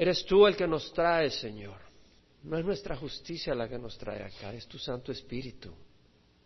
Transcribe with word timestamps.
Eres 0.00 0.24
tú 0.24 0.46
el 0.46 0.56
que 0.56 0.66
nos 0.66 0.90
trae, 0.94 1.28
Señor. 1.28 1.78
No 2.44 2.56
es 2.56 2.64
nuestra 2.64 2.96
justicia 2.96 3.54
la 3.54 3.68
que 3.68 3.78
nos 3.78 3.98
trae 3.98 4.22
acá, 4.22 4.50
es 4.54 4.66
tu 4.66 4.78
Santo 4.78 5.12
Espíritu. 5.12 5.74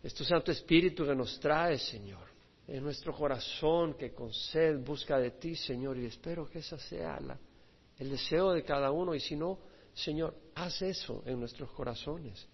Es 0.02 0.12
tu 0.12 0.24
Santo 0.24 0.50
Espíritu 0.50 1.06
que 1.06 1.14
nos 1.14 1.38
trae, 1.38 1.78
Señor. 1.78 2.26
Es 2.66 2.82
nuestro 2.82 3.14
corazón 3.14 3.94
que 3.94 4.12
con 4.12 4.32
sed 4.32 4.80
busca 4.80 5.20
de 5.20 5.30
ti, 5.30 5.54
Señor, 5.54 5.96
y 5.98 6.06
espero 6.06 6.50
que 6.50 6.58
esa 6.58 6.76
sea 6.80 7.20
la, 7.20 7.38
el 7.96 8.10
deseo 8.10 8.50
de 8.50 8.64
cada 8.64 8.90
uno. 8.90 9.14
Y 9.14 9.20
si 9.20 9.36
no, 9.36 9.60
Señor, 9.92 10.34
haz 10.56 10.82
eso 10.82 11.22
en 11.24 11.38
nuestros 11.38 11.70
corazones. 11.70 12.44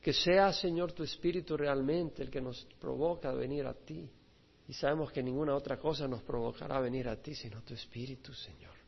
Que 0.00 0.12
sea, 0.12 0.52
Señor, 0.52 0.92
tu 0.92 1.02
Espíritu 1.02 1.56
realmente 1.56 2.22
el 2.22 2.30
que 2.30 2.40
nos 2.40 2.64
provoca 2.78 3.30
a 3.30 3.34
venir 3.34 3.66
a 3.66 3.74
ti. 3.74 4.08
Y 4.68 4.74
sabemos 4.74 5.10
que 5.10 5.24
ninguna 5.24 5.56
otra 5.56 5.76
cosa 5.76 6.06
nos 6.06 6.22
provocará 6.22 6.76
a 6.76 6.82
venir 6.82 7.08
a 7.08 7.20
ti, 7.20 7.34
sino 7.34 7.62
tu 7.62 7.74
Espíritu, 7.74 8.32
Señor. 8.32 8.83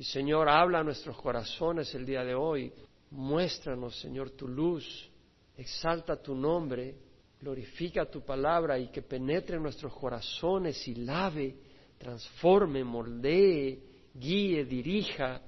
Y 0.00 0.04
Señor, 0.04 0.48
habla 0.48 0.78
a 0.78 0.82
nuestros 0.82 1.14
corazones 1.20 1.94
el 1.94 2.06
día 2.06 2.24
de 2.24 2.34
hoy. 2.34 2.72
Muéstranos, 3.10 4.00
Señor, 4.00 4.30
tu 4.30 4.48
luz. 4.48 5.10
Exalta 5.58 6.16
tu 6.16 6.34
nombre. 6.34 6.94
Glorifica 7.38 8.06
tu 8.06 8.22
palabra 8.22 8.78
y 8.78 8.88
que 8.88 9.02
penetre 9.02 9.56
en 9.56 9.62
nuestros 9.62 9.92
corazones 9.92 10.88
y 10.88 10.94
lave, 10.94 11.54
transforme, 11.98 12.82
moldee, 12.82 13.78
guíe, 14.14 14.64
dirija 14.64 15.42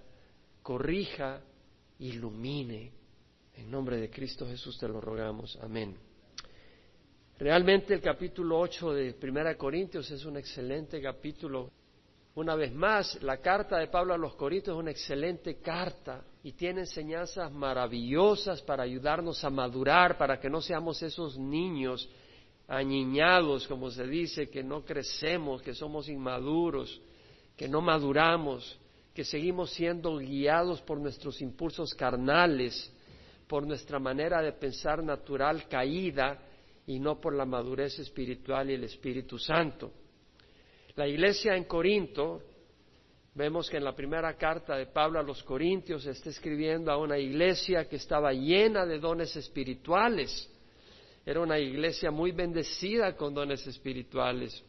corrija, 0.61 1.41
ilumine. 2.01 2.93
En 3.55 3.71
nombre 3.71 3.97
de 3.97 4.11
Cristo 4.11 4.47
Jesús 4.47 4.79
te 4.79 4.87
lo 4.87 5.01
rogamos. 5.01 5.59
Amén. 5.63 5.97
Realmente 7.39 7.95
el 7.95 8.03
capítulo 8.03 8.61
8 8.61 8.93
de 8.93 9.15
Primera 9.15 9.57
Corintios 9.57 10.11
es 10.11 10.27
un 10.27 10.37
excelente 10.37 11.01
capítulo. 11.01 11.71
Una 12.35 12.55
vez 12.55 12.73
más, 12.73 13.23
la 13.23 13.39
carta 13.39 13.77
de 13.77 13.89
Pablo 13.89 14.15
a 14.15 14.19
los 14.19 14.35
Corintios 14.37 14.75
es 14.75 14.81
una 14.81 14.91
excelente 14.91 15.57
carta 15.61 16.25
y 16.43 16.53
tiene 16.53 16.81
enseñanzas 16.81 17.53
maravillosas 17.53 18.63
para 18.63 18.85
ayudarnos 18.85 19.45
a 19.45 19.51
madurar, 19.51 20.17
para 20.17 20.41
que 20.41 20.49
no 20.49 20.63
seamos 20.63 21.03
esos 21.03 21.39
niños 21.39 22.09
añiñados, 22.69 23.69
como 23.69 23.91
se 23.91 24.07
dice, 24.07 24.49
que 24.49 24.63
no 24.63 24.83
crecemos, 24.83 25.61
que 25.61 25.75
somos 25.75 26.09
inmaduros, 26.09 27.03
que 27.55 27.69
no 27.69 27.83
maduramos, 27.83 28.79
que 29.15 29.25
seguimos 29.25 29.71
siendo 29.73 30.17
guiados 30.17 30.81
por 30.81 30.99
nuestros 30.99 31.43
impulsos 31.43 31.93
carnales, 31.93 32.91
por 33.47 33.67
nuestra 33.67 33.99
manera 33.99 34.41
de 34.41 34.53
pensar 34.53 35.05
natural 35.05 35.69
caída 35.69 36.39
y 36.87 36.99
no 36.99 37.21
por 37.21 37.35
la 37.35 37.45
madurez 37.45 37.99
espiritual 37.99 38.71
y 38.71 38.75
el 38.75 38.85
Espíritu 38.85 39.39
Santo. 39.39 39.93
La 40.95 41.09
iglesia 41.09 41.57
en 41.57 41.65
Corinto, 41.65 42.43
vemos 43.35 43.71
que 43.71 43.79
en 43.79 43.85
la 43.85 43.97
primera 43.97 44.37
carta 44.37 44.77
de 44.77 44.87
Pablo 44.87 45.19
a 45.19 45.23
los 45.23 45.43
Corintios 45.43 46.05
está 46.05 46.29
escribiendo 46.29 46.93
a 46.93 46.99
una 46.99 47.19
iglesia 47.19 47.89
que 47.89 47.97
estaba 47.97 48.33
llena 48.35 48.85
de 48.85 48.99
dones 48.99 49.35
espirituales. 49.37 50.51
Era 51.25 51.41
una 51.41 51.59
iglesia 51.59 52.11
muy 52.11 52.33
bendecida 52.33 53.17
con 53.17 53.33
dones 53.33 53.67
espirituales, 53.67 54.63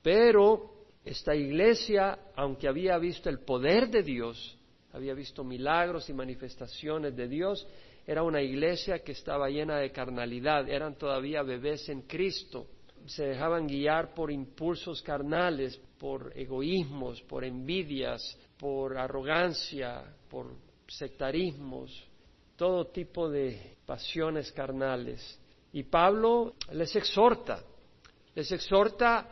pero 0.00 0.74
esta 1.04 1.34
iglesia, 1.34 2.18
aunque 2.36 2.68
había 2.68 2.96
visto 2.98 3.28
el 3.28 3.40
poder 3.40 3.88
de 3.88 4.04
Dios, 4.04 4.56
había 4.92 5.12
visto 5.12 5.42
milagros 5.42 6.08
y 6.08 6.12
manifestaciones 6.12 7.16
de 7.16 7.26
Dios, 7.26 7.66
era 8.06 8.22
una 8.22 8.40
iglesia 8.40 9.00
que 9.00 9.10
estaba 9.10 9.48
llena 9.48 9.78
de 9.78 9.90
carnalidad, 9.90 10.68
eran 10.68 10.96
todavía 10.96 11.42
bebés 11.42 11.88
en 11.88 12.02
Cristo, 12.02 12.68
se 13.06 13.24
dejaban 13.24 13.66
guiar 13.66 14.14
por 14.14 14.30
impulsos 14.30 15.02
carnales, 15.02 15.76
por 15.98 16.32
egoísmos, 16.36 17.20
por 17.22 17.44
envidias, 17.44 18.38
por 18.58 18.96
arrogancia, 18.96 20.04
por 20.28 20.54
sectarismos, 20.86 22.06
todo 22.56 22.86
tipo 22.86 23.28
de 23.28 23.76
pasiones 23.84 24.52
carnales. 24.52 25.38
Y 25.72 25.82
Pablo 25.84 26.54
les 26.72 26.94
exhorta, 26.96 27.62
les 28.34 28.50
exhorta 28.52 29.28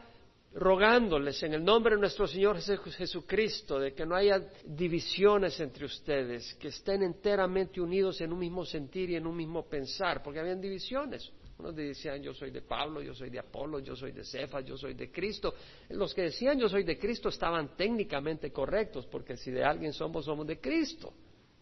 rogándoles 0.55 1.43
en 1.43 1.55
el 1.55 1.65
nombre 1.65 1.95
de 1.95 2.01
nuestro 2.01 2.27
Señor 2.27 2.61
Jesucristo 2.61 3.79
de 3.79 3.95
que 3.95 4.05
no 4.05 4.15
haya 4.15 4.41
divisiones 4.65 5.59
entre 5.61 5.87
ustedes, 5.87 6.55
que 6.55 6.69
estén 6.69 7.03
enteramente 7.03 7.81
unidos 7.81 8.21
en 8.21 8.33
un 8.33 8.39
mismo 8.39 8.65
sentir 8.65 9.11
y 9.11 9.17
en 9.17 9.27
un 9.27 9.37
mismo 9.37 9.65
pensar, 9.65 10.23
porque 10.23 10.41
habían 10.41 10.61
divisiones. 10.61 11.33
Decían 11.71 12.23
yo 12.23 12.35
soy 12.35 12.51
de 12.51 12.63
Pablo, 12.63 13.01
yo 13.01 13.15
soy 13.15 13.31
de 13.31 13.39
Apolo, 13.39 13.79
yo 13.79 13.95
soy 13.95 14.11
de 14.13 14.25
Cefas, 14.25 14.65
yo 14.65 14.77
soy 14.77 14.95
de 14.95 15.13
Cristo. 15.13 15.55
Los 15.91 16.15
que 16.15 16.23
decían 16.23 16.59
yo 16.59 16.69
soy 16.69 16.83
de 16.83 16.99
Cristo 16.99 17.29
estaban 17.29 17.77
técnicamente 17.77 18.51
correctos, 18.51 19.07
porque 19.07 19.37
si 19.37 19.51
de 19.51 19.63
alguien 19.63 19.93
somos, 19.93 20.25
somos 20.25 20.47
de 20.47 20.59
Cristo. 20.59 21.13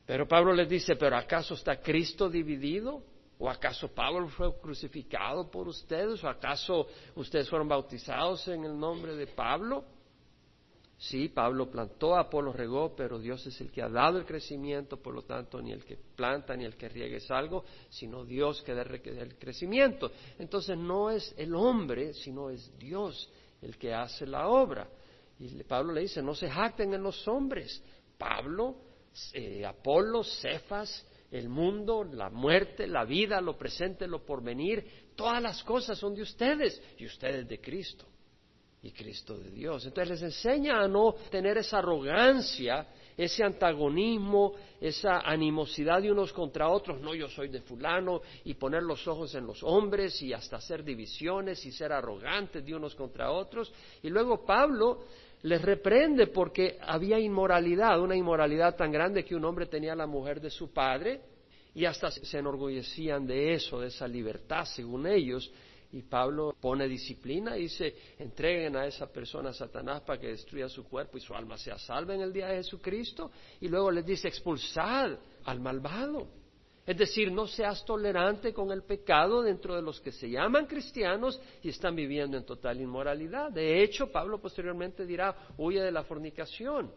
Pero 0.07 0.27
Pablo 0.27 0.53
les 0.55 0.69
dice, 0.69 0.97
pero 0.97 1.17
¿acaso 1.17 1.55
está 1.55 1.81
Cristo 1.81 2.31
dividido? 2.31 3.03
¿O 3.39 3.49
acaso 3.49 3.89
Pablo 3.89 4.29
fue 4.29 4.55
crucificado 4.61 5.51
por 5.51 5.67
ustedes? 5.69 6.23
¿O 6.25 6.29
acaso 6.29 6.87
ustedes 7.15 7.49
fueron 7.49 7.69
bautizados 7.69 8.47
en 8.49 8.65
el 8.65 8.79
nombre 8.79 9.17
de 9.17 9.27
Pablo? 9.27 9.85
Sí, 11.01 11.31
Pablo 11.31 11.71
plantó, 11.71 12.15
Apolo 12.15 12.53
regó, 12.53 12.95
pero 12.95 13.19
Dios 13.19 13.47
es 13.47 13.59
el 13.63 13.73
que 13.73 13.81
ha 13.81 13.89
dado 13.89 14.19
el 14.19 14.27
crecimiento, 14.27 14.99
por 14.99 15.15
lo 15.15 15.23
tanto, 15.23 15.63
ni 15.63 15.73
el 15.73 15.83
que 15.83 15.97
planta 15.97 16.55
ni 16.55 16.67
el 16.67 16.77
que 16.77 16.91
riegue 16.91 17.17
es 17.17 17.31
algo, 17.31 17.65
sino 17.89 18.23
Dios 18.27 18.61
que 18.61 18.75
da 18.75 18.83
el 18.83 19.39
crecimiento. 19.39 20.13
Entonces 20.39 20.77
no 20.77 21.09
es 21.11 21.35
el 21.39 21.55
hombre, 21.55 22.13
sino 22.13 22.51
es 22.51 22.71
Dios 22.79 23.33
el 23.63 23.79
que 23.79 23.95
hace 23.95 24.27
la 24.27 24.49
obra. 24.49 24.91
Y 25.39 25.49
Pablo 25.63 25.95
le 25.95 26.03
dice, 26.03 26.21
no 26.21 26.35
se 26.35 26.51
jacten 26.51 26.93
en 26.93 27.03
los 27.03 27.27
hombres. 27.27 27.83
Pablo, 28.19 28.77
eh, 29.33 29.65
Apolo, 29.65 30.23
Cefas, 30.23 31.07
el 31.31 31.49
mundo, 31.49 32.05
la 32.05 32.29
muerte, 32.29 32.87
la 32.87 33.07
vida, 33.07 33.41
lo 33.41 33.57
presente, 33.57 34.07
lo 34.07 34.27
porvenir, 34.27 34.85
todas 35.17 35.43
las 35.43 35.65
cosas 35.65 35.97
son 35.97 36.15
de 36.15 36.21
ustedes 36.21 36.79
y 36.99 37.07
ustedes 37.07 37.49
de 37.49 37.59
Cristo 37.59 38.10
y 38.83 38.93
Cristo 38.93 39.37
de 39.37 39.51
Dios. 39.51 39.85
Entonces 39.85 40.21
les 40.21 40.23
enseña 40.23 40.81
a 40.81 40.89
no 40.89 41.15
tener 41.31 41.59
esa 41.59 41.79
arrogancia, 41.79 42.87
ese 43.17 43.45
antagonismo, 43.45 44.55
esa 44.81 45.21
animosidad 45.21 46.01
de 46.01 46.11
unos 46.11 46.33
contra 46.33 46.69
otros, 46.69 47.01
no 47.01 47.15
yo 47.15 47.29
soy 47.29 47.49
de 47.49 47.61
fulano, 47.61 48.23
y 48.45 48.55
poner 48.55 48.83
los 48.83 49.07
ojos 49.07 49.35
en 49.35 49.47
los 49.47 49.63
hombres 49.63 50.21
y 50.23 50.33
hasta 50.33 50.57
hacer 50.57 50.83
divisiones 50.83 51.65
y 51.67 51.73
ser 51.73 51.93
arrogantes 51.93 52.65
de 52.65 52.75
unos 52.75 52.95
contra 52.95 53.31
otros. 53.31 53.71
Y 54.03 54.09
luego 54.09 54.45
Pablo 54.47 55.05
les 55.43 55.61
reprende 55.61 56.29
porque 56.29 56.79
había 56.81 57.19
inmoralidad, 57.19 58.01
una 58.01 58.17
inmoralidad 58.17 58.77
tan 58.77 58.91
grande 58.91 59.25
que 59.25 59.35
un 59.35 59.45
hombre 59.45 59.67
tenía 59.67 59.95
la 59.95 60.07
mujer 60.07 60.41
de 60.41 60.51
su 60.51 60.73
padre 60.73 61.21
y 61.75 61.85
hasta 61.85 62.11
se 62.11 62.39
enorgullecían 62.39 63.27
de 63.27 63.55
eso, 63.55 63.81
de 63.81 63.89
esa 63.89 64.09
libertad, 64.09 64.65
según 64.65 65.07
ellos. 65.07 65.51
Y 65.93 66.03
Pablo 66.03 66.55
pone 66.61 66.87
disciplina 66.87 67.57
y 67.57 67.63
dice, 67.63 67.95
entreguen 68.19 68.77
a 68.77 68.87
esa 68.87 69.11
persona 69.11 69.51
a 69.51 69.53
Satanás 69.53 70.03
para 70.03 70.21
que 70.21 70.29
destruya 70.29 70.69
su 70.69 70.85
cuerpo 70.85 71.19
y 71.19 71.21
su 71.21 71.35
alma 71.35 71.59
sea 71.59 71.79
salva 71.79 72.15
en 72.15 72.21
el 72.21 72.33
día 72.33 72.47
de 72.47 72.57
Jesucristo. 72.57 73.31
Y 73.61 73.69
luego 73.69 73.91
les 73.91 74.07
dice, 74.07 74.29
expulsad 74.29 75.19
al 75.45 75.61
malvado. 75.61 76.29
Es 76.87 76.97
decir, 76.97 77.31
no 77.31 77.47
seas 77.47 77.85
tolerante 77.85 78.53
con 78.53 78.71
el 78.71 78.83
pecado 78.83 79.43
dentro 79.43 79.77
de 79.77 79.83
los 79.83 80.01
que 80.01 80.13
se 80.13 80.31
llaman 80.31 80.67
cristianos 80.67 81.41
y 81.63 81.69
están 81.69 81.95
viviendo 81.95 82.37
en 82.37 82.45
total 82.45 82.81
inmoralidad. 82.81 83.51
De 83.53 83.83
hecho, 83.83 84.11
Pablo 84.11 84.41
posteriormente 84.41 85.05
dirá, 85.07 85.37
huye 85.59 85.81
de 85.81 85.93
la 85.93 86.05
fornicación. 86.05 86.91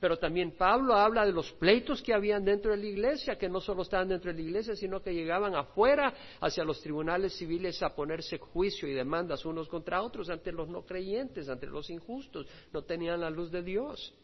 Pero 0.00 0.16
también 0.16 0.52
Pablo 0.56 0.94
habla 0.94 1.26
de 1.26 1.32
los 1.32 1.50
pleitos 1.52 2.00
que 2.02 2.14
habían 2.14 2.44
dentro 2.44 2.70
de 2.70 2.76
la 2.76 2.86
iglesia, 2.86 3.36
que 3.36 3.48
no 3.48 3.60
solo 3.60 3.82
estaban 3.82 4.08
dentro 4.08 4.32
de 4.32 4.40
la 4.40 4.48
iglesia, 4.48 4.76
sino 4.76 5.02
que 5.02 5.12
llegaban 5.12 5.56
afuera 5.56 6.14
hacia 6.40 6.62
los 6.62 6.80
tribunales 6.80 7.36
civiles 7.36 7.82
a 7.82 7.94
ponerse 7.94 8.38
juicio 8.38 8.88
y 8.88 8.92
demandas 8.92 9.44
unos 9.44 9.68
contra 9.68 10.02
otros 10.02 10.30
ante 10.30 10.52
los 10.52 10.68
no 10.68 10.86
creyentes, 10.86 11.48
ante 11.48 11.66
los 11.66 11.90
injustos. 11.90 12.46
No 12.72 12.82
tenían 12.82 13.20
la 13.20 13.30
luz 13.30 13.50
de 13.50 13.62
Dios. 13.62 14.14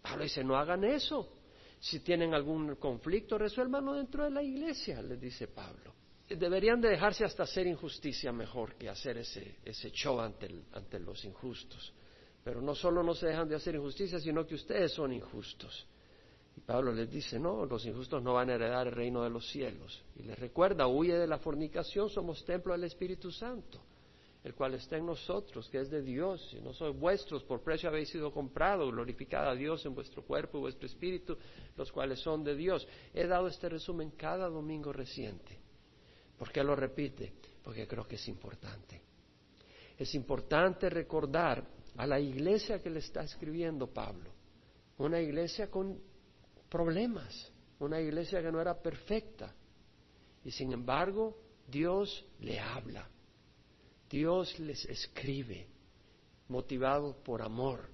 Pablo 0.00 0.22
dice, 0.22 0.42
no 0.42 0.56
hagan 0.56 0.84
eso. 0.84 1.28
Si 1.78 2.00
tienen 2.00 2.32
algún 2.32 2.76
conflicto, 2.76 3.36
resuélvanlo 3.36 3.92
dentro 3.92 4.24
de 4.24 4.30
la 4.30 4.42
iglesia, 4.42 5.02
les 5.02 5.20
dice 5.20 5.48
Pablo. 5.48 5.94
Deberían 6.26 6.80
de 6.80 6.88
dejarse 6.88 7.24
hasta 7.24 7.42
hacer 7.42 7.66
injusticia 7.66 8.32
mejor 8.32 8.76
que 8.76 8.88
hacer 8.88 9.18
ese, 9.18 9.56
ese 9.64 9.90
show 9.90 10.20
ante, 10.20 10.48
ante 10.72 10.98
los 10.98 11.22
injustos. 11.24 11.92
Pero 12.48 12.62
no 12.62 12.74
solo 12.74 13.02
no 13.02 13.14
se 13.14 13.26
dejan 13.26 13.46
de 13.46 13.56
hacer 13.56 13.74
injusticia, 13.74 14.18
sino 14.18 14.46
que 14.46 14.54
ustedes 14.54 14.92
son 14.94 15.12
injustos. 15.12 15.86
Y 16.56 16.60
Pablo 16.60 16.92
les 16.92 17.10
dice, 17.10 17.38
no, 17.38 17.66
los 17.66 17.84
injustos 17.84 18.22
no 18.22 18.32
van 18.32 18.48
a 18.48 18.54
heredar 18.54 18.86
el 18.86 18.94
reino 18.94 19.22
de 19.22 19.28
los 19.28 19.46
cielos. 19.50 20.02
Y 20.16 20.22
les 20.22 20.38
recuerda, 20.38 20.86
huye 20.86 21.18
de 21.18 21.26
la 21.26 21.36
fornicación, 21.36 22.08
somos 22.08 22.42
templo 22.46 22.72
del 22.72 22.84
Espíritu 22.84 23.30
Santo 23.30 23.82
el 24.44 24.54
cual 24.54 24.72
está 24.74 24.96
en 24.96 25.04
nosotros, 25.04 25.68
que 25.68 25.80
es 25.80 25.90
de 25.90 26.00
Dios, 26.00 26.54
y 26.56 26.62
no 26.62 26.72
sois 26.72 26.96
vuestros, 26.96 27.42
por 27.42 27.60
precio 27.60 27.90
habéis 27.90 28.08
sido 28.08 28.32
comprados, 28.32 28.90
glorificad 28.90 29.46
a 29.46 29.54
Dios 29.54 29.84
en 29.84 29.94
vuestro 29.94 30.22
cuerpo 30.22 30.56
y 30.56 30.60
vuestro 30.60 30.86
espíritu, 30.86 31.36
los 31.76 31.92
cuales 31.92 32.20
son 32.20 32.44
de 32.44 32.54
Dios. 32.54 32.88
He 33.12 33.26
dado 33.26 33.48
este 33.48 33.68
resumen 33.68 34.12
cada 34.12 34.48
domingo 34.48 34.90
reciente. 34.90 35.58
¿Por 36.38 36.50
qué 36.50 36.64
lo 36.64 36.74
repite? 36.74 37.34
Porque 37.62 37.86
creo 37.86 38.08
que 38.08 38.14
es 38.14 38.26
importante. 38.28 39.02
Es 39.98 40.14
importante 40.14 40.88
recordar 40.88 41.77
a 41.98 42.06
la 42.06 42.20
iglesia 42.20 42.80
que 42.80 42.90
le 42.90 43.00
está 43.00 43.24
escribiendo 43.24 43.92
Pablo, 43.92 44.30
una 44.98 45.20
iglesia 45.20 45.68
con 45.68 46.00
problemas, 46.68 47.52
una 47.80 48.00
iglesia 48.00 48.40
que 48.40 48.52
no 48.52 48.60
era 48.60 48.80
perfecta. 48.80 49.52
Y 50.44 50.52
sin 50.52 50.72
embargo, 50.72 51.36
Dios 51.66 52.24
le 52.38 52.60
habla, 52.60 53.08
Dios 54.08 54.56
les 54.60 54.84
escribe, 54.84 55.66
motivado 56.46 57.16
por 57.24 57.42
amor. 57.42 57.90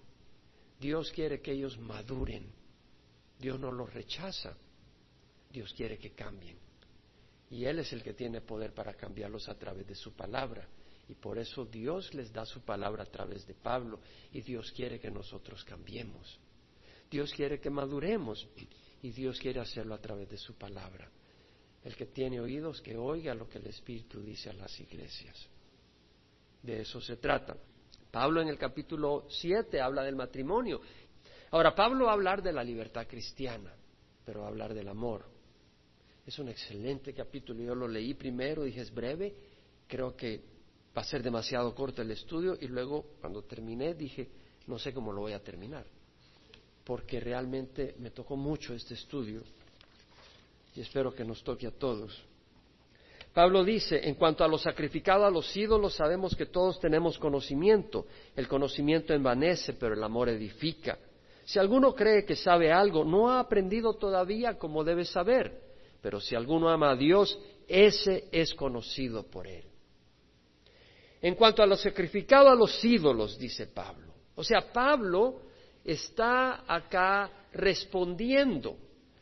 Dios 0.79 1.11
quiere 1.11 1.41
que 1.41 1.53
ellos 1.53 1.79
maduren. 1.79 2.53
Dios 3.41 3.59
no 3.59 3.73
los 3.73 3.93
rechaza. 3.95 4.55
Dios 5.51 5.73
quiere 5.73 5.97
que 5.97 6.11
cambien. 6.11 6.59
Y 7.51 7.65
Él 7.65 7.79
es 7.79 7.91
el 7.95 8.03
que 8.03 8.13
tiene 8.13 8.43
poder 8.43 8.75
para 8.75 8.93
cambiarlos 8.93 9.49
a 9.49 9.55
través 9.55 9.87
de 9.87 9.95
su 9.95 10.13
palabra. 10.13 10.69
Y 11.09 11.15
por 11.15 11.39
eso 11.39 11.65
Dios 11.65 12.15
les 12.15 12.33
da 12.33 12.47
su 12.47 12.63
palabra 12.63 13.03
a 13.03 13.11
través 13.11 13.47
de 13.47 13.55
Pablo. 13.55 14.01
Y 14.33 14.41
Dios 14.41 14.73
quiere 14.73 14.99
que 14.99 15.11
nosotros 15.11 15.65
cambiemos. 15.65 16.39
Dios 17.11 17.33
quiere 17.33 17.61
que 17.61 17.71
maduremos. 17.71 18.47
Y 19.03 19.11
Dios 19.11 19.39
quiere 19.39 19.61
hacerlo 19.61 19.95
a 19.95 20.01
través 20.01 20.31
de 20.31 20.39
su 20.39 20.55
palabra. 20.55 21.11
El 21.83 21.95
que 21.95 22.07
tiene 22.07 22.41
oídos, 22.41 22.81
que 22.81 22.97
oiga 22.97 23.35
lo 23.35 23.47
que 23.49 23.59
el 23.59 23.67
Espíritu 23.67 24.21
dice 24.23 24.49
a 24.49 24.55
las 24.55 24.81
iglesias. 24.81 25.37
De 26.63 26.81
eso 26.81 27.01
se 27.01 27.17
trata. 27.17 27.55
Pablo 28.11 28.41
en 28.41 28.49
el 28.49 28.57
capítulo 28.57 29.27
7 29.29 29.81
habla 29.81 30.03
del 30.03 30.17
matrimonio. 30.17 30.81
Ahora, 31.51 31.75
Pablo 31.75 32.07
va 32.07 32.13
a 32.13 32.15
hablar 32.15 32.43
de 32.43 32.53
la 32.53 32.65
libertad 32.65 33.07
cristiana, 33.07 33.75
pero 34.25 34.41
va 34.41 34.47
a 34.47 34.49
hablar 34.49 34.73
del 34.73 34.89
amor. 34.89 35.27
Es 36.27 36.39
un 36.39 36.49
excelente 36.49 37.13
capítulo. 37.13 37.63
Yo 37.63 37.75
lo 37.75 37.87
leí 37.87 38.15
primero, 38.15 38.63
dije 38.63 38.81
es 38.81 38.95
breve. 38.95 39.35
Creo 39.87 40.17
que 40.17 40.54
va 40.97 41.03
a 41.03 41.05
ser 41.05 41.23
demasiado 41.23 41.75
corto 41.75 42.03
el 42.03 42.11
estudio. 42.11 42.57
Y 42.61 42.69
luego, 42.69 43.05
cuando 43.21 43.43
terminé, 43.43 43.95
dije 43.95 44.29
no 44.67 44.79
sé 44.79 44.93
cómo 44.93 45.13
lo 45.13 45.23
voy 45.23 45.33
a 45.33 45.43
terminar. 45.43 45.85
Porque 46.85 47.21
realmente 47.21 47.95
me 47.99 48.11
tocó 48.11 48.37
mucho 48.37 48.75
este 48.75 48.95
estudio. 48.95 49.43
Y 50.75 50.81
espero 50.81 51.15
que 51.15 51.25
nos 51.25 51.43
toque 51.43 51.67
a 51.67 51.71
todos. 51.71 52.23
Pablo 53.33 53.65
dice, 53.65 54.07
en 54.07 54.15
cuanto 54.15 54.45
a 54.45 54.49
lo 54.49 54.59
sacrificado 54.59 55.25
a 55.25 55.31
los 55.31 55.57
ídolos, 55.57 55.95
sabemos 55.95 56.37
que 56.37 56.47
todos 56.47 56.79
tenemos 56.79 57.19
conocimiento. 57.19 58.07
El 58.37 58.47
conocimiento 58.49 59.13
envanece, 59.13 59.73
pero 59.75 59.95
el 59.95 60.05
amor 60.05 60.29
edifica. 60.29 60.99
Si 61.45 61.59
alguno 61.59 61.95
cree 61.95 62.25
que 62.25 62.37
sabe 62.37 62.73
algo, 62.73 63.05
no 63.05 63.31
ha 63.31 63.41
aprendido 63.41 63.95
todavía 63.95 64.57
como 64.57 64.85
debe 64.85 65.05
saber. 65.05 65.61
Pero 66.01 66.21
si 66.21 66.35
alguno 66.35 66.69
ama 66.69 66.93
a 66.93 66.97
Dios, 66.97 67.39
ese 67.67 68.29
es 68.31 68.55
conocido 68.55 69.25
por 69.25 69.47
él. 69.47 69.65
En 71.25 71.37
cuanto 71.37 71.63
a 71.63 71.67
lo 71.67 71.75
sacrificado 71.75 72.51
a 72.51 72.55
los 72.55 72.85
ídolos, 72.85 73.39
dice 73.39 73.69
Pablo. 73.69 74.13
O 74.35 74.45
sea, 74.45 74.71
Pablo 74.71 75.41
está 75.83 76.71
acá 76.71 77.31
respondiendo 77.55 78.77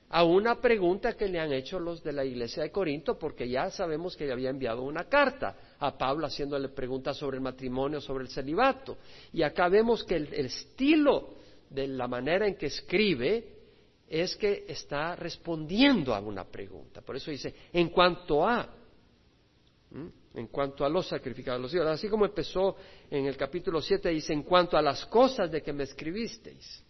a 0.09 0.25
una 0.25 0.61
pregunta 0.61 1.13
que 1.13 1.29
le 1.29 1.39
han 1.39 1.53
hecho 1.53 1.79
los 1.79 2.03
de 2.03 2.13
la 2.13 2.25
iglesia 2.25 2.65
de 2.65 2.73
Corinto, 2.73 3.17
porque 3.17 3.49
ya 3.49 3.71
sabemos 3.71 4.17
que 4.17 4.33
había 4.33 4.51
enviado 4.51 4.83
una 4.83 5.05
carta 5.05 5.77
a 5.79 5.97
Pablo 5.97 6.27
haciéndole 6.27 6.71
preguntas 6.71 7.17
sobre 7.17 7.37
el 7.37 7.43
matrimonio, 7.45 8.01
sobre 8.01 8.25
el 8.25 8.31
celibato. 8.31 8.99
Y 9.33 9.45
acá 9.45 9.69
vemos 9.69 10.03
que 10.03 10.17
el, 10.17 10.35
estilo 10.35 11.35
de 11.71 11.87
la 11.87 12.09
manera 12.09 12.49
en 12.49 12.57
que 12.57 12.67
escribe 12.67 13.45
es 14.09 14.35
que 14.35 14.65
está 14.67 15.15
respondiendo 15.15 16.17
a 16.17 16.19
una 16.19 16.43
pregunta. 16.47 17.01
Por 17.01 17.15
eso 17.15 17.31
dice, 17.31 17.55
en 17.73 17.91
cuanto 17.91 18.45
a, 18.45 18.69
en 20.35 20.47
cuanto 20.47 20.85
a 20.85 20.89
los 20.89 21.09
sacrificados, 21.09 21.61
los 21.61 21.75
hijos, 21.75 21.87
así 21.87 22.09
como 22.09 22.25
empezó 22.25 22.77
en 23.11 23.27
el 23.27 23.37
capítulo 23.37 23.81
7, 23.81 24.09
dice, 24.09 24.33
en 24.33 24.43
cuanto 24.43 24.77
a 24.77 24.83
las 24.83 25.05
cosas 25.07 25.51
de 25.51 25.63
que 25.63 25.73
me 25.73 25.85
escribisteis. 25.85 26.83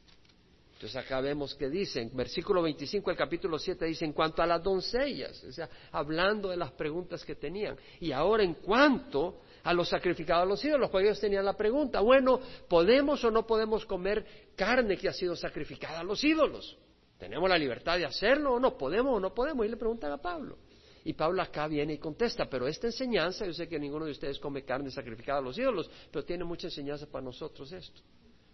Entonces 0.75 0.97
acá 0.97 1.21
vemos 1.21 1.55
que 1.55 1.69
dice, 1.69 2.00
en 2.00 2.17
versículo 2.17 2.61
25 2.61 3.11
del 3.11 3.17
capítulo 3.17 3.56
7 3.56 3.85
dice, 3.85 4.05
en 4.05 4.12
cuanto 4.12 4.43
a 4.43 4.47
las 4.47 4.62
doncellas, 4.62 5.43
o 5.44 5.53
sea, 5.53 5.69
hablando 5.93 6.49
de 6.49 6.56
las 6.56 6.73
preguntas 6.73 7.25
que 7.25 7.37
tenían. 7.37 7.77
Y 8.00 8.11
ahora 8.11 8.43
en 8.43 8.55
cuanto 8.55 9.43
a 9.62 9.73
los 9.73 9.89
sacrificados 9.89 10.43
a 10.43 10.47
los 10.47 10.65
ídolos, 10.65 10.91
pues 10.91 11.05
ellos 11.05 11.21
tenían 11.21 11.44
la 11.44 11.56
pregunta, 11.56 12.00
bueno, 12.00 12.41
¿podemos 12.69 13.23
o 13.25 13.31
no 13.31 13.47
podemos 13.47 13.87
comer 13.87 14.27
carne 14.56 14.97
que 14.97 15.09
ha 15.09 15.12
sido 15.12 15.37
sacrificada 15.37 16.00
a 16.00 16.03
los 16.03 16.25
ídolos? 16.25 16.77
¿Tenemos 17.17 17.49
la 17.49 17.59
libertad 17.59 17.99
de 17.99 18.05
hacerlo 18.05 18.55
o 18.55 18.59
no? 18.59 18.77
¿Podemos 18.77 19.17
o 19.17 19.21
no 19.21 19.33
podemos? 19.33 19.65
Y 19.65 19.69
le 19.69 19.77
preguntan 19.77 20.11
a 20.11 20.19
Pablo. 20.19 20.59
Y 21.04 21.14
Pablo 21.14 21.43
acá 21.43 21.66
viene 21.66 21.94
y 21.94 21.99
contesta, 21.99 22.46
pero 22.49 22.69
esta 22.69 22.87
enseñanza, 22.87 23.44
yo 23.44 23.52
sé 23.52 23.69
que 23.69 23.78
ninguno 23.78 24.04
de 24.04 24.12
ustedes 24.12 24.38
come 24.38 24.64
carne 24.64 24.90
sacrificada 24.90 25.38
a 25.38 25.43
los 25.43 25.58
ídolos, 25.58 25.90
pero 26.10 26.25
tiene 26.25 26.44
mucha 26.44 26.69
enseñanza 26.69 27.06
para 27.06 27.25
nosotros 27.25 27.72
esto. 27.72 28.00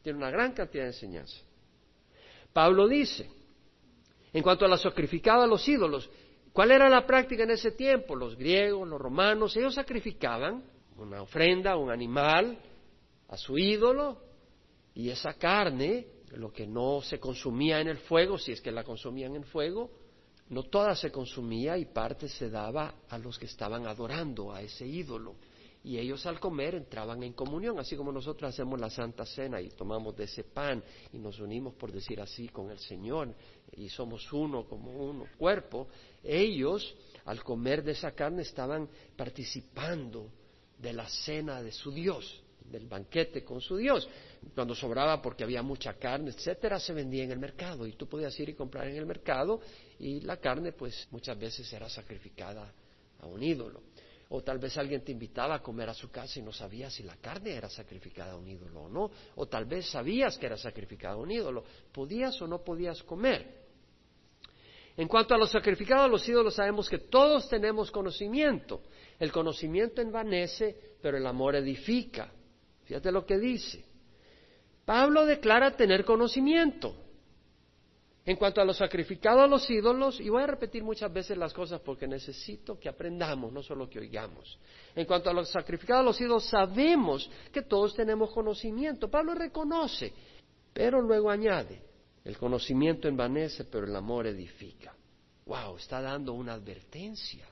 Tiene 0.03 0.19
una 0.19 0.31
gran 0.31 0.53
cantidad 0.53 0.85
de 0.85 0.91
enseñanza. 0.91 1.37
Pablo 2.53 2.89
dice, 2.89 3.29
en 4.33 4.43
cuanto 4.43 4.65
a 4.65 4.69
la 4.69 4.79
sacrificada 4.79 5.45
a 5.45 5.47
los 5.47 5.67
ídolos, 5.69 6.09
¿cuál 6.53 6.71
era 6.71 6.89
la 6.89 7.07
práctica 7.07 7.43
en 7.43 7.51
ese 7.51 7.73
tiempo? 7.73 8.17
Los 8.17 8.37
griegos, 8.37 8.89
los 8.89 9.01
romanos, 9.01 9.55
ellos 9.57 9.75
sacrificaban 9.75 10.65
una 10.97 11.23
ofrenda, 11.23 11.77
un 11.77 11.91
animal 11.91 12.59
a 13.29 13.37
su 13.37 13.59
ídolo 13.59 14.21
y 14.95 15.11
esa 15.11 15.35
carne, 15.35 16.07
lo 16.33 16.53
que 16.53 16.67
no 16.67 17.01
se 17.03 17.21
consumía 17.21 17.81
en 17.81 17.89
el 17.89 17.99
fuego, 17.99 18.39
si 18.39 18.53
es 18.53 18.61
que 18.61 18.73
la 18.73 18.85
consumían 18.85 19.37
en 19.37 19.45
fuego, 19.45 19.91
no 20.51 20.65
toda 20.65 20.95
se 20.95 21.11
consumía 21.11 21.77
y 21.77 21.87
parte 21.87 22.29
se 22.29 22.49
daba 22.49 22.95
a 23.09 23.19
los 23.19 23.39
que 23.39 23.47
estaban 23.47 23.87
adorando 23.87 24.53
a 24.53 24.63
ese 24.63 24.87
ídolo. 24.87 25.37
Y 25.85 25.97
ellos 25.97 26.27
al 26.27 26.41
comer 26.41 26.75
entraban 26.75 27.23
en 27.23 27.33
comunión, 27.33 27.79
así 27.79 27.97
como 27.97 28.11
nosotros 28.11 28.53
hacemos 28.53 28.81
la 28.81 28.91
Santa 28.91 29.25
Cena 29.25 29.61
y 29.61 29.69
tomamos 29.69 30.17
de 30.17 30.25
ese 30.25 30.45
pan 30.45 30.83
y 31.13 31.19
nos 31.19 31.39
unimos, 31.39 31.75
por 31.75 31.93
decir 31.93 32.21
así, 32.21 32.49
con 32.49 32.71
el 32.71 32.79
Señor 32.79 33.35
y 33.73 33.89
somos 33.89 34.33
uno 34.33 34.65
como 34.67 34.91
uno 34.91 35.27
cuerpo, 35.39 35.89
ellos 36.23 36.95
al 37.25 37.43
comer 37.45 37.85
de 37.85 37.93
esa 37.93 38.13
carne 38.13 38.43
estaban 38.43 38.89
participando 39.17 40.31
de 40.79 40.93
la 40.93 41.09
cena 41.09 41.63
de 41.63 41.73
su 41.73 41.93
Dios, 41.93 42.43
del 42.71 42.87
banquete 42.87 43.45
con 43.45 43.61
su 43.61 43.77
Dios. 43.77 44.09
Cuando 44.55 44.75
sobraba 44.75 45.21
porque 45.21 45.45
había 45.45 45.63
mucha 45.63 45.95
carne, 45.95 46.31
etcétera, 46.31 46.79
se 46.79 46.93
vendía 46.93 47.25
en 47.25 47.33
el 47.33 47.39
mercado 47.39 47.87
y 47.87 47.93
tú 47.93 48.07
podías 48.09 48.39
ir 48.41 48.51
y 48.51 48.55
comprar 48.55 48.89
en 48.89 48.97
el 48.97 49.07
mercado 49.07 49.61
y 49.99 50.21
la 50.21 50.37
carne 50.37 50.73
pues 50.73 51.09
muchas 51.11 51.39
veces 51.39 51.73
era 51.73 51.89
sacrificada 51.89 52.73
a 53.21 53.27
un 53.27 53.43
ídolo. 53.43 53.83
O 54.31 54.43
tal 54.43 54.59
vez 54.59 54.77
alguien 54.77 55.03
te 55.03 55.13
invitaba 55.13 55.55
a 55.55 55.63
comer 55.63 55.89
a 55.89 55.95
su 55.95 56.11
casa 56.11 56.39
y 56.39 56.43
no 56.43 56.53
sabías 56.53 56.93
si 56.93 57.03
la 57.03 57.17
carne 57.17 57.53
era 57.53 57.71
sacrificada 57.71 58.33
a 58.33 58.37
un 58.37 58.47
ídolo 58.47 58.83
o 58.83 58.89
no. 58.89 59.11
O 59.37 59.47
tal 59.47 59.65
vez 59.65 59.89
sabías 59.89 60.37
que 60.37 60.47
era 60.47 60.59
sacrificada 60.59 61.15
a 61.15 61.19
un 61.19 61.31
ídolo. 61.31 61.65
¿Podías 61.93 62.41
o 62.43 62.47
no 62.47 62.63
podías 62.63 63.03
comer? 63.05 63.69
En 64.99 65.07
cuanto 65.07 65.33
a 65.33 65.39
los 65.39 65.53
sacrificados 65.53 66.07
a 66.07 66.09
los 66.09 66.29
ídolos, 66.29 66.57
sabemos 66.57 66.91
que 66.91 66.99
todos 66.99 67.49
tenemos 67.49 67.91
conocimiento. 67.91 68.83
El 69.19 69.31
conocimiento 69.33 70.03
envanece, 70.03 70.77
pero 71.01 71.17
el 71.17 71.27
amor 71.27 71.55
edifica. 71.55 72.33
Fíjate 72.89 73.13
lo 73.13 73.27
que 73.27 73.39
dice. 73.39 73.85
Pablo 74.87 75.27
declara 75.27 75.77
tener 75.77 76.07
conocimiento. 76.07 76.97
En 78.25 78.37
cuanto 78.37 78.63
a 78.63 78.65
lo 78.65 78.73
sacrificado 78.73 79.43
a 79.43 79.47
los 79.47 79.69
ídolos, 79.71 80.21
y 80.21 80.31
voy 80.31 80.43
a 80.43 80.47
repetir 80.47 80.83
muchas 80.83 81.13
veces 81.13 81.37
las 81.37 81.53
cosas 81.53 81.83
porque 81.83 82.07
necesito 82.07 82.79
que 82.79 82.89
aprendamos, 82.89 83.53
no 83.53 83.63
solo 83.63 83.91
que 83.91 83.99
oigamos. 83.99 84.59
En 84.95 85.05
cuanto 85.05 85.29
a 85.29 85.35
lo 85.35 85.45
sacrificado 85.45 86.01
a 86.01 86.03
los 86.03 86.19
ídolos, 86.19 86.45
sabemos 86.45 87.31
que 87.53 87.61
todos 87.61 87.95
tenemos 87.95 88.31
conocimiento. 88.31 89.11
Pablo 89.11 89.35
reconoce, 89.35 90.13
pero 90.73 91.03
luego 91.03 91.31
añade, 91.31 91.83
el 92.25 92.39
conocimiento 92.39 93.07
envanece, 93.07 93.65
pero 93.65 93.87
el 93.87 93.97
amor 93.97 94.27
edifica. 94.27 94.95
Wow, 95.45 95.77
está 95.77 96.01
dando 96.01 96.33
una 96.33 96.55
advertencia. 96.55 97.47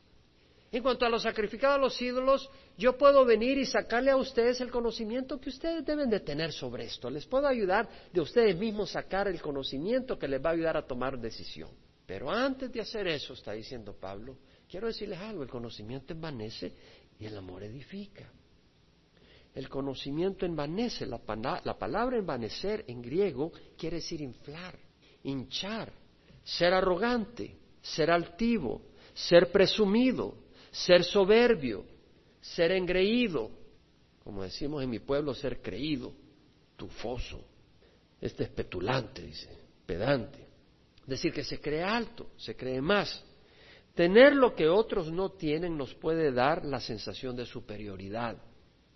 En 0.77 0.83
cuanto 0.83 1.07
a 1.07 1.09
los 1.09 1.23
sacrificados 1.23 1.77
a 1.77 1.81
los 1.81 2.03
ídolos, 2.03 2.51
yo 2.77 2.99
puedo 2.99 3.25
venir 3.25 3.57
y 3.57 3.65
sacarle 3.65 4.11
a 4.11 4.17
ustedes 4.19 4.61
el 4.61 4.71
conocimiento 4.71 5.41
que 5.41 5.49
ustedes 5.49 5.83
deben 5.87 6.11
de 6.11 6.21
tener 6.21 6.53
sobre 6.53 6.85
esto. 6.85 7.09
Les 7.09 7.25
puedo 7.25 7.49
ayudar 7.49 7.89
de 8.13 8.21
ustedes 8.21 8.55
mismos 8.59 8.91
sacar 8.91 9.27
el 9.27 9.41
conocimiento 9.41 10.19
que 10.19 10.29
les 10.29 10.45
va 10.45 10.51
a 10.51 10.53
ayudar 10.53 10.77
a 10.77 10.87
tomar 10.87 11.19
decisión. 11.19 11.71
Pero 12.05 12.31
antes 12.31 12.71
de 12.71 12.83
hacer 12.83 13.09
eso, 13.09 13.33
está 13.33 13.53
diciendo 13.53 13.97
Pablo, 13.99 14.37
quiero 14.69 14.89
decirles 14.89 15.19
algo, 15.19 15.43
el 15.43 15.49
conocimiento 15.49 16.13
envanece 16.13 16.75
y 17.19 17.25
el 17.25 17.39
amor 17.39 17.63
edifica. 17.63 18.31
El 19.55 19.71
conocimiento 19.71 20.45
envanece, 20.45 21.07
la, 21.07 21.19
la 21.65 21.79
palabra 21.79 22.19
envanecer 22.19 22.85
en 22.87 23.01
griego 23.01 23.51
quiere 23.79 23.97
decir 23.97 24.21
inflar, 24.21 24.79
hinchar, 25.23 25.91
ser 26.45 26.75
arrogante, 26.75 27.57
ser 27.81 28.11
altivo, 28.11 28.83
ser 29.15 29.51
presumido, 29.51 30.45
ser 30.85 31.05
soberbio, 31.05 31.87
ser 32.41 32.73
engreído, 32.73 33.51
como 34.23 34.43
decimos 34.43 34.83
en 34.83 34.91
mi 34.91 34.99
pueblo, 34.99 35.33
ser 35.35 35.63
creído, 35.63 36.13
tufoso. 36.77 37.43
Este 38.21 38.45
es 38.45 38.51
petulante, 38.51 39.23
dice, 39.23 39.49
pedante. 39.87 40.47
Decir 41.07 41.33
que 41.33 41.45
se 41.45 41.61
cree 41.61 41.83
alto, 41.83 42.31
se 42.37 42.57
cree 42.57 42.81
más. 42.83 43.25
Tener 43.95 44.35
lo 44.35 44.55
que 44.55 44.69
otros 44.69 45.11
no 45.11 45.31
tienen 45.31 45.77
nos 45.79 45.95
puede 45.95 46.33
dar 46.33 46.65
la 46.65 46.81
sensación 46.81 47.37
de 47.37 47.47
superioridad. 47.47 48.37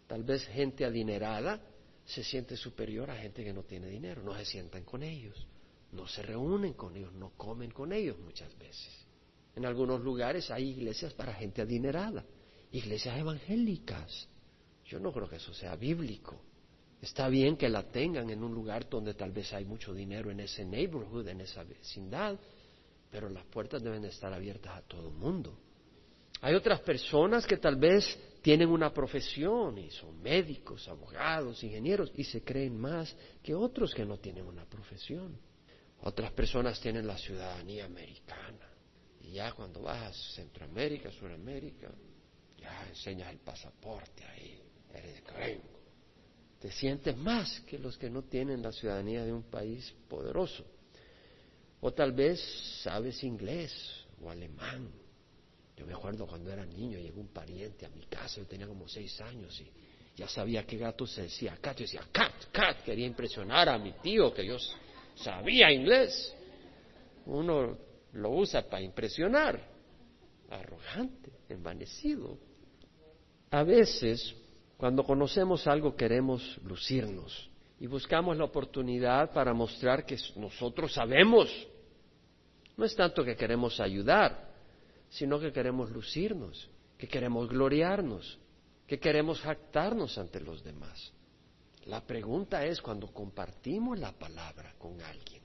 Tal 0.06 0.24
vez 0.24 0.44
gente 0.48 0.84
adinerada 0.84 1.62
se 2.04 2.22
siente 2.24 2.56
superior 2.56 3.10
a 3.10 3.16
gente 3.16 3.42
que 3.44 3.52
no 3.52 3.62
tiene 3.62 3.86
dinero, 3.86 4.22
no 4.22 4.34
se 4.34 4.44
sientan 4.44 4.84
con 4.84 5.02
ellos. 5.02 5.46
no 5.92 6.06
se 6.06 6.22
reúnen 6.22 6.74
con 6.74 6.94
ellos, 6.94 7.12
no 7.14 7.30
comen 7.36 7.70
con 7.72 7.92
ellos 7.92 8.16
muchas 8.18 8.56
veces. 8.58 9.09
En 9.60 9.66
algunos 9.66 10.00
lugares 10.00 10.50
hay 10.50 10.70
iglesias 10.70 11.12
para 11.12 11.34
gente 11.34 11.60
adinerada, 11.60 12.24
iglesias 12.72 13.18
evangélicas. 13.18 14.26
Yo 14.86 14.98
no 14.98 15.12
creo 15.12 15.28
que 15.28 15.36
eso 15.36 15.52
sea 15.52 15.76
bíblico. 15.76 16.40
Está 17.02 17.28
bien 17.28 17.58
que 17.58 17.68
la 17.68 17.82
tengan 17.82 18.30
en 18.30 18.42
un 18.42 18.54
lugar 18.54 18.88
donde 18.88 19.12
tal 19.12 19.32
vez 19.32 19.52
hay 19.52 19.66
mucho 19.66 19.92
dinero 19.92 20.30
en 20.30 20.40
ese 20.40 20.64
neighborhood, 20.64 21.28
en 21.28 21.42
esa 21.42 21.62
vecindad, 21.62 22.40
pero 23.10 23.28
las 23.28 23.44
puertas 23.48 23.82
deben 23.82 24.02
estar 24.06 24.32
abiertas 24.32 24.78
a 24.78 24.80
todo 24.80 25.08
el 25.08 25.14
mundo. 25.14 25.58
Hay 26.40 26.54
otras 26.54 26.80
personas 26.80 27.46
que 27.46 27.58
tal 27.58 27.76
vez 27.76 28.18
tienen 28.40 28.70
una 28.70 28.90
profesión 28.94 29.76
y 29.76 29.90
son 29.90 30.22
médicos, 30.22 30.88
abogados, 30.88 31.62
ingenieros 31.62 32.10
y 32.14 32.24
se 32.24 32.42
creen 32.42 32.80
más 32.80 33.14
que 33.42 33.54
otros 33.54 33.92
que 33.92 34.06
no 34.06 34.16
tienen 34.16 34.46
una 34.46 34.64
profesión. 34.64 35.38
Otras 36.00 36.32
personas 36.32 36.80
tienen 36.80 37.06
la 37.06 37.18
ciudadanía 37.18 37.84
americana 37.84 38.69
ya 39.30 39.52
cuando 39.52 39.82
vas 39.82 40.02
a 40.02 40.34
Centroamérica, 40.34 41.10
Sudamérica, 41.12 41.90
ya 42.58 42.88
enseñas 42.88 43.30
el 43.30 43.38
pasaporte 43.38 44.24
ahí, 44.24 44.60
eres 44.94 45.22
gringo. 45.24 45.80
Te 46.60 46.70
sientes 46.70 47.16
más 47.16 47.60
que 47.60 47.78
los 47.78 47.96
que 47.96 48.10
no 48.10 48.22
tienen 48.22 48.62
la 48.62 48.72
ciudadanía 48.72 49.24
de 49.24 49.32
un 49.32 49.44
país 49.44 49.94
poderoso. 50.08 50.64
O 51.80 51.92
tal 51.92 52.12
vez 52.12 52.38
sabes 52.82 53.22
inglés 53.24 53.72
o 54.22 54.30
alemán. 54.30 54.90
Yo 55.76 55.86
me 55.86 55.94
acuerdo 55.94 56.26
cuando 56.26 56.52
era 56.52 56.66
niño, 56.66 56.98
llegó 56.98 57.20
un 57.20 57.28
pariente 57.28 57.86
a 57.86 57.88
mi 57.88 58.04
casa, 58.04 58.36
yo 58.36 58.46
tenía 58.46 58.66
como 58.66 58.86
seis 58.86 59.18
años 59.22 59.58
y 59.58 59.70
ya 60.14 60.28
sabía 60.28 60.66
qué 60.66 60.76
gato 60.76 61.06
se 61.06 61.22
decía 61.22 61.56
cat. 61.58 61.78
Yo 61.78 61.84
decía 61.84 62.02
cat, 62.12 62.34
cat. 62.52 62.82
Quería 62.82 63.06
impresionar 63.06 63.70
a 63.70 63.78
mi 63.78 63.92
tío 63.92 64.34
que 64.34 64.44
yo 64.44 64.58
sabía 65.14 65.72
inglés. 65.72 66.34
Uno 67.24 67.78
lo 68.12 68.30
usa 68.30 68.62
para 68.68 68.82
impresionar. 68.82 69.60
Arrogante, 70.50 71.32
envanecido. 71.48 72.38
A 73.50 73.62
veces, 73.62 74.34
cuando 74.76 75.04
conocemos 75.04 75.66
algo, 75.66 75.94
queremos 75.94 76.58
lucirnos 76.64 77.50
y 77.78 77.86
buscamos 77.86 78.36
la 78.36 78.44
oportunidad 78.44 79.32
para 79.32 79.54
mostrar 79.54 80.04
que 80.04 80.16
nosotros 80.36 80.92
sabemos. 80.92 81.48
No 82.76 82.84
es 82.84 82.94
tanto 82.96 83.24
que 83.24 83.36
queremos 83.36 83.80
ayudar, 83.80 84.50
sino 85.08 85.38
que 85.38 85.52
queremos 85.52 85.90
lucirnos, 85.90 86.68
que 86.98 87.08
queremos 87.08 87.48
gloriarnos, 87.48 88.38
que 88.86 88.98
queremos 88.98 89.40
jactarnos 89.40 90.18
ante 90.18 90.40
los 90.40 90.62
demás. 90.64 91.12
La 91.86 92.00
pregunta 92.04 92.64
es 92.64 92.80
cuando 92.82 93.08
compartimos 93.12 93.98
la 93.98 94.12
palabra 94.12 94.74
con 94.78 95.00
alguien, 95.00 95.42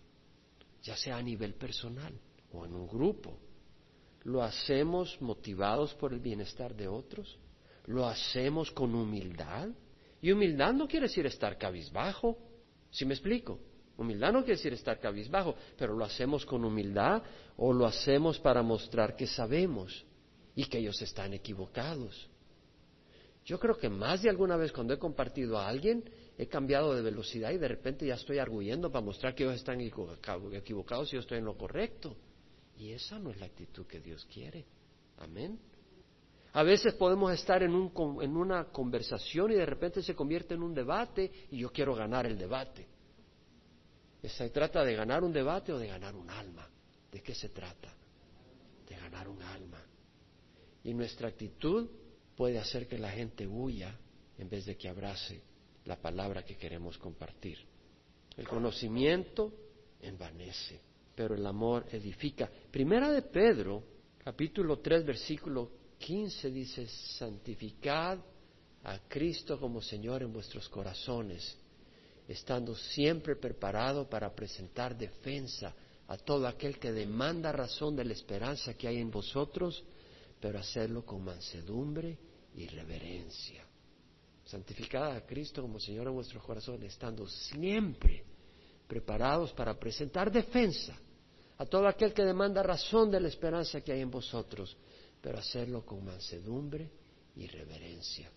ya 0.82 0.98
sea 0.98 1.18
a 1.18 1.22
nivel 1.22 1.54
personal 1.54 2.14
o 2.56 2.66
en 2.66 2.74
un 2.74 2.88
grupo, 2.88 3.38
¿lo 4.24 4.42
hacemos 4.42 5.22
motivados 5.22 5.94
por 5.96 6.14
el 6.14 6.20
bienestar 6.20 6.76
de 6.76 6.88
otros? 6.88 7.38
¿Lo 7.86 8.06
hacemos 8.06 8.72
con 8.72 8.96
humildad? 8.96 9.70
Y 10.22 10.32
humildad 10.32 10.74
no 10.74 10.88
quiere 10.88 11.08
decir 11.08 11.26
estar 11.26 11.58
cabizbajo, 11.58 12.38
¿sí 12.90 13.06
me 13.06 13.14
explico? 13.14 13.60
Humildad 13.98 14.34
no 14.34 14.40
quiere 14.40 14.58
decir 14.58 14.74
estar 14.74 15.00
cabizbajo, 15.00 15.56
pero 15.78 15.96
lo 15.96 16.04
hacemos 16.04 16.46
con 16.46 16.66
humildad 16.66 17.22
o 17.58 17.72
lo 17.72 17.86
hacemos 17.86 18.40
para 18.40 18.62
mostrar 18.62 19.16
que 19.16 19.28
sabemos 19.28 20.06
y 20.56 20.66
que 20.66 20.80
ellos 20.80 21.02
están 21.02 21.34
equivocados. 21.34 22.30
Yo 23.46 23.60
creo 23.60 23.78
que 23.78 23.90
más 23.90 24.24
de 24.24 24.30
alguna 24.30 24.58
vez 24.58 24.72
cuando 24.72 24.94
he 24.94 24.98
compartido 24.98 25.60
a 25.60 25.68
alguien, 25.68 26.04
he 26.38 26.48
cambiado 26.48 26.96
de 26.96 27.04
velocidad 27.04 27.52
y 27.52 27.58
de 27.58 27.68
repente 27.68 28.06
ya 28.06 28.16
estoy 28.16 28.40
arguyendo 28.40 28.92
para 28.92 29.06
mostrar 29.06 29.36
que 29.36 29.44
ellos 29.44 29.56
están 29.56 29.80
equivocados 29.80 31.14
y 31.14 31.16
yo 31.16 31.20
estoy 31.20 31.38
en 31.38 31.46
lo 31.46 31.56
correcto. 31.56 32.18
Y 32.78 32.92
esa 32.92 33.20
no 33.20 33.32
es 33.32 33.40
la 33.40 33.46
actitud 33.46 33.86
que 33.86 34.00
Dios 34.00 34.26
quiere. 34.32 34.66
Amén. 35.18 35.60
A 36.54 36.64
veces 36.64 36.94
podemos 36.94 37.34
estar 37.34 37.64
en, 37.64 37.74
una 37.74 38.66
conversación 38.72 39.52
y 39.52 39.56
de 39.56 39.66
repente 39.66 40.02
se 40.02 40.16
convierte 40.16 40.54
en 40.54 40.64
un 40.64 40.74
debate 40.74 41.30
y 41.52 41.58
yo 41.58 41.72
quiero 41.72 41.94
ganar 41.94 42.26
el 42.26 42.38
debate. 42.38 42.88
¿Se 44.24 44.50
trata 44.50 44.84
de 44.84 44.96
ganar 44.96 45.24
un 45.24 45.34
debate 45.34 45.74
o 45.74 45.78
de 45.78 45.88
ganar 45.88 46.16
un 46.16 46.30
alma? 46.30 46.68
¿De 47.12 47.22
qué 47.22 47.36
se 47.36 47.50
trata? 47.50 47.94
De 48.88 48.96
ganar 48.96 49.28
un 49.28 49.42
alma. 49.42 49.84
Y 50.84 50.94
nuestra 50.94 51.28
actitud 51.28 51.90
puede 52.36 52.58
hacer 52.58 52.88
que 52.88 52.98
la 52.98 53.12
gente 53.12 53.46
huya 53.46 53.98
en 54.38 54.50
vez 54.50 54.66
de 54.66 54.78
que 54.78 54.88
abrace 54.88 55.42
la 55.84 55.98
palabra 55.98 56.44
que 56.44 56.58
queremos 56.58 56.98
compartir. 56.98 57.60
El 58.38 58.48
conocimiento 58.48 59.52
envanece, 60.02 60.82
pero 61.16 61.34
el 61.34 61.46
amor 61.46 61.86
edifica. 61.92 62.50
Primera 62.70 63.10
de 63.12 63.22
Pedro, 63.22 63.84
capítulo 64.24 64.80
3, 64.80 65.06
versículo 65.06 65.72
15 65.98 66.52
dice, 66.52 66.88
santificad 66.88 68.20
a 68.84 69.00
Cristo 69.08 69.60
como 69.60 69.82
Señor 69.82 70.22
en 70.22 70.34
vuestros 70.34 70.68
corazones, 70.68 71.58
estando 72.28 72.76
siempre 72.76 73.38
preparado 73.38 74.08
para 74.10 74.34
presentar 74.36 74.98
defensa 74.98 75.74
a 76.08 76.18
todo 76.18 76.48
aquel 76.48 76.78
que 76.78 76.92
demanda 76.92 77.52
razón 77.52 77.96
de 77.96 78.06
la 78.06 78.14
esperanza 78.14 78.76
que 78.76 78.88
hay 78.88 78.98
en 78.98 79.10
vosotros, 79.10 79.84
pero 80.40 80.60
hacerlo 80.60 81.04
con 81.06 81.24
mansedumbre 81.24 82.18
y 82.56 82.68
reverencia. 82.68 83.66
Santificad 84.44 85.16
a 85.16 85.26
Cristo 85.26 85.64
como 85.64 85.80
Señor 85.80 86.08
en 86.08 86.14
vuestros 86.14 86.44
corazones, 86.44 86.94
estando 86.94 87.28
siempre 87.28 88.24
preparados 88.88 89.52
para 89.54 89.80
presentar 89.80 90.32
defensa 90.32 90.96
a 91.58 91.66
todo 91.66 91.88
aquel 91.88 92.14
que 92.14 92.24
demanda 92.24 92.62
razón 92.62 93.10
de 93.10 93.20
la 93.20 93.28
esperanza 93.28 93.82
que 93.82 93.94
hay 93.94 94.02
en 94.02 94.12
vosotros, 94.12 94.76
pero 95.22 95.38
hacerlo 95.38 95.86
con 95.86 96.04
mansedumbre 96.04 96.90
y 97.36 97.48
reverencia. 97.48 98.30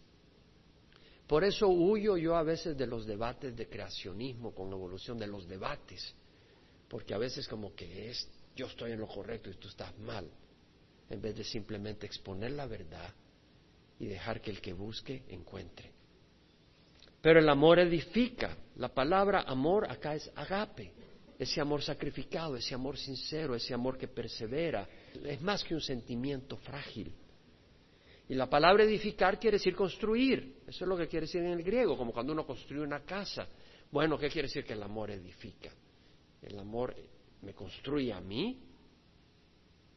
Por 1.26 1.44
eso 1.44 1.68
huyo 1.68 2.16
yo 2.16 2.36
a 2.36 2.42
veces 2.42 2.76
de 2.76 2.86
los 2.86 3.06
debates 3.06 3.54
de 3.54 3.68
creacionismo 3.68 4.54
con 4.54 4.72
evolución, 4.72 5.18
de 5.18 5.26
los 5.26 5.46
debates, 5.46 6.14
porque 6.88 7.12
a 7.12 7.18
veces 7.18 7.46
como 7.46 7.74
que 7.74 8.10
es 8.10 8.28
yo 8.56 8.66
estoy 8.66 8.92
en 8.92 9.00
lo 9.00 9.06
correcto 9.06 9.50
y 9.50 9.54
tú 9.54 9.68
estás 9.68 9.96
mal, 9.98 10.28
en 11.10 11.20
vez 11.20 11.36
de 11.36 11.44
simplemente 11.44 12.06
exponer 12.06 12.52
la 12.52 12.66
verdad 12.66 13.12
y 13.98 14.06
dejar 14.06 14.40
que 14.40 14.50
el 14.50 14.60
que 14.60 14.72
busque 14.72 15.24
encuentre. 15.28 15.92
Pero 17.20 17.40
el 17.40 17.48
amor 17.48 17.78
edifica. 17.78 18.56
La 18.76 18.88
palabra 18.88 19.42
amor 19.42 19.90
acá 19.90 20.14
es 20.14 20.30
agape, 20.34 20.92
ese 21.38 21.60
amor 21.60 21.82
sacrificado, 21.82 22.56
ese 22.56 22.74
amor 22.74 22.98
sincero, 22.98 23.54
ese 23.54 23.72
amor 23.72 23.96
que 23.96 24.08
persevera, 24.08 24.88
es 25.24 25.40
más 25.40 25.62
que 25.62 25.74
un 25.74 25.80
sentimiento 25.80 26.56
frágil. 26.56 27.14
Y 28.28 28.34
la 28.34 28.50
palabra 28.50 28.84
edificar 28.84 29.38
quiere 29.38 29.56
decir 29.56 29.74
construir. 29.74 30.62
Eso 30.66 30.84
es 30.84 30.88
lo 30.88 30.96
que 30.96 31.06
quiere 31.06 31.26
decir 31.26 31.42
en 31.42 31.52
el 31.52 31.62
griego, 31.62 31.96
como 31.96 32.12
cuando 32.12 32.32
uno 32.32 32.44
construye 32.44 32.82
una 32.82 33.00
casa. 33.00 33.46
Bueno, 33.90 34.18
¿qué 34.18 34.28
quiere 34.28 34.48
decir 34.48 34.64
que 34.64 34.74
el 34.74 34.82
amor 34.82 35.10
edifica? 35.10 35.72
El 36.42 36.58
amor 36.58 36.94
me 37.42 37.54
construye 37.54 38.12
a 38.12 38.20
mí. 38.20 38.60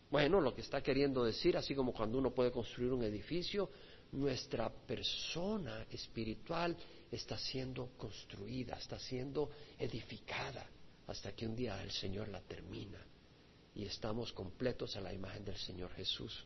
Bueno, 0.09 0.39
lo 0.39 0.53
que 0.53 0.61
está 0.61 0.81
queriendo 0.81 1.23
decir, 1.23 1.57
así 1.57 1.73
como 1.73 1.91
cuando 1.91 2.17
uno 2.17 2.31
puede 2.31 2.51
construir 2.51 2.93
un 2.93 3.03
edificio, 3.03 3.69
nuestra 4.11 4.69
persona 4.69 5.85
espiritual 5.89 6.77
está 7.11 7.37
siendo 7.37 7.89
construida, 7.97 8.75
está 8.75 8.99
siendo 8.99 9.49
edificada, 9.79 10.65
hasta 11.07 11.33
que 11.33 11.45
un 11.45 11.55
día 11.55 11.81
el 11.83 11.91
Señor 11.91 12.27
la 12.29 12.41
termina 12.41 12.99
y 13.75 13.85
estamos 13.85 14.31
completos 14.33 14.95
a 14.95 15.01
la 15.01 15.13
imagen 15.13 15.45
del 15.45 15.57
Señor 15.57 15.91
Jesús. 15.91 16.45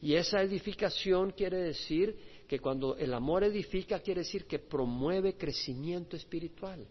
Y 0.00 0.14
esa 0.14 0.40
edificación 0.42 1.32
quiere 1.32 1.58
decir 1.58 2.16
que 2.46 2.60
cuando 2.60 2.96
el 2.96 3.12
amor 3.12 3.42
edifica, 3.42 3.98
quiere 3.98 4.20
decir 4.20 4.46
que 4.46 4.60
promueve 4.60 5.36
crecimiento 5.36 6.16
espiritual. 6.16 6.86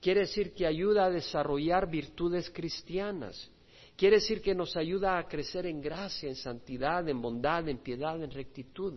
Quiere 0.00 0.20
decir 0.20 0.52
que 0.52 0.66
ayuda 0.66 1.06
a 1.06 1.10
desarrollar 1.10 1.90
virtudes 1.90 2.50
cristianas. 2.50 3.50
Quiere 3.96 4.16
decir 4.16 4.40
que 4.40 4.54
nos 4.54 4.76
ayuda 4.76 5.18
a 5.18 5.26
crecer 5.26 5.66
en 5.66 5.80
gracia, 5.80 6.28
en 6.28 6.36
santidad, 6.36 7.06
en 7.08 7.20
bondad, 7.20 7.68
en 7.68 7.78
piedad, 7.78 8.22
en 8.22 8.30
rectitud. 8.30 8.94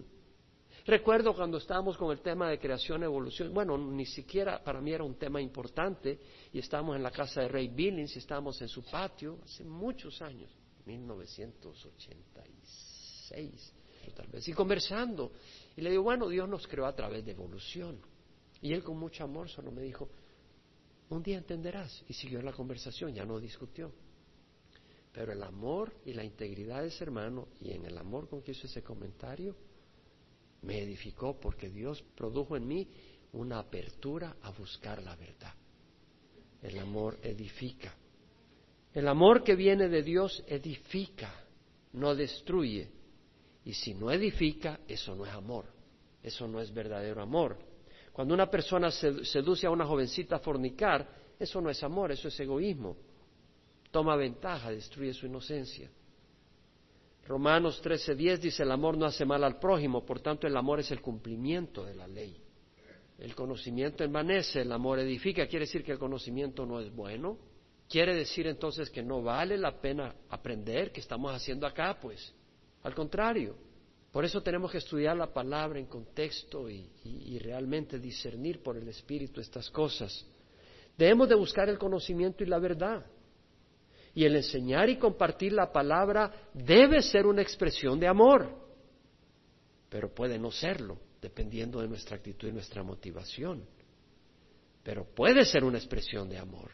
Recuerdo 0.86 1.34
cuando 1.34 1.60
estábamos 1.60 1.96
con 1.98 2.12
el 2.12 2.20
tema 2.20 2.50
de 2.50 2.60
creación 2.60 3.04
evolución, 3.04 3.54
bueno, 3.54 3.78
ni 3.78 4.06
siquiera 4.06 4.62
para 4.62 4.82
mí 4.82 4.92
era 4.92 5.06
un 5.06 5.16
tema 5.16 5.42
importante, 5.42 6.20
y 6.52 6.60
estábamos 6.60 6.98
en 6.98 7.04
la 7.04 7.12
casa 7.12 7.40
de 7.42 7.48
Ray 7.48 7.70
Billings 7.70 8.14
y 8.16 8.20
estábamos 8.20 8.62
en 8.62 8.68
su 8.68 8.84
patio 8.84 9.40
hace 9.46 9.64
muchos 9.64 10.22
años, 10.22 10.52
1986, 10.86 13.74
tal 14.14 14.28
vez, 14.28 14.46
y 14.46 14.52
conversando. 14.52 15.32
Y 15.78 15.82
le 15.82 15.92
digo, 15.92 16.04
bueno, 16.04 16.28
Dios 16.28 16.50
nos 16.50 16.68
creó 16.68 16.86
a 16.86 16.94
través 16.94 17.24
de 17.26 17.32
evolución. 17.32 18.02
Y 18.62 18.74
él 18.74 18.84
con 18.84 18.98
mucho 18.98 19.24
amor 19.24 19.48
solo 19.50 19.72
me 19.72 19.82
dijo, 19.82 20.10
un 21.10 21.24
día 21.24 21.38
entenderás. 21.38 22.04
Y 22.10 22.14
siguió 22.14 22.42
la 22.42 22.52
conversación, 22.52 23.14
ya 23.14 23.24
no 23.26 23.40
discutió. 23.40 23.94
Pero 25.14 25.32
el 25.32 25.42
amor 25.44 25.94
y 26.06 26.12
la 26.14 26.26
integridad 26.26 26.82
de 26.82 26.90
ese 26.90 27.06
hermano, 27.06 27.48
y 27.62 27.72
en 27.72 27.86
el 27.86 27.98
amor 27.98 28.28
con 28.28 28.42
que 28.42 28.52
hizo 28.52 28.68
ese 28.68 28.84
comentario, 28.84 29.56
me 30.64 30.82
edificó 30.82 31.40
porque 31.40 31.70
Dios 31.70 32.04
produjo 32.16 32.56
en 32.56 32.68
mí 32.68 32.88
una 33.34 33.60
apertura 33.60 34.38
a 34.42 34.52
buscar 34.52 35.02
la 35.04 35.16
verdad. 35.16 35.54
El 36.62 36.80
amor 36.80 37.20
edifica. 37.22 37.94
El 38.94 39.08
amor 39.08 39.44
que 39.44 39.56
viene 39.56 39.90
de 39.90 40.04
Dios 40.04 40.44
edifica, 40.48 41.34
no 41.94 42.16
destruye. 42.16 42.90
Y 43.66 43.74
si 43.74 43.94
no 43.94 44.12
edifica, 44.12 44.80
eso 44.88 45.16
no 45.16 45.26
es 45.26 45.32
amor. 45.32 45.66
Eso 46.22 46.48
no 46.48 46.62
es 46.62 46.74
verdadero 46.74 47.22
amor. 47.22 47.58
Cuando 48.14 48.34
una 48.34 48.50
persona 48.50 48.92
seduce 48.92 49.66
a 49.66 49.72
una 49.72 49.86
jovencita 49.86 50.36
a 50.36 50.40
fornicar, 50.40 51.10
eso 51.40 51.60
no 51.60 51.70
es 51.70 51.82
amor, 51.84 52.12
eso 52.12 52.28
es 52.28 52.40
egoísmo. 52.40 52.96
Toma 53.92 54.16
ventaja, 54.16 54.70
destruye 54.70 55.14
su 55.14 55.26
inocencia. 55.26 55.90
Romanos 57.26 57.82
13:10 57.82 58.40
dice, 58.40 58.64
el 58.64 58.72
amor 58.72 58.98
no 58.98 59.06
hace 59.06 59.26
mal 59.26 59.44
al 59.44 59.58
prójimo, 59.58 60.06
por 60.06 60.20
tanto 60.20 60.46
el 60.46 60.58
amor 60.58 60.80
es 60.80 60.92
el 60.92 61.02
cumplimiento 61.02 61.86
de 61.86 61.96
la 61.96 62.08
ley. 62.08 62.38
El 63.18 63.36
conocimiento 63.36 64.04
envanece, 64.04 64.62
el 64.62 64.72
amor 64.72 65.00
edifica, 65.00 65.48
quiere 65.48 65.66
decir 65.66 65.84
que 65.84 65.94
el 65.94 66.00
conocimiento 66.00 66.66
no 66.66 66.80
es 66.82 66.94
bueno. 66.94 67.38
Quiere 67.88 68.16
decir 68.16 68.48
entonces 68.48 68.90
que 68.90 69.04
no 69.04 69.22
vale 69.22 69.58
la 69.58 69.80
pena 69.80 70.16
aprender, 70.30 70.92
que 70.92 71.00
estamos 71.00 71.34
haciendo 71.34 71.66
acá, 71.68 71.98
pues. 72.02 72.34
Al 72.82 72.94
contrario, 72.94 73.56
por 74.12 74.26
eso 74.26 74.42
tenemos 74.42 74.72
que 74.72 74.80
estudiar 74.80 75.16
la 75.16 75.32
palabra 75.32 75.80
en 75.80 75.86
contexto 75.86 76.70
y, 76.70 76.90
y 77.04 77.40
realmente 77.40 78.00
discernir 78.00 78.62
por 78.62 78.78
el 78.78 78.88
Espíritu 78.90 79.40
estas 79.40 79.70
cosas. 79.70 80.26
Debemos 80.98 81.30
de 81.30 81.36
buscar 81.36 81.70
el 81.70 81.78
conocimiento 81.78 82.44
y 82.44 82.48
la 82.48 82.60
verdad. 82.60 83.06
Y 84.16 84.26
el 84.26 84.36
enseñar 84.36 84.90
y 84.90 84.98
compartir 84.98 85.54
la 85.54 85.72
palabra 85.72 86.32
debe 86.54 87.02
ser 87.02 87.26
una 87.26 87.42
expresión 87.42 88.00
de 88.00 88.08
amor, 88.08 88.48
pero 89.90 90.14
puede 90.14 90.38
no 90.38 90.52
serlo, 90.52 91.00
dependiendo 91.22 91.82
de 91.82 91.88
nuestra 91.88 92.18
actitud 92.18 92.48
y 92.48 92.52
nuestra 92.52 92.84
motivación. 92.84 93.64
Pero 94.84 95.06
puede 95.06 95.46
ser 95.46 95.64
una 95.64 95.78
expresión 95.78 96.30
de 96.30 96.38
amor. 96.38 96.72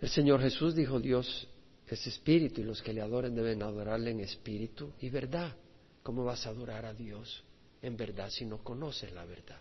El 0.00 0.08
Señor 0.08 0.40
Jesús 0.40 0.74
dijo, 0.74 1.00
Dios 1.00 1.48
es 1.86 2.06
espíritu 2.06 2.60
y 2.60 2.64
los 2.64 2.82
que 2.82 2.92
le 2.92 3.00
adoren 3.00 3.34
deben 3.34 3.62
adorarle 3.62 4.10
en 4.10 4.20
espíritu 4.20 4.92
y 5.00 5.08
verdad. 5.08 5.54
¿Cómo 6.02 6.24
vas 6.24 6.46
a 6.46 6.50
adorar 6.50 6.84
a 6.84 6.94
Dios 6.94 7.44
en 7.80 7.96
verdad 7.96 8.28
si 8.30 8.44
no 8.44 8.62
conoces 8.62 9.12
la 9.12 9.24
verdad? 9.24 9.60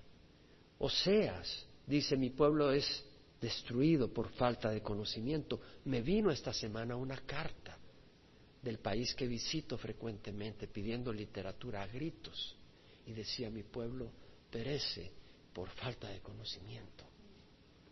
Oseas 0.79 1.65
dice, 1.85 2.17
mi 2.17 2.31
pueblo 2.31 2.71
es 2.71 3.05
destruido 3.41 4.13
por 4.13 4.29
falta 4.29 4.69
de 4.69 4.81
conocimiento. 4.81 5.59
Me 5.85 6.01
vino 6.01 6.29
esta 6.29 6.53
semana 6.53 6.95
una 6.95 7.17
carta 7.25 7.77
del 8.61 8.77
país 8.77 9.15
que 9.15 9.27
visito 9.27 9.77
frecuentemente 9.77 10.67
pidiendo 10.67 11.11
literatura 11.11 11.81
a 11.81 11.87
gritos 11.87 12.55
y 13.07 13.13
decía 13.13 13.49
mi 13.49 13.63
pueblo 13.63 14.11
perece 14.51 15.11
por 15.51 15.69
falta 15.69 16.07
de 16.09 16.19
conocimiento, 16.19 17.03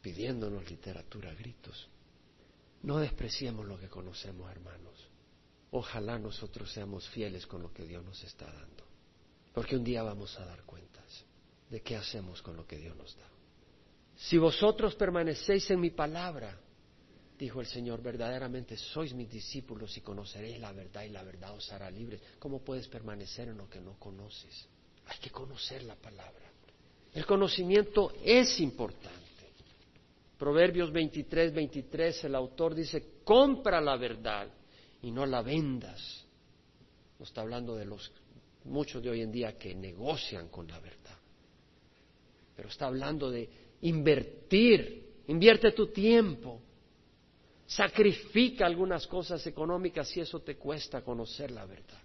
pidiéndonos 0.01 0.70
literatura 0.70 1.32
a 1.32 1.34
gritos. 1.34 1.89
No 2.84 3.00
despreciemos 3.00 3.65
lo 3.65 3.79
que 3.79 3.89
conocemos, 3.89 4.50
hermanos. 4.51 5.10
Ojalá 5.72 6.20
nosotros 6.20 6.72
seamos 6.72 7.10
fieles 7.10 7.46
con 7.48 7.62
lo 7.62 7.74
que 7.74 7.86
Dios 7.86 8.06
nos 8.06 8.24
está 8.24 8.46
dando, 8.46 8.84
porque 9.53 9.75
un 9.75 9.84
día 9.84 10.03
vamos 10.03 10.38
a 10.39 10.46
dar 10.46 10.63
cuentas 10.63 11.25
de 11.70 11.82
qué 11.82 11.96
hacemos 11.96 12.41
con 12.41 12.56
lo 12.56 12.65
que 12.65 12.77
Dios 12.77 12.96
nos 12.96 13.15
da. 13.18 13.38
Si 14.20 14.38
vosotros 14.38 14.96
permanecéis 14.96 15.72
en 15.72 15.80
mi 15.80 15.92
palabra, 15.92 16.60
dijo 17.38 17.62
el 17.62 17.68
Señor, 17.68 18.02
verdaderamente 18.02 18.76
sois 18.76 19.14
mis 19.14 19.32
discípulos 19.32 19.96
y 19.96 20.02
conoceréis 20.02 20.60
la 20.60 20.74
verdad 20.74 21.04
y 21.04 21.10
la 21.10 21.24
verdad 21.24 21.56
os 21.56 21.72
hará 21.72 21.90
libres. 21.90 22.22
¿Cómo 22.38 22.60
puedes 22.60 22.90
permanecer 22.90 23.48
en 23.48 23.58
lo 23.58 23.70
que 23.70 23.80
no 23.80 23.98
conoces? 23.98 24.68
Hay 25.06 25.20
que 25.20 25.30
conocer 25.30 25.84
la 25.84 25.96
palabra. 25.96 26.52
El 27.14 27.26
conocimiento 27.26 28.12
es 28.22 28.60
importante. 28.60 29.18
Proverbios 30.38 30.92
23, 30.92 31.54
23, 31.54 32.26
el 32.26 32.36
autor 32.36 32.76
dice, 32.76 33.22
compra 33.24 33.80
la 33.80 33.96
verdad 33.96 34.50
y 35.02 35.12
no 35.12 35.26
la 35.26 35.42
vendas. 35.42 36.26
No 37.18 37.24
está 37.24 37.40
hablando 37.40 37.74
de 37.74 37.86
los 37.86 38.12
muchos 38.66 39.01
de 39.01 39.12
hoy 39.12 39.22
en 39.22 39.32
día 39.32 39.58
que 39.58 39.74
negocian 39.74 40.50
con 40.50 40.68
la 40.68 40.79
verdad, 40.79 41.18
pero 42.53 42.68
está 42.68 42.88
hablando 42.88 43.32
de 43.32 43.69
invertir, 43.81 45.24
invierte 45.27 45.72
tu 45.72 45.87
tiempo, 45.87 46.61
sacrifica 47.65 48.65
algunas 48.65 49.05
cosas 49.07 49.46
económicas 49.46 50.07
si 50.07 50.20
eso 50.20 50.39
te 50.42 50.57
cuesta 50.57 51.01
conocer 51.01 51.51
la 51.51 51.65
verdad. 51.65 52.01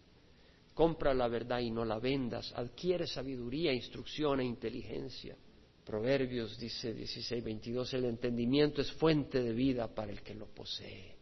Compra 0.75 1.15
la 1.15 1.29
verdad 1.29 1.61
y 1.61 1.71
no 1.71 1.85
la 1.85 1.99
vendas, 1.99 2.53
adquiere 2.55 3.07
sabiduría, 3.07 3.73
instrucción 3.73 4.41
e 4.41 4.45
inteligencia. 4.45 5.37
Proverbios 5.85 6.59
dice 6.59 6.93
16, 6.93 7.45
22, 7.45 7.95
el 7.95 8.05
entendimiento 8.07 8.81
es 8.81 8.91
fuente 8.93 9.43
de 9.43 9.53
vida 9.53 9.87
para 9.95 10.11
el 10.11 10.23
que 10.23 10.35
lo 10.35 10.47
posee. 10.47 11.15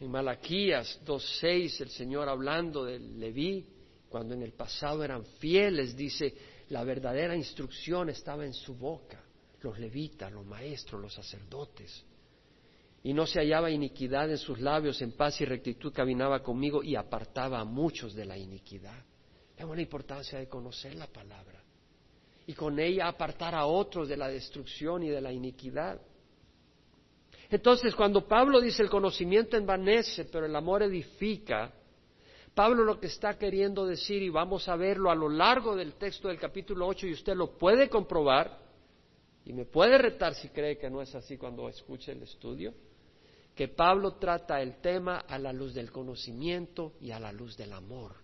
En 0.00 0.10
Malaquías 0.10 1.00
2.6, 1.04 1.80
el 1.80 1.90
Señor 1.90 2.28
hablando 2.28 2.84
de 2.84 3.00
Leví, 3.00 3.66
cuando 4.08 4.34
en 4.34 4.42
el 4.42 4.52
pasado 4.52 5.02
eran 5.02 5.24
fieles, 5.24 5.96
dice, 5.96 6.32
la 6.68 6.84
verdadera 6.84 7.34
instrucción 7.34 8.08
estaba 8.08 8.46
en 8.46 8.54
su 8.54 8.74
boca 8.74 9.27
los 9.60 9.78
levitas, 9.78 10.32
los 10.32 10.46
maestros, 10.46 11.00
los 11.00 11.14
sacerdotes. 11.14 12.04
Y 13.02 13.12
no 13.12 13.26
se 13.26 13.40
hallaba 13.40 13.70
iniquidad 13.70 14.30
en 14.30 14.38
sus 14.38 14.60
labios, 14.60 15.00
en 15.02 15.12
paz 15.12 15.40
y 15.40 15.44
rectitud 15.44 15.92
caminaba 15.92 16.42
conmigo 16.42 16.82
y 16.82 16.96
apartaba 16.96 17.60
a 17.60 17.64
muchos 17.64 18.14
de 18.14 18.24
la 18.24 18.36
iniquidad. 18.36 19.04
Vemos 19.56 19.76
la 19.76 19.82
importancia 19.82 20.38
de 20.38 20.48
conocer 20.48 20.94
la 20.94 21.06
palabra 21.06 21.62
y 22.46 22.54
con 22.54 22.78
ella 22.78 23.08
apartar 23.08 23.54
a 23.54 23.66
otros 23.66 24.08
de 24.08 24.16
la 24.16 24.28
destrucción 24.28 25.02
y 25.02 25.10
de 25.10 25.20
la 25.20 25.32
iniquidad. 25.32 26.00
Entonces, 27.50 27.94
cuando 27.94 28.26
Pablo 28.26 28.60
dice 28.60 28.82
el 28.82 28.90
conocimiento 28.90 29.56
envanece, 29.56 30.24
pero 30.26 30.46
el 30.46 30.54
amor 30.54 30.82
edifica, 30.82 31.72
Pablo 32.54 32.84
lo 32.84 32.98
que 32.98 33.08
está 33.08 33.38
queriendo 33.38 33.86
decir, 33.86 34.22
y 34.22 34.30
vamos 34.30 34.68
a 34.68 34.76
verlo 34.76 35.10
a 35.10 35.14
lo 35.14 35.28
largo 35.28 35.76
del 35.76 35.94
texto 35.94 36.28
del 36.28 36.38
capítulo 36.38 36.86
8, 36.86 37.06
y 37.06 37.12
usted 37.12 37.36
lo 37.36 37.56
puede 37.56 37.88
comprobar, 37.88 38.58
y 39.48 39.54
me 39.54 39.64
puede 39.64 39.96
retar 39.96 40.34
si 40.34 40.50
cree 40.50 40.76
que 40.76 40.90
no 40.90 41.00
es 41.00 41.14
así 41.14 41.38
cuando 41.38 41.70
escuche 41.70 42.12
el 42.12 42.22
estudio, 42.22 42.74
que 43.54 43.68
Pablo 43.68 44.16
trata 44.16 44.60
el 44.60 44.76
tema 44.82 45.20
a 45.20 45.38
la 45.38 45.54
luz 45.54 45.72
del 45.72 45.90
conocimiento 45.90 46.92
y 47.00 47.12
a 47.12 47.18
la 47.18 47.32
luz 47.32 47.56
del 47.56 47.72
amor. 47.72 48.16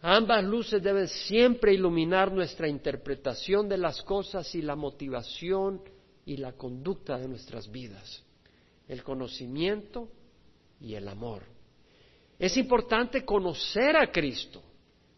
Ambas 0.00 0.42
luces 0.42 0.82
deben 0.82 1.06
siempre 1.06 1.74
iluminar 1.74 2.32
nuestra 2.32 2.66
interpretación 2.66 3.68
de 3.68 3.76
las 3.76 4.02
cosas 4.02 4.54
y 4.54 4.62
la 4.62 4.74
motivación 4.74 5.82
y 6.24 6.38
la 6.38 6.54
conducta 6.54 7.18
de 7.18 7.28
nuestras 7.28 7.70
vidas. 7.70 8.24
El 8.88 9.02
conocimiento 9.02 10.08
y 10.80 10.94
el 10.94 11.08
amor. 11.08 11.42
Es 12.38 12.56
importante 12.56 13.22
conocer 13.22 13.98
a 13.98 14.10
Cristo, 14.10 14.62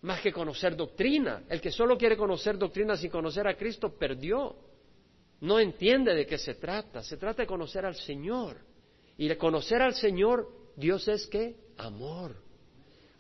más 0.03 0.21
que 0.23 0.33
conocer 0.33 0.75
doctrina. 0.75 1.45
El 1.49 1.61
que 1.61 1.71
solo 1.71 1.97
quiere 1.97 2.17
conocer 2.17 2.59
doctrina 2.59 2.97
sin 2.97 3.13
conocer 3.13 3.47
a 3.47 3.57
Cristo 3.57 3.95
perdió 3.97 4.70
no 5.41 5.59
entiende 5.59 6.15
de 6.15 6.27
qué 6.27 6.39
se 6.39 6.55
trata. 6.55 7.03
Se 7.03 7.17
trata 7.17 7.43
de 7.43 7.49
conocer 7.49 7.85
al 7.85 7.95
Señor. 7.95 8.59
Y 9.17 9.29
de 9.29 9.37
conocer 9.37 9.83
al 9.83 9.95
Señor, 9.95 10.49
Dios 10.77 11.07
es 11.09 11.27
que 11.27 11.57
amor. 11.79 12.37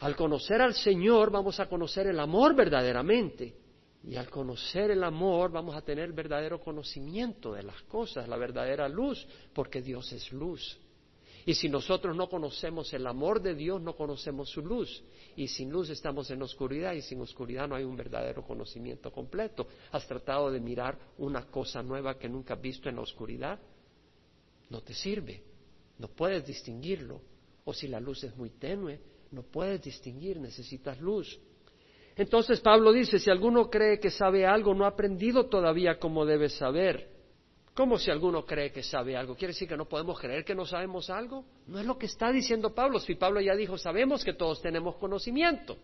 Al 0.00 0.16
conocer 0.16 0.61
al 0.62 0.74
Señor 0.74 1.30
vamos 1.30 1.61
a 1.61 1.68
conocer 1.68 2.06
el 2.06 2.20
amor 2.20 2.54
verdaderamente. 2.54 3.54
Y 4.02 4.16
al 4.16 4.30
conocer 4.30 4.90
el 4.90 5.04
amor 5.04 5.50
vamos 5.50 5.76
a 5.76 5.83
tener 5.83 6.12
verdadero 6.12 6.61
conocimiento 6.61 7.52
de 7.52 7.62
las 7.62 7.83
cosas, 7.83 8.28
la 8.28 8.38
verdadera 8.38 8.88
luz, 8.88 9.26
porque 9.52 9.83
Dios 9.83 10.11
es 10.12 10.33
luz. 10.33 10.78
Y 11.46 11.55
si 11.55 11.68
nosotros 11.68 12.16
no 12.16 12.29
conocemos 12.29 12.92
el 12.92 13.07
amor 13.07 13.40
de 13.40 13.55
Dios, 13.55 13.81
no 13.81 13.96
conocemos 13.96 14.50
su 14.50 14.62
luz. 14.62 15.03
Y 15.37 15.48
sin 15.48 15.70
luz 15.70 15.90
estamos 15.90 16.31
en 16.31 16.42
oscuridad 16.42 16.92
y 16.92 17.03
sin 17.03 17.20
oscuridad 17.20 17.68
no 17.68 17.74
hay 17.74 17.85
un 17.85 17.96
verdadero 17.96 18.42
conocimiento 18.42 19.11
completo. 19.11 19.66
¿Has 19.92 20.07
tratado 20.07 20.50
de 20.50 20.61
mirar 20.61 20.98
una 21.18 21.46
cosa 21.46 21.83
nueva 21.83 22.18
que 22.18 22.29
nunca 22.29 22.55
has 22.55 22.61
visto 22.61 22.88
en 22.88 22.96
la 22.96 23.03
oscuridad? 23.03 23.59
No 24.68 24.81
te 24.81 24.94
sirve. 24.94 25.42
No 25.98 26.09
puedes 26.09 26.46
distinguirlo. 26.46 27.20
O 27.64 27.72
si 27.72 27.88
la 27.88 28.00
luz 28.00 28.24
es 28.24 28.37
muy 28.37 28.50
tenue, 28.50 29.00
no 29.31 29.42
puedes 29.42 29.83
distinguir, 29.83 30.38
necesitas 30.40 31.00
luz. 31.00 31.38
Entonces 32.16 32.61
Pablo 32.61 32.92
dice, 32.92 33.18
si 33.18 33.31
alguno 33.31 33.70
cree 33.70 33.98
que 33.98 34.11
sabe 34.11 34.44
algo, 34.44 34.74
no 34.74 34.85
ha 34.85 34.88
aprendido 34.88 35.46
todavía 35.46 35.98
como 35.98 36.26
debe 36.26 36.48
saber. 36.48 37.19
¿Cómo 37.74 37.98
si 37.98 38.11
alguno 38.11 38.44
cree 38.44 38.72
que 38.72 38.83
sabe 38.83 39.16
algo? 39.16 39.37
¿Quiere 39.37 39.52
decir 39.52 39.68
que 39.68 39.76
no 39.76 39.88
podemos 39.88 40.18
creer 40.18 40.44
que 40.44 40.54
no 40.54 40.66
sabemos 40.66 41.09
algo? 41.09 41.44
No 41.66 41.78
es 41.78 41.87
lo 41.87 41.96
que 41.96 42.06
está 42.06 42.33
diciendo 42.33 42.74
Pablo. 42.74 42.98
Si 42.98 43.14
Pablo 43.14 43.40
ya 43.40 43.54
dijo, 43.54 43.78
sabemos 43.78 44.24
que 44.24 44.35
todos 44.35 44.61
tenemos 44.61 44.96
conocimiento. 44.96 45.76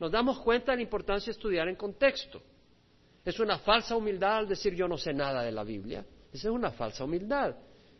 Nos 0.00 0.10
damos 0.10 0.40
cuenta 0.40 0.72
de 0.72 0.78
la 0.78 0.82
importancia 0.82 1.26
de 1.26 1.36
estudiar 1.36 1.68
en 1.68 1.76
contexto. 1.76 2.42
Es 3.24 3.38
una 3.38 3.58
falsa 3.58 3.94
humildad 3.94 4.38
al 4.38 4.48
decir 4.48 4.74
yo 4.74 4.88
no 4.88 4.98
sé 4.98 5.12
nada 5.12 5.42
de 5.42 5.52
la 5.52 5.62
Biblia. 5.62 6.04
Esa 6.32 6.48
es 6.48 6.54
una 6.54 6.72
falsa 6.72 7.04
humildad. 7.04 7.54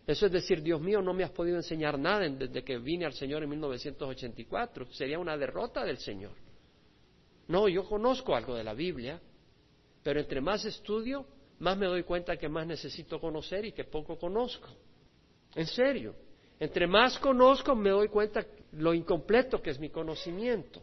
Eso 0.04 0.26
es 0.26 0.32
decir, 0.32 0.60
Dios 0.62 0.80
mío, 0.80 1.00
no 1.00 1.14
me 1.14 1.22
has 1.22 1.30
podido 1.30 1.56
enseñar 1.56 1.96
nada 1.96 2.28
desde 2.28 2.64
que 2.64 2.78
vine 2.78 3.06
al 3.06 3.12
Señor 3.12 3.44
en 3.44 3.50
1984. 3.50 4.92
Sería 4.92 5.18
una 5.18 5.36
derrota 5.36 5.84
del 5.84 5.98
Señor. 5.98 6.32
No, 7.46 7.68
yo 7.68 7.84
conozco 7.84 8.34
algo 8.34 8.56
de 8.56 8.64
la 8.64 8.74
Biblia, 8.74 9.20
pero 10.02 10.18
entre 10.18 10.40
más 10.40 10.64
estudio, 10.64 11.24
más 11.62 11.78
me 11.78 11.86
doy 11.86 12.02
cuenta 12.02 12.36
que 12.36 12.48
más 12.48 12.66
necesito 12.66 13.20
conocer 13.20 13.64
y 13.64 13.70
que 13.70 13.84
poco 13.84 14.18
conozco. 14.18 14.68
En 15.54 15.66
serio. 15.66 16.12
Entre 16.58 16.88
más 16.88 17.20
conozco, 17.20 17.76
me 17.76 17.90
doy 17.90 18.08
cuenta 18.08 18.44
lo 18.72 18.92
incompleto 18.92 19.62
que 19.62 19.70
es 19.70 19.78
mi 19.78 19.88
conocimiento. 19.88 20.82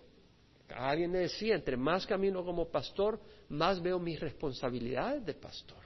Alguien 0.74 1.12
me 1.12 1.20
decía, 1.20 1.56
entre 1.56 1.76
más 1.76 2.06
camino 2.06 2.46
como 2.46 2.70
pastor, 2.70 3.20
más 3.50 3.82
veo 3.82 4.00
mis 4.00 4.22
responsabilidades 4.22 5.26
de 5.26 5.34
pastor 5.34 5.84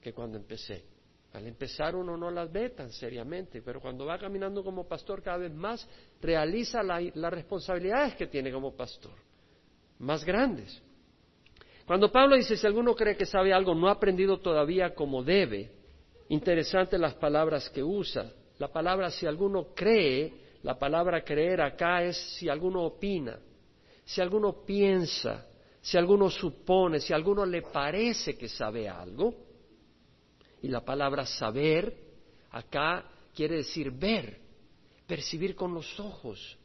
que 0.00 0.12
cuando 0.12 0.38
empecé. 0.38 0.84
Al 1.32 1.44
empezar 1.48 1.96
uno 1.96 2.16
no 2.16 2.30
las 2.30 2.50
ve 2.52 2.70
tan 2.70 2.92
seriamente, 2.92 3.62
pero 3.62 3.80
cuando 3.80 4.06
va 4.06 4.16
caminando 4.16 4.62
como 4.62 4.86
pastor 4.86 5.22
cada 5.22 5.38
vez 5.38 5.52
más 5.52 5.88
realiza 6.20 6.84
las 6.84 7.32
responsabilidades 7.32 8.14
que 8.14 8.28
tiene 8.28 8.52
como 8.52 8.76
pastor, 8.76 9.14
más 9.98 10.24
grandes. 10.24 10.80
Cuando 11.86 12.10
Pablo 12.10 12.34
dice, 12.34 12.56
si 12.56 12.66
alguno 12.66 12.94
cree 12.94 13.16
que 13.16 13.26
sabe 13.26 13.52
algo, 13.52 13.74
no 13.74 13.88
ha 13.88 13.92
aprendido 13.92 14.38
todavía 14.40 14.92
como 14.92 15.22
debe, 15.22 15.70
interesante 16.28 16.98
las 16.98 17.14
palabras 17.14 17.70
que 17.70 17.82
usa. 17.82 18.32
La 18.58 18.68
palabra 18.68 19.10
si 19.10 19.24
alguno 19.24 19.68
cree, 19.72 20.32
la 20.64 20.76
palabra 20.76 21.22
creer 21.22 21.60
acá 21.60 22.02
es 22.02 22.16
si 22.16 22.48
alguno 22.48 22.82
opina, 22.82 23.38
si 24.04 24.20
alguno 24.20 24.64
piensa, 24.64 25.46
si 25.80 25.96
alguno 25.96 26.28
supone, 26.28 26.98
si 26.98 27.12
alguno 27.12 27.46
le 27.46 27.62
parece 27.62 28.36
que 28.36 28.48
sabe 28.48 28.88
algo. 28.88 29.32
Y 30.62 30.68
la 30.68 30.84
palabra 30.84 31.24
saber 31.24 31.96
acá 32.50 33.04
quiere 33.32 33.58
decir 33.58 33.92
ver, 33.92 34.40
percibir 35.06 35.54
con 35.54 35.72
los 35.72 36.00
ojos. 36.00 36.58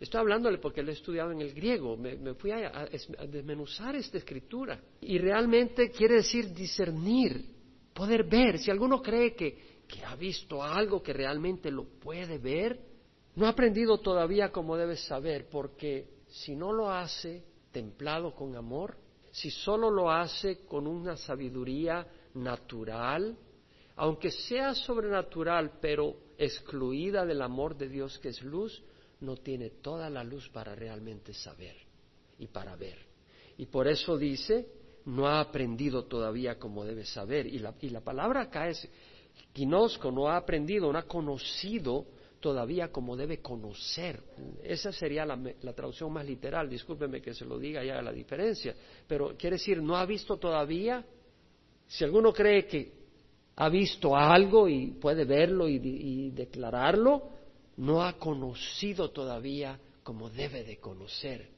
Estoy 0.00 0.20
hablándole 0.22 0.56
porque 0.56 0.82
lo 0.82 0.90
he 0.90 0.94
estudiado 0.94 1.30
en 1.30 1.42
el 1.42 1.52
griego, 1.52 1.94
me, 1.94 2.32
fui 2.34 2.52
a, 2.52 2.88
desmenuzar 3.28 3.94
esta 3.96 4.16
escritura. 4.16 4.80
Y 5.02 5.18
realmente 5.18 5.90
quiere 5.90 6.14
decir 6.14 6.54
discernir, 6.54 7.44
poder 7.92 8.24
ver. 8.24 8.58
Si 8.58 8.70
alguno 8.70 9.02
cree 9.02 9.34
que, 9.34 9.82
que 9.86 10.02
ha 10.02 10.16
visto 10.16 10.62
algo 10.62 11.02
que 11.02 11.12
realmente 11.12 11.70
lo 11.70 11.84
puede 11.84 12.38
ver, 12.38 12.80
no 13.36 13.44
ha 13.44 13.50
aprendido 13.50 13.98
todavía 13.98 14.50
como 14.50 14.74
debe 14.74 14.96
saber, 14.96 15.50
porque 15.50 16.08
si 16.28 16.56
no 16.56 16.72
lo 16.72 16.90
hace 16.90 17.44
templado 17.70 18.34
con 18.34 18.56
amor, 18.56 18.96
si 19.30 19.50
solo 19.50 19.90
lo 19.90 20.10
hace 20.10 20.64
con 20.64 20.86
una 20.86 21.18
sabiduría 21.18 22.06
natural, 22.32 23.36
aunque 23.96 24.30
sea 24.30 24.74
sobrenatural, 24.74 25.72
pero 25.78 26.16
excluida 26.38 27.26
del 27.26 27.42
amor 27.42 27.76
de 27.76 27.90
Dios 27.90 28.18
que 28.18 28.30
es 28.30 28.42
luz, 28.42 28.82
no 29.20 29.36
tiene 29.36 29.70
toda 29.70 30.08
la 30.10 30.24
luz 30.24 30.48
para 30.48 30.74
realmente 30.74 31.32
saber 31.34 31.76
y 32.38 32.46
para 32.46 32.76
ver. 32.76 32.98
Y 33.58 33.66
por 33.66 33.88
eso 33.88 34.16
dice, 34.16 34.66
no 35.04 35.26
ha 35.26 35.40
aprendido 35.40 36.04
todavía 36.04 36.58
como 36.58 36.84
debe 36.84 37.04
saber. 37.04 37.46
Y 37.46 37.58
la, 37.58 37.74
y 37.80 37.90
la 37.90 38.00
palabra 38.00 38.42
acá 38.42 38.68
es, 38.68 38.88
quinosco, 39.52 40.10
no 40.10 40.28
ha 40.28 40.36
aprendido, 40.36 40.92
no 40.92 40.98
ha 40.98 41.02
conocido 41.02 42.06
todavía 42.40 42.90
como 42.90 43.16
debe 43.16 43.40
conocer. 43.40 44.22
Esa 44.62 44.92
sería 44.92 45.26
la, 45.26 45.38
la, 45.60 45.72
traducción 45.74 46.12
más 46.12 46.24
literal, 46.24 46.70
discúlpeme 46.70 47.20
que 47.20 47.34
se 47.34 47.44
lo 47.44 47.58
diga 47.58 47.84
y 47.84 47.90
haga 47.90 48.00
la 48.00 48.12
diferencia, 48.12 48.74
pero 49.06 49.36
quiere 49.36 49.56
decir, 49.56 49.82
no 49.82 49.96
ha 49.96 50.06
visto 50.06 50.38
todavía 50.38 51.04
si 51.86 52.04
alguno 52.04 52.32
cree 52.32 52.66
que 52.66 53.00
ha 53.56 53.68
visto 53.68 54.16
algo 54.16 54.68
y 54.68 54.92
puede 54.92 55.24
verlo 55.24 55.68
y, 55.68 56.30
declararlo, 56.30 57.39
no 57.80 58.02
ha 58.02 58.18
conocido 58.18 59.10
todavía 59.10 59.80
como 60.02 60.28
debe 60.28 60.64
de 60.64 60.78
conocer, 60.78 61.48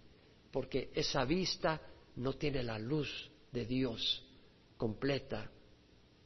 porque 0.53 0.91
esa 0.95 1.25
vista 1.25 1.81
no 2.17 2.35
tiene 2.35 2.63
la 2.63 2.79
luz 2.79 3.29
de 3.51 3.67
Dios 3.67 4.25
completa, 4.77 5.51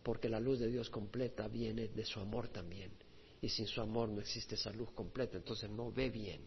porque 0.02 0.28
la 0.28 0.38
luz 0.38 0.58
de 0.58 0.68
Dios 0.68 0.90
completa 0.90 1.48
viene 1.48 1.88
de 1.88 2.04
su 2.04 2.20
amor 2.20 2.48
también, 2.48 2.90
y 3.40 3.48
sin 3.48 3.66
su 3.66 3.80
amor 3.80 4.10
no 4.10 4.20
existe 4.20 4.56
esa 4.56 4.70
luz 4.70 4.90
completa, 4.90 5.38
entonces 5.38 5.70
no 5.70 5.90
ve 5.90 6.10
bien. 6.10 6.42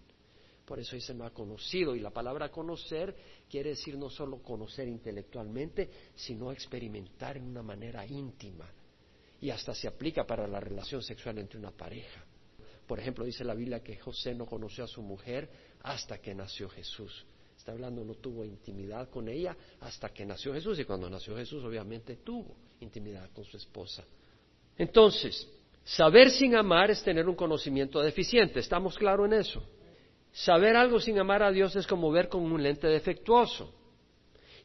Por 0.63 0.79
eso 0.79 0.95
dice 0.95 1.15
no 1.15 1.25
ha 1.25 1.31
conocido. 1.31 1.95
Y 1.95 1.99
la 1.99 2.11
palabra 2.11 2.51
conocer 2.51 3.15
quiere 3.49 3.71
decir 3.71 3.97
no 3.97 4.11
solo 4.11 4.43
conocer 4.43 4.87
intelectualmente, 4.87 5.89
sino 6.15 6.51
experimentar 6.51 7.37
en 7.37 7.45
una 7.45 7.63
manera 7.63 8.05
íntima. 8.05 8.69
Y 9.41 9.49
hasta 9.49 9.73
se 9.73 9.87
aplica 9.87 10.27
para 10.27 10.47
la 10.47 10.59
relación 10.59 11.01
sexual 11.01 11.39
entre 11.39 11.57
una 11.57 11.71
pareja. 11.71 12.23
Por 12.89 12.99
ejemplo, 12.99 13.23
dice 13.23 13.43
la 13.43 13.53
Biblia 13.53 13.83
que 13.83 13.97
José 13.97 14.33
no 14.33 14.47
conoció 14.47 14.83
a 14.83 14.87
su 14.87 15.03
mujer 15.03 15.47
hasta 15.83 16.17
que 16.17 16.33
nació 16.33 16.67
Jesús. 16.69 17.23
Está 17.55 17.71
hablando, 17.71 18.03
no 18.03 18.15
tuvo 18.15 18.43
intimidad 18.43 19.11
con 19.11 19.29
ella 19.29 19.55
hasta 19.81 20.09
que 20.09 20.25
nació 20.25 20.55
Jesús. 20.55 20.79
Y 20.79 20.85
cuando 20.85 21.07
nació 21.07 21.37
Jesús, 21.37 21.63
obviamente 21.63 22.15
tuvo 22.15 22.55
intimidad 22.79 23.29
con 23.29 23.45
su 23.45 23.57
esposa. 23.57 24.03
Entonces, 24.75 25.47
saber 25.83 26.31
sin 26.31 26.55
amar 26.55 26.89
es 26.89 27.03
tener 27.03 27.29
un 27.29 27.35
conocimiento 27.35 28.01
deficiente. 28.01 28.59
¿Estamos 28.59 28.97
claros 28.97 29.27
en 29.27 29.33
eso? 29.33 29.63
Saber 30.31 30.75
algo 30.75 30.99
sin 30.99 31.19
amar 31.19 31.43
a 31.43 31.51
Dios 31.51 31.75
es 31.75 31.85
como 31.85 32.09
ver 32.09 32.27
con 32.27 32.41
un 32.41 32.63
lente 32.63 32.87
defectuoso. 32.87 33.71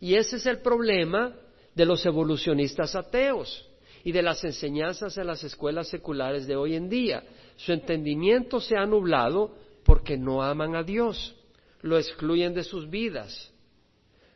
Y 0.01 0.15
ese 0.15 0.37
es 0.37 0.47
el 0.47 0.63
problema 0.63 1.39
de 1.75 1.85
los 1.85 2.07
evolucionistas 2.07 2.97
ateos 2.97 3.69
y 4.05 4.13
de 4.13 4.23
las 4.23 4.45
enseñanzas 4.45 5.17
en 5.17 5.27
las 5.27 5.43
escuelas 5.43 5.89
seculares 5.89 6.47
de 6.47 6.55
hoy 6.55 6.77
en 6.77 6.91
día. 6.91 7.25
Su 7.57 7.73
entendimiento 7.73 8.61
se 8.61 8.77
ha 8.77 8.85
nublado 8.85 9.57
porque 9.83 10.19
no 10.19 10.43
aman 10.43 10.77
a 10.77 10.83
Dios, 10.83 11.35
lo 11.81 11.99
excluyen 11.99 12.53
de 12.53 12.65
sus 12.65 12.89
vidas, 12.89 13.53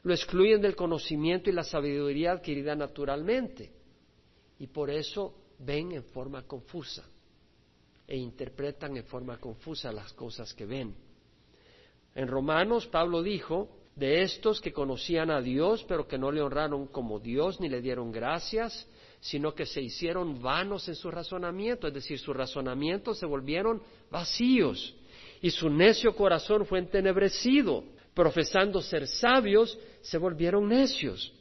lo 0.02 0.14
excluyen 0.14 0.62
del 0.62 0.74
conocimiento 0.74 1.50
y 1.50 1.52
la 1.52 1.64
sabiduría 1.64 2.32
adquirida 2.32 2.74
naturalmente. 2.74 3.70
Y 4.58 4.66
por 4.68 4.90
eso 4.90 5.34
ven 5.58 5.92
en 5.92 6.04
forma 6.04 6.46
confusa 6.46 7.06
e 8.06 8.16
interpretan 8.16 8.96
en 8.96 9.04
forma 9.04 9.38
confusa 9.38 9.92
las 9.92 10.14
cosas 10.14 10.54
que 10.54 10.64
ven. 10.64 10.94
En 12.14 12.26
Romanos, 12.26 12.86
Pablo 12.86 13.22
dijo, 13.22 13.68
de 13.94 14.22
estos 14.22 14.60
que 14.60 14.72
conocían 14.72 15.30
a 15.30 15.42
Dios, 15.42 15.84
pero 15.88 16.06
que 16.06 16.16
no 16.16 16.30
le 16.30 16.40
honraron 16.40 16.86
como 16.86 17.18
Dios 17.18 17.60
ni 17.60 17.68
le 17.68 17.82
dieron 17.82 18.12
gracias, 18.12 18.88
sino 19.20 19.54
que 19.54 19.66
se 19.66 19.82
hicieron 19.82 20.40
vanos 20.40 20.88
en 20.88 20.94
su 20.94 21.10
razonamiento, 21.10 21.88
es 21.88 21.94
decir, 21.94 22.18
su 22.18 22.32
razonamiento 22.32 23.14
se 23.14 23.26
volvieron 23.26 23.82
vacíos 24.10 24.94
y 25.40 25.50
su 25.50 25.68
necio 25.70 26.14
corazón 26.14 26.66
fue 26.66 26.78
entenebrecido, 26.78 27.84
profesando 28.14 28.80
ser 28.80 29.06
sabios, 29.06 29.78
se 30.00 30.18
volvieron 30.18 30.68
necios. 30.68 31.32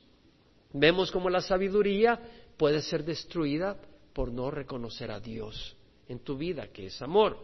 Vemos 0.74 1.12
cómo 1.12 1.30
la 1.30 1.42
sabiduría 1.42 2.20
puede 2.58 2.82
ser 2.82 3.04
destruida 3.04 3.78
por 4.14 4.32
no 4.32 4.52
reconocer 4.52 5.12
a 5.12 5.20
Dios 5.20 5.76
en 6.08 6.20
tu 6.20 6.38
vida, 6.38 6.68
que 6.68 6.88
es 6.88 7.02
amor. 7.02 7.38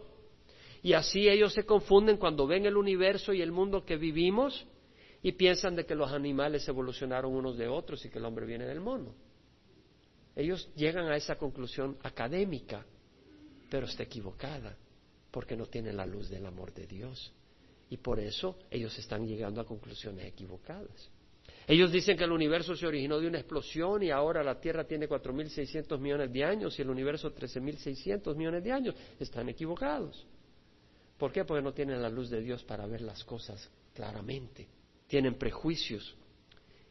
Y 0.82 0.92
así 0.92 1.28
ellos 1.28 1.52
se 1.52 1.64
confunden 1.64 2.18
cuando 2.18 2.46
ven 2.46 2.66
el 2.66 2.76
universo 2.76 3.32
y 3.32 3.40
el 3.40 3.52
mundo 3.52 3.84
que 3.84 3.96
vivimos 3.96 4.66
y 5.22 5.32
piensan 5.32 5.74
de 5.74 5.86
que 5.86 5.94
los 5.94 6.12
animales 6.12 6.68
evolucionaron 6.68 7.34
unos 7.34 7.56
de 7.56 7.68
otros 7.68 8.04
y 8.04 8.10
que 8.10 8.18
el 8.18 8.24
hombre 8.26 8.44
viene 8.44 8.66
del 8.66 8.80
mono. 8.80 9.14
Ellos 10.36 10.68
llegan 10.74 11.06
a 11.08 11.16
esa 11.16 11.36
conclusión 11.36 11.96
académica, 12.02 12.84
pero 13.70 13.86
está 13.86 14.02
equivocada, 14.02 14.76
porque 15.30 15.56
no 15.56 15.66
tienen 15.66 15.96
la 15.96 16.06
luz 16.06 16.28
del 16.28 16.46
amor 16.46 16.72
de 16.72 16.86
Dios. 16.86 17.32
Y 17.90 17.98
por 17.98 18.18
eso 18.18 18.58
ellos 18.70 18.98
están 18.98 19.26
llegando 19.26 19.60
a 19.60 19.66
conclusiones 19.66 20.26
equivocadas. 20.26 21.10
Ellos 21.66 21.90
dicen 21.90 22.16
que 22.16 22.24
el 22.24 22.32
universo 22.32 22.76
se 22.76 22.86
originó 22.86 23.18
de 23.18 23.26
una 23.26 23.38
explosión 23.38 24.02
y 24.02 24.10
ahora 24.10 24.42
la 24.42 24.60
Tierra 24.60 24.84
tiene 24.84 25.08
4.600 25.08 25.98
millones 25.98 26.32
de 26.32 26.44
años 26.44 26.78
y 26.78 26.82
el 26.82 26.90
universo 26.90 27.34
13.600 27.34 28.34
millones 28.36 28.62
de 28.64 28.72
años. 28.72 28.94
Están 29.18 29.48
equivocados. 29.48 30.26
¿Por 31.16 31.32
qué? 31.32 31.44
Porque 31.44 31.62
no 31.62 31.72
tienen 31.72 32.02
la 32.02 32.10
luz 32.10 32.28
de 32.28 32.40
Dios 32.40 32.62
para 32.64 32.86
ver 32.86 33.00
las 33.00 33.24
cosas 33.24 33.70
claramente. 33.94 34.66
Tienen 35.06 35.36
prejuicios. 35.36 36.14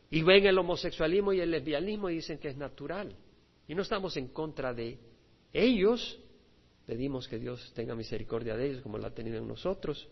Y 0.09 0.23
ven 0.23 0.45
el 0.45 0.57
homosexualismo 0.57 1.33
y 1.33 1.39
el 1.39 1.51
lesbianismo 1.51 2.09
y 2.09 2.15
dicen 2.15 2.39
que 2.39 2.49
es 2.49 2.57
natural. 2.57 3.15
Y 3.67 3.75
no 3.75 3.81
estamos 3.81 4.17
en 4.17 4.27
contra 4.29 4.73
de 4.73 4.99
ellos. 5.51 6.19
Pedimos 6.85 7.27
que 7.27 7.39
Dios 7.39 7.71
tenga 7.73 7.95
misericordia 7.95 8.55
de 8.57 8.67
ellos 8.67 8.81
como 8.81 8.97
la 8.97 9.07
ha 9.07 9.13
tenido 9.13 9.37
en 9.37 9.47
nosotros. 9.47 10.07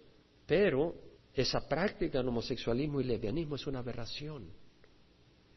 Pero 0.45 0.95
esa 1.33 1.67
práctica 1.67 2.19
del 2.19 2.29
homosexualismo 2.29 3.01
y 3.01 3.05
lesbianismo 3.05 3.55
es 3.55 3.67
una 3.67 3.79
aberración. 3.79 4.49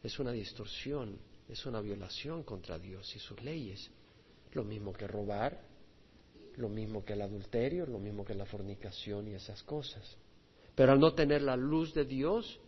Es 0.03 0.19
una 0.19 0.31
distorsión. 0.31 1.17
Es 1.47 1.65
una 1.65 1.79
violación 1.79 2.43
contra 2.43 2.77
Dios 2.79 3.15
y 3.15 3.19
sus 3.19 3.41
leyes. 3.41 3.89
Lo 4.53 4.63
mismo 4.63 4.91
que 4.93 5.07
robar, 5.07 5.61
lo 6.55 6.69
mismo 6.69 7.05
que 7.05 7.13
el 7.13 7.21
adulterio, 7.21 7.85
lo 7.85 7.99
mismo 7.99 8.25
que 8.25 8.33
la 8.33 8.45
fornicación 8.45 9.27
y 9.27 9.35
esas 9.35 9.61
cosas. 9.63 10.17
Pero 10.73 10.91
al 10.91 10.99
no 10.99 11.13
tener 11.13 11.41
la 11.41 11.55
luz 11.55 11.93
de 11.93 12.05
Dios, 12.05 12.59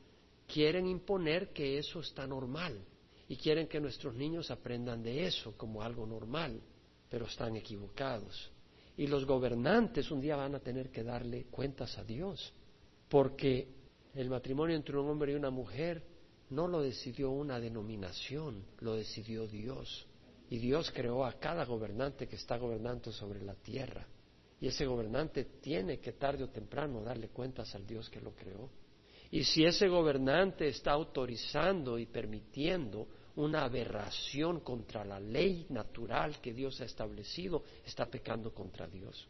quieren 0.47 0.85
imponer 0.85 1.51
que 1.53 1.77
eso 1.77 1.99
está 1.99 2.27
normal 2.27 2.79
y 3.27 3.35
quieren 3.35 3.67
que 3.67 3.79
nuestros 3.79 4.15
niños 4.15 4.49
aprendan 4.51 5.03
de 5.03 5.25
eso 5.25 5.55
como 5.57 5.81
algo 5.81 6.05
normal, 6.05 6.61
pero 7.09 7.25
están 7.25 7.55
equivocados. 7.55 8.51
Y 8.95 9.07
los 9.07 9.25
gobernantes 9.25 10.09
un 10.11 10.21
día 10.21 10.35
van 10.35 10.55
a 10.55 10.59
tener 10.59 10.89
que 10.89 11.03
darle 11.03 11.45
cuentas 11.45 11.97
a 11.97 12.03
Dios, 12.03 12.53
porque 13.09 13.67
el 14.15 14.29
matrimonio 14.29 14.75
entre 14.75 14.97
un 14.97 15.09
hombre 15.09 15.33
y 15.33 15.35
una 15.35 15.49
mujer 15.49 16.03
no 16.49 16.67
lo 16.67 16.81
decidió 16.81 17.29
una 17.31 17.59
denominación, 17.59 18.63
lo 18.79 18.95
decidió 18.95 19.45
Dios. 19.47 20.07
Y 20.49 20.59
Dios 20.59 20.91
creó 20.91 21.25
a 21.25 21.33
cada 21.33 21.65
gobernante 21.65 22.27
que 22.27 22.37
está 22.37 22.57
gobernando 22.57 23.11
sobre 23.11 23.41
la 23.43 23.53
tierra. 23.55 24.07
Y 24.59 24.67
ese 24.67 24.85
gobernante 24.85 25.43
tiene 25.61 25.99
que 25.99 26.13
tarde 26.13 26.45
o 26.45 26.49
temprano 26.49 27.03
darle 27.03 27.27
cuentas 27.29 27.75
al 27.75 27.85
Dios 27.85 28.09
que 28.09 28.21
lo 28.21 28.33
creó. 28.33 28.69
Y 29.29 29.43
si 29.43 29.65
ese 29.65 29.87
gobernante 29.87 30.67
está 30.67 30.93
autorizando 30.93 31.99
y 31.99 32.05
permitiendo 32.05 33.07
una 33.37 33.63
aberración 33.63 34.59
contra 34.61 35.05
la 35.05 35.19
ley 35.19 35.65
natural 35.69 36.39
que 36.41 36.53
Dios 36.53 36.81
ha 36.81 36.85
establecido, 36.85 37.63
está 37.85 38.05
pecando 38.07 38.53
contra 38.53 38.87
Dios. 38.87 39.27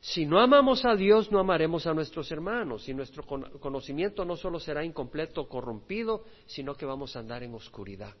Si 0.00 0.26
no 0.26 0.38
amamos 0.38 0.84
a 0.84 0.94
Dios, 0.94 1.32
no 1.32 1.40
amaremos 1.40 1.86
a 1.86 1.94
nuestros 1.94 2.30
hermanos 2.30 2.88
y 2.88 2.94
nuestro 2.94 3.24
conocimiento 3.24 4.24
no 4.24 4.36
solo 4.36 4.60
será 4.60 4.84
incompleto 4.84 5.48
corrompido, 5.48 6.24
sino 6.46 6.74
que 6.74 6.86
vamos 6.86 7.16
a 7.16 7.20
andar 7.20 7.42
en 7.42 7.54
oscuridad. 7.54 8.14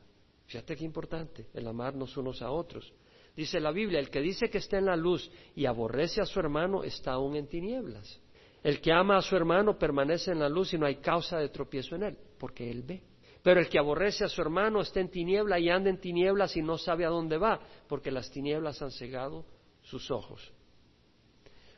Fíjate 0.46 0.76
qué 0.76 0.84
importante, 0.84 1.46
el 1.54 1.66
amarnos 1.68 2.16
unos 2.16 2.42
a 2.42 2.50
otros. 2.50 2.92
Dice 3.36 3.60
la 3.60 3.70
Biblia, 3.70 4.00
el 4.00 4.10
que 4.10 4.20
dice 4.20 4.50
que 4.50 4.58
está 4.58 4.78
en 4.78 4.86
la 4.86 4.96
luz 4.96 5.30
y 5.54 5.66
aborrece 5.66 6.20
a 6.20 6.26
su 6.26 6.40
hermano 6.40 6.82
está 6.82 7.12
aún 7.12 7.36
en 7.36 7.46
tinieblas. 7.46 8.18
El 8.62 8.80
que 8.80 8.90
ama 8.90 9.18
a 9.18 9.22
su 9.22 9.36
hermano 9.36 9.78
permanece 9.78 10.32
en 10.32 10.40
la 10.40 10.48
luz 10.48 10.72
y 10.74 10.78
no 10.78 10.86
hay 10.86 10.96
causa 10.96 11.38
de 11.38 11.50
tropiezo 11.50 11.94
en 11.94 12.02
él, 12.02 12.18
porque 12.38 12.68
él 12.68 12.82
ve. 12.82 13.02
Pero 13.42 13.60
el 13.60 13.68
que 13.68 13.78
aborrece 13.78 14.24
a 14.24 14.28
su 14.28 14.40
hermano 14.40 14.80
está 14.80 15.00
en 15.00 15.10
tiniebla 15.10 15.58
y 15.58 15.68
anda 15.68 15.90
en 15.90 16.00
tinieblas 16.00 16.56
y 16.56 16.62
no 16.62 16.76
sabe 16.76 17.04
a 17.04 17.08
dónde 17.08 17.38
va, 17.38 17.60
porque 17.88 18.10
las 18.10 18.30
tinieblas 18.30 18.82
han 18.82 18.90
cegado 18.90 19.44
sus 19.82 20.10
ojos. 20.10 20.52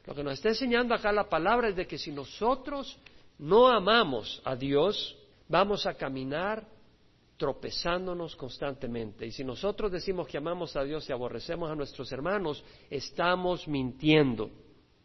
Lo 0.07 0.14
que 0.14 0.25
nos 0.25 0.35
está 0.35 0.49
enseñando 0.49 0.94
acá 0.94 1.12
la 1.12 1.29
palabra 1.29 1.68
es 1.68 1.77
de 1.77 1.87
que 1.87 1.99
si 1.99 2.11
nosotros 2.11 2.99
no 3.38 3.68
amamos 3.68 4.40
a 4.44 4.57
Dios, 4.57 5.16
vamos 5.49 5.87
a 5.87 5.94
caminar 5.94 6.66
tropezándonos 7.37 8.37
constantemente. 8.37 9.27
Y 9.27 9.33
si 9.33 9.44
nosotros 9.44 9.90
decimos 9.90 10.29
que 10.29 10.37
amamos 10.37 10.77
a 10.77 10.85
Dios 10.85 11.09
y 11.09 11.12
aborrecemos 11.12 11.70
a 11.70 11.75
nuestros 11.75 12.12
hermanos, 12.12 12.62
estamos 12.90 13.66
mintiendo. 13.66 14.51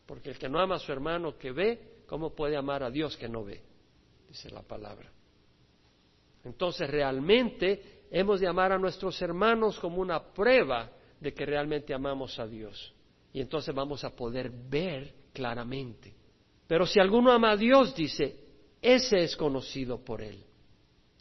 Porque 0.06 0.32
el 0.32 0.38
que 0.38 0.50
no 0.50 0.60
ama 0.60 0.76
a 0.76 0.80
su 0.80 0.92
hermano 0.92 1.38
que 1.38 1.52
ve, 1.52 2.04
¿cómo 2.08 2.36
puede 2.36 2.58
amar 2.58 2.84
a 2.84 2.92
Dios 2.92 3.16
que 3.16 3.30
no 3.30 3.44
ve? 3.44 3.62
Dice 4.28 4.50
la 4.50 4.62
palabra. 4.62 5.15
Entonces 6.46 6.90
realmente 6.90 8.06
hemos 8.12 8.40
de 8.40 8.48
amar 8.48 8.72
a 8.72 8.78
nuestros 8.78 9.20
hermanos 9.22 9.80
como 9.80 10.00
una 10.00 10.24
prueba 10.32 10.92
de 11.20 11.34
que 11.34 11.46
realmente 11.46 11.94
amamos 11.94 12.40
a 12.40 12.48
Dios. 12.48 12.94
Y 13.34 13.42
entonces 13.42 13.74
vamos 13.74 14.04
a 14.04 14.16
poder 14.16 14.52
ver 14.52 15.14
claramente. 15.34 16.14
Pero 16.68 16.86
si 16.86 17.00
alguno 17.00 17.32
ama 17.32 17.52
a 17.52 17.58
Dios, 17.58 17.96
dice, 17.96 18.40
ese 18.82 19.24
es 19.24 19.36
conocido 19.36 20.04
por 20.04 20.22
él. 20.22 20.44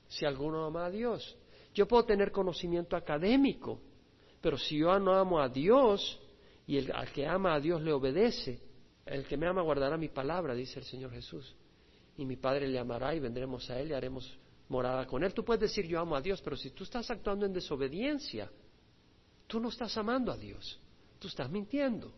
Si 0.08 0.26
alguno 0.26 0.66
ama 0.66 0.86
a 0.86 0.90
Dios. 0.90 1.36
Yo 1.72 1.88
puedo 1.88 2.04
tener 2.04 2.30
conocimiento 2.30 2.94
académico, 2.94 3.80
pero 4.40 4.58
si 4.58 4.78
yo 4.78 4.96
no 5.00 5.14
amo 5.14 5.40
a 5.40 5.48
Dios 5.48 6.20
y 6.66 6.76
el, 6.76 6.92
al 6.92 7.10
que 7.10 7.26
ama 7.26 7.54
a 7.54 7.60
Dios 7.60 7.82
le 7.82 7.92
obedece, 7.92 8.60
el 9.06 9.24
que 9.24 9.36
me 9.36 9.46
ama 9.48 9.62
guardará 9.62 9.96
mi 9.96 10.08
palabra, 10.08 10.54
dice 10.54 10.78
el 10.78 10.84
Señor 10.84 11.10
Jesús. 11.12 11.56
Y 12.16 12.26
mi 12.26 12.36
Padre 12.36 12.68
le 12.68 12.78
amará 12.78 13.14
y 13.14 13.20
vendremos 13.20 13.68
a 13.70 13.80
Él 13.80 13.88
y 13.88 13.92
haremos 13.94 14.38
morada 14.68 15.06
con 15.06 15.22
Él. 15.22 15.32
Tú 15.34 15.44
puedes 15.44 15.60
decir 15.60 15.86
yo 15.86 16.00
amo 16.00 16.16
a 16.16 16.20
Dios, 16.20 16.40
pero 16.42 16.56
si 16.56 16.70
tú 16.70 16.84
estás 16.84 17.10
actuando 17.10 17.46
en 17.46 17.52
desobediencia, 17.52 18.50
tú 19.46 19.60
no 19.60 19.68
estás 19.68 19.96
amando 19.96 20.32
a 20.32 20.36
Dios, 20.36 20.80
tú 21.18 21.28
estás 21.28 21.50
mintiendo. 21.50 22.12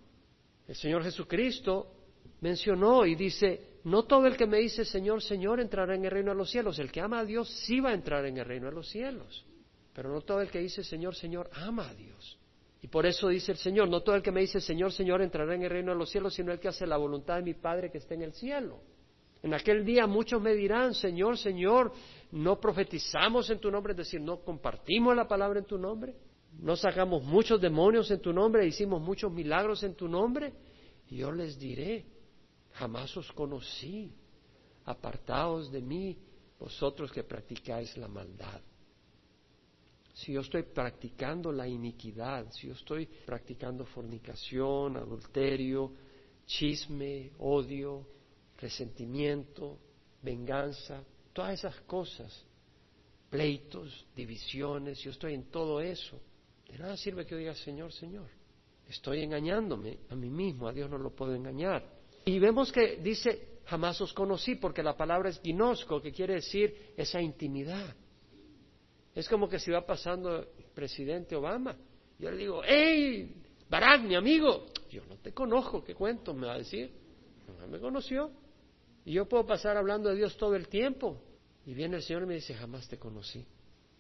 El 0.67 0.75
Señor 0.75 1.03
Jesucristo 1.03 1.93
mencionó 2.41 3.07
y 3.07 3.15
dice, 3.15 3.77
no 3.85 4.05
todo 4.05 4.27
el 4.27 4.37
que 4.37 4.47
me 4.47 4.59
dice 4.59 4.85
Señor, 4.85 5.23
Señor 5.23 5.61
entrará 5.61 5.95
en 5.95 6.05
el 6.05 6.11
reino 6.11 6.33
de 6.33 6.39
los 6.39 6.51
cielos. 6.51 6.79
El 6.79 6.91
que 6.91 7.01
ama 7.01 7.21
a 7.21 7.25
Dios 7.25 7.49
sí 7.67 7.81
va 7.81 7.91
a 7.91 7.95
entrar 7.95 8.25
en 8.27 8.37
el 8.37 8.45
reino 8.45 8.67
de 8.67 8.73
los 8.73 8.89
cielos. 8.89 9.45
Pero 9.93 10.13
no 10.13 10.21
todo 10.21 10.41
el 10.41 10.51
que 10.51 10.59
dice 10.59 10.83
Señor, 10.83 11.15
Señor 11.15 11.49
ama 11.55 11.89
a 11.89 11.95
Dios. 11.95 12.39
Y 12.83 12.89
por 12.89 13.07
eso 13.07 13.29
dice 13.29 13.53
el 13.53 13.59
Señor, 13.59 13.89
no 13.89 14.03
todo 14.03 14.17
el 14.17 14.23
que 14.23 14.31
me 14.31 14.41
dice 14.41 14.61
Señor, 14.61 14.93
Señor 14.93 15.23
entrará 15.23 15.55
en 15.55 15.63
el 15.63 15.71
reino 15.71 15.93
de 15.93 15.99
los 15.99 16.11
cielos, 16.11 16.35
sino 16.35 16.53
el 16.53 16.61
que 16.61 16.69
hace 16.69 16.87
la 16.87 16.97
voluntad 16.97 17.37
de 17.37 17.43
mi 17.43 17.55
Padre 17.55 17.91
que 17.91 17.99
está 17.99 18.15
en 18.15 18.23
el 18.23 18.33
cielo. 18.33 18.81
En 19.43 19.55
aquel 19.55 19.85
día 19.85 20.07
muchos 20.07 20.43
me 20.43 20.55
dirán, 20.55 20.93
Señor, 20.95 21.39
Señor, 21.39 21.93
no 22.33 22.61
profetizamos 22.61 23.49
en 23.51 23.59
tu 23.59 23.71
nombre, 23.71 23.93
es 23.93 23.99
decir, 23.99 24.21
no 24.21 24.41
compartimos 24.41 25.15
la 25.15 25.27
palabra 25.27 25.59
en 25.59 25.65
tu 25.65 25.79
nombre, 25.79 26.15
no 26.59 26.77
sacamos 26.77 27.23
muchos 27.23 27.61
demonios 27.61 28.11
en 28.11 28.21
tu 28.21 28.33
nombre, 28.33 28.67
hicimos 28.67 29.01
muchos 29.01 29.33
milagros 29.33 29.83
en 29.83 29.95
tu 29.95 30.09
nombre. 30.09 30.53
Yo 31.09 31.31
les 31.31 31.59
diré, 31.59 32.05
jamás 32.73 33.17
os 33.17 33.31
conocí, 33.33 34.13
apartaos 34.85 35.71
de 35.71 35.83
mí, 35.83 36.19
vosotros 36.59 37.13
que 37.13 37.23
practicáis 37.23 37.97
la 37.97 38.09
maldad 38.09 38.61
si 40.17 40.33
yo 40.33 40.41
estoy 40.41 40.63
practicando 40.63 41.53
la 41.53 41.69
iniquidad, 41.69 42.51
si 42.51 42.69
yo 42.69 42.73
estoy 42.73 43.07
practicando 43.27 43.85
fornicación, 43.85 44.97
adulterio, 44.97 45.93
chisme, 46.47 47.33
odio, 47.39 48.07
resentimiento, 48.57 49.79
venganza, 50.23 51.05
todas 51.37 51.53
esas 51.53 51.79
cosas, 51.83 52.47
pleitos, 53.29 54.07
divisiones, 54.17 54.97
si 54.97 55.05
yo 55.05 55.11
estoy 55.11 55.35
en 55.35 55.51
todo 55.51 55.83
eso, 55.83 56.19
de 56.67 56.79
nada 56.79 56.97
sirve 56.97 57.27
que 57.27 57.33
yo 57.33 57.37
diga 57.37 57.55
Señor, 57.55 57.93
Señor. 57.93 58.27
Estoy 58.89 59.23
engañándome 59.23 59.99
a 60.09 60.15
mí 60.15 60.31
mismo, 60.31 60.67
a 60.67 60.73
Dios 60.73 60.89
no 60.89 60.97
lo 60.97 61.11
puedo 61.11 61.35
engañar. 61.35 61.85
Y 62.25 62.39
vemos 62.39 62.73
que 62.73 62.97
dice, 63.03 63.59
jamás 63.67 64.01
os 64.01 64.15
conocí, 64.15 64.55
porque 64.55 64.83
la 64.83 64.97
palabra 64.97 65.29
es 65.29 65.39
ginosco, 65.43 66.01
que 66.01 66.11
quiere 66.11 66.37
decir 66.37 66.95
esa 66.97 67.21
intimidad. 67.21 67.95
Es 69.15 69.29
como 69.29 69.47
que 69.47 69.59
si 69.59 69.71
va 69.71 69.85
pasando 69.85 70.39
el 70.39 70.65
presidente 70.75 71.37
Obama. 71.37 71.77
Yo 72.19 72.31
le 72.31 72.39
digo, 72.39 72.63
hey, 72.65 73.43
Barack, 73.69 74.05
mi 74.05 74.15
amigo, 74.15 74.69
yo 74.91 75.05
no 75.05 75.17
te 75.19 75.35
conozco, 75.35 75.85
¿qué 75.85 75.95
cuento 75.95 76.33
me 76.33 76.47
va 76.47 76.55
a 76.55 76.59
decir? 76.59 76.91
No 77.61 77.67
me 77.67 77.79
conoció. 77.79 78.31
Y 79.05 79.13
yo 79.13 79.29
puedo 79.29 79.45
pasar 79.45 79.77
hablando 79.77 80.09
de 80.09 80.17
Dios 80.17 80.35
todo 80.39 80.55
el 80.57 80.69
tiempo. 80.69 81.26
Y 81.67 81.75
viene 81.75 81.97
el 81.97 82.03
Señor 82.03 82.23
y 82.23 82.27
me 82.27 82.35
dice, 82.35 82.55
jamás 82.55 82.89
te 82.89 82.99
conocí. 82.99 83.45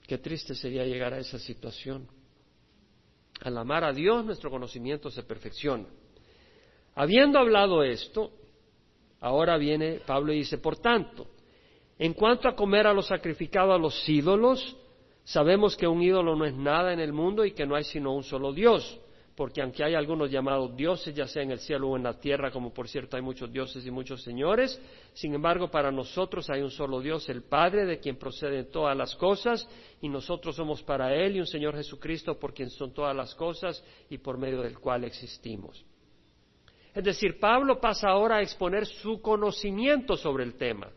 Qué 0.06 0.18
triste 0.18 0.54
sería 0.54 0.84
llegar 0.84 1.12
a 1.12 1.18
esa 1.18 1.38
situación. 1.38 2.08
Al 3.42 3.58
amar 3.58 3.84
a 3.84 3.92
Dios, 3.92 4.24
nuestro 4.24 4.50
conocimiento 4.50 5.10
se 5.10 5.24
perfecciona. 5.24 5.86
Habiendo 6.94 7.38
hablado 7.38 7.82
esto, 7.82 8.32
ahora 9.20 9.58
viene 9.58 10.00
Pablo 10.06 10.32
y 10.32 10.38
dice, 10.38 10.58
por 10.58 10.78
tanto, 10.78 11.28
en 11.98 12.14
cuanto 12.14 12.48
a 12.48 12.54
comer 12.54 12.86
a 12.86 12.94
lo 12.94 13.02
sacrificado 13.02 13.72
a 13.72 13.78
los 13.78 14.08
ídolos, 14.08 14.76
Sabemos 15.26 15.76
que 15.76 15.88
un 15.88 16.00
ídolo 16.02 16.36
no 16.36 16.44
es 16.44 16.54
nada 16.54 16.92
en 16.92 17.00
el 17.00 17.12
mundo 17.12 17.44
y 17.44 17.50
que 17.50 17.66
no 17.66 17.74
hay 17.74 17.82
sino 17.82 18.14
un 18.14 18.22
solo 18.22 18.52
Dios, 18.52 19.00
porque 19.36 19.60
aunque 19.60 19.84
hay 19.84 19.94
algunos 19.94 20.30
llamados 20.30 20.74
dioses, 20.74 21.14
ya 21.14 21.26
sea 21.26 21.42
en 21.42 21.50
el 21.50 21.58
cielo 21.58 21.90
o 21.90 21.96
en 21.96 22.04
la 22.04 22.18
tierra, 22.18 22.50
como 22.50 22.72
por 22.72 22.88
cierto 22.88 23.16
hay 23.16 23.22
muchos 23.22 23.52
dioses 23.52 23.86
y 23.86 23.90
muchos 23.90 24.22
señores, 24.22 24.80
sin 25.12 25.34
embargo 25.34 25.70
para 25.70 25.92
nosotros 25.92 26.48
hay 26.48 26.62
un 26.62 26.70
solo 26.70 27.00
Dios, 27.00 27.28
el 27.28 27.42
Padre, 27.42 27.84
de 27.84 27.98
quien 27.98 28.16
proceden 28.16 28.70
todas 28.70 28.96
las 28.96 29.14
cosas, 29.14 29.68
y 30.00 30.08
nosotros 30.08 30.56
somos 30.56 30.82
para 30.82 31.14
Él 31.14 31.36
y 31.36 31.40
un 31.40 31.46
Señor 31.46 31.76
Jesucristo, 31.76 32.38
por 32.38 32.54
quien 32.54 32.70
son 32.70 32.94
todas 32.94 33.14
las 33.14 33.34
cosas 33.34 33.84
y 34.08 34.16
por 34.18 34.38
medio 34.38 34.62
del 34.62 34.78
cual 34.78 35.04
existimos. 35.04 35.84
Es 36.94 37.04
decir, 37.04 37.38
Pablo 37.38 37.78
pasa 37.78 38.08
ahora 38.08 38.36
a 38.36 38.42
exponer 38.42 38.86
su 38.86 39.20
conocimiento 39.20 40.16
sobre 40.16 40.44
el 40.44 40.54
tema 40.54 40.90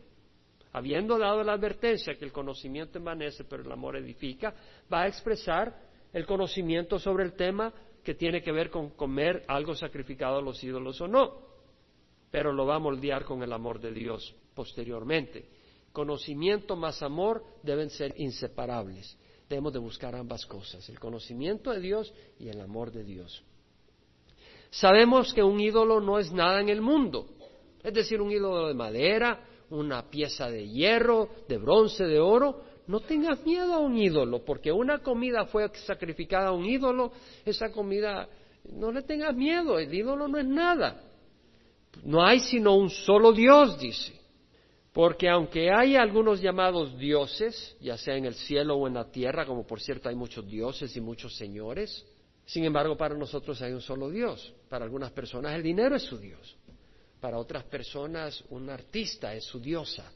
habiendo 0.72 1.18
dado 1.18 1.42
la 1.42 1.54
advertencia 1.54 2.14
que 2.14 2.24
el 2.24 2.32
conocimiento 2.32 2.98
envanece, 2.98 3.44
pero 3.44 3.64
el 3.64 3.72
amor 3.72 3.96
edifica, 3.96 4.54
va 4.92 5.02
a 5.02 5.08
expresar 5.08 5.74
el 6.12 6.26
conocimiento 6.26 6.98
sobre 6.98 7.24
el 7.24 7.32
tema 7.32 7.72
tiene 8.14 8.42
que 8.42 8.52
ver 8.52 8.70
con 8.70 8.90
comer 8.90 9.44
algo 9.48 9.74
sacrificado 9.74 10.38
a 10.38 10.42
los 10.42 10.62
ídolos 10.62 11.00
o 11.00 11.08
no, 11.08 11.38
pero 12.30 12.52
lo 12.52 12.66
va 12.66 12.76
a 12.76 12.80
moldear 12.80 13.24
con 13.24 13.42
el 13.42 13.52
amor 13.52 13.80
de 13.80 13.92
Dios 13.92 14.34
posteriormente. 14.54 15.48
Conocimiento 15.92 16.76
más 16.76 17.02
amor 17.02 17.42
deben 17.62 17.90
ser 17.90 18.14
inseparables. 18.16 19.18
Debemos 19.48 19.72
de 19.72 19.80
buscar 19.80 20.14
ambas 20.14 20.46
cosas, 20.46 20.88
el 20.88 21.00
conocimiento 21.00 21.72
de 21.72 21.80
Dios 21.80 22.14
y 22.38 22.48
el 22.48 22.60
amor 22.60 22.92
de 22.92 23.02
Dios. 23.02 23.42
Sabemos 24.70 25.34
que 25.34 25.42
un 25.42 25.58
ídolo 25.58 26.00
no 26.00 26.20
es 26.20 26.30
nada 26.30 26.60
en 26.60 26.68
el 26.68 26.80
mundo, 26.80 27.26
es 27.82 27.92
decir, 27.92 28.20
un 28.20 28.30
ídolo 28.30 28.68
de 28.68 28.74
madera, 28.74 29.44
una 29.70 30.08
pieza 30.08 30.48
de 30.48 30.68
hierro, 30.68 31.28
de 31.48 31.58
bronce, 31.58 32.04
de 32.04 32.20
oro, 32.20 32.62
no 32.90 32.98
tengas 32.98 33.46
miedo 33.46 33.72
a 33.72 33.78
un 33.78 33.96
ídolo, 33.96 34.44
porque 34.44 34.72
una 34.72 34.98
comida 34.98 35.44
fue 35.44 35.70
sacrificada 35.86 36.48
a 36.48 36.52
un 36.52 36.64
ídolo, 36.64 37.12
esa 37.44 37.70
comida, 37.70 38.28
no 38.64 38.90
le 38.90 39.02
tengas 39.02 39.32
miedo, 39.32 39.78
el 39.78 39.94
ídolo 39.94 40.26
no 40.26 40.38
es 40.38 40.46
nada. 40.46 41.00
No 42.02 42.26
hay 42.26 42.40
sino 42.40 42.74
un 42.74 42.90
solo 42.90 43.32
Dios, 43.32 43.78
dice. 43.78 44.18
Porque 44.92 45.28
aunque 45.28 45.70
hay 45.70 45.94
algunos 45.94 46.40
llamados 46.40 46.98
dioses, 46.98 47.76
ya 47.80 47.96
sea 47.96 48.16
en 48.16 48.24
el 48.24 48.34
cielo 48.34 48.74
o 48.74 48.88
en 48.88 48.94
la 48.94 49.08
tierra, 49.08 49.46
como 49.46 49.64
por 49.64 49.80
cierto 49.80 50.08
hay 50.08 50.16
muchos 50.16 50.44
dioses 50.48 50.96
y 50.96 51.00
muchos 51.00 51.36
señores, 51.36 52.04
sin 52.44 52.64
embargo 52.64 52.96
para 52.96 53.14
nosotros 53.14 53.62
hay 53.62 53.72
un 53.72 53.82
solo 53.82 54.10
Dios. 54.10 54.52
Para 54.68 54.84
algunas 54.84 55.12
personas 55.12 55.54
el 55.54 55.62
dinero 55.62 55.94
es 55.94 56.02
su 56.02 56.18
Dios. 56.18 56.56
Para 57.20 57.38
otras 57.38 57.62
personas 57.64 58.42
un 58.50 58.68
artista 58.68 59.32
es 59.32 59.44
su 59.44 59.60
diosa. 59.60 60.10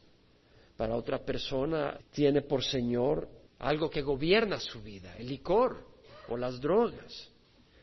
Para 0.77 0.97
otra 0.97 1.19
persona 1.25 1.99
tiene 2.11 2.43
por 2.43 2.65
Señor 2.65 3.29
algo 3.59 3.89
que 3.89 4.03
gobierna 4.03 4.59
su 4.59 4.83
vida, 4.83 5.15
el 5.19 5.29
licor. 5.29 5.95
o 6.29 6.37
las 6.37 6.59
drogas. 6.61 7.31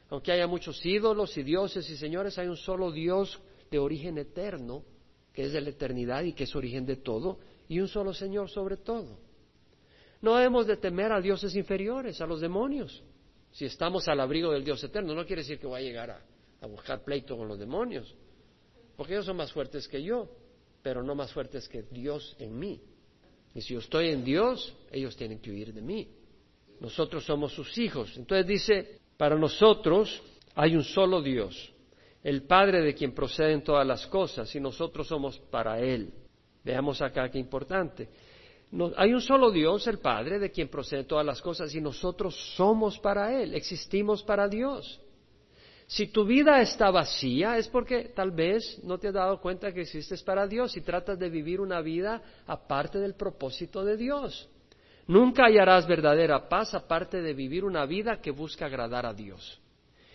Aunque 0.10 0.32
haya 0.32 0.48
muchos 0.48 0.84
ídolos 0.86 1.38
y 1.38 1.44
dioses 1.44 1.88
y 1.90 1.96
señores, 1.96 2.38
hay 2.38 2.48
un 2.48 2.58
solo 2.58 2.92
Dios 2.92 3.40
de 3.70 3.80
origen 3.80 4.18
eterno, 4.18 4.84
que 5.32 5.44
es 5.44 5.54
de 5.54 5.62
la 5.62 5.70
eternidad 5.70 6.24
y 6.24 6.34
que 6.34 6.46
es 6.46 6.56
origen 6.56 6.86
de 6.86 6.98
todo, 6.98 7.40
y 7.70 7.80
un 7.80 7.88
solo 7.88 8.14
Señor 8.14 8.50
sobre 8.50 8.78
todo. 8.78 9.20
No 10.22 10.36
debemos 10.36 10.68
de 10.68 10.78
temer 10.78 11.12
a 11.12 11.22
dioses 11.22 11.56
inferiores, 11.56 12.20
a 12.20 12.26
los 12.26 12.42
demonios. 12.42 13.04
Si 13.52 13.66
estamos 13.66 14.08
al 14.08 14.20
abrigo 14.20 14.52
del 14.52 14.64
Dios 14.64 14.84
eterno, 14.84 15.14
no 15.14 15.26
quiere 15.26 15.44
decir 15.44 15.60
que 15.60 15.68
voy 15.68 15.82
a 15.82 15.84
llegar 15.84 16.10
a, 16.10 16.22
a 16.62 16.68
buscar 16.68 17.04
pleito 17.04 17.38
con 17.38 17.48
los 17.48 17.58
demonios, 17.58 18.14
porque 18.98 19.14
ellos 19.14 19.26
son 19.26 19.38
más 19.38 19.52
fuertes 19.52 19.88
que 19.88 20.04
yo, 20.04 20.30
pero 20.82 21.04
no 21.04 21.16
más 21.16 21.32
fuertes 21.32 21.68
que 21.68 21.84
Dios 21.84 22.36
en 22.40 22.58
mí. 22.58 22.82
Y 23.54 23.62
si 23.62 23.74
yo 23.74 23.80
estoy 23.80 24.10
en 24.10 24.24
Dios, 24.24 24.74
ellos 24.92 25.16
tienen 25.16 25.40
que 25.40 25.52
huir 25.52 25.74
de 25.74 25.82
mí. 25.82 26.08
Nosotros 26.80 27.26
somos 27.26 27.54
sus 27.54 27.78
hijos. 27.78 28.16
Entonces 28.18 28.48
dice, 28.48 29.00
para 29.18 29.38
nosotros 29.38 30.22
hay 30.56 30.76
un 30.76 30.84
solo 30.84 31.22
Dios, 31.22 31.74
el 32.24 32.44
Padre 32.44 32.82
de 32.82 32.94
quien 32.94 33.14
proceden 33.14 33.64
todas 33.64 33.86
las 33.86 34.08
cosas, 34.08 34.54
y 34.56 34.60
nosotros 34.60 35.08
somos 35.08 35.40
para 35.40 35.80
Él. 35.80 36.14
Veamos 36.64 37.02
acá 37.02 37.30
qué 37.30 37.40
importante. 37.40 38.10
hay 38.96 39.14
un 39.14 39.22
solo 39.22 39.52
Dios, 39.52 39.86
el 39.88 40.00
Padre, 40.00 40.40
de 40.40 40.52
quien 40.52 40.70
proceden 40.70 41.06
todas 41.06 41.26
las 41.26 41.42
cosas, 41.42 41.74
y 41.76 41.82
nosotros 41.82 42.36
somos 42.56 43.00
para 43.00 43.42
Él, 43.42 43.54
existimos 43.56 44.24
para 44.24 44.48
Dios. 44.48 45.00
Si 45.92 46.08
tu 46.08 46.24
vida 46.24 46.62
está 46.62 46.90
vacía 46.90 47.58
es 47.58 47.68
porque 47.68 48.14
tal 48.16 48.32
vez 48.32 48.80
no 48.82 48.98
te 48.98 49.10
has 49.10 49.14
dado 49.14 49.42
cuenta 49.42 49.74
que 49.74 49.82
existes 49.82 50.24
para 50.24 50.48
Dios 50.48 50.78
y 50.78 50.82
tratas 50.82 51.20
de 51.20 51.30
vivir 51.30 51.60
una 51.60 51.82
vida 51.82 52.22
aparte 52.48 52.98
del 52.98 53.16
propósito 53.16 53.84
de 53.84 53.98
Dios. 53.98 54.48
Nunca 55.08 55.48
hallarás 55.48 55.86
verdadera 55.86 56.48
paz 56.48 56.74
aparte 56.74 57.22
de 57.22 57.34
vivir 57.34 57.66
una 57.66 57.86
vida 57.86 58.22
que 58.22 58.32
busca 58.32 58.68
agradar 58.68 59.06
a 59.06 59.14
Dios. 59.14 59.60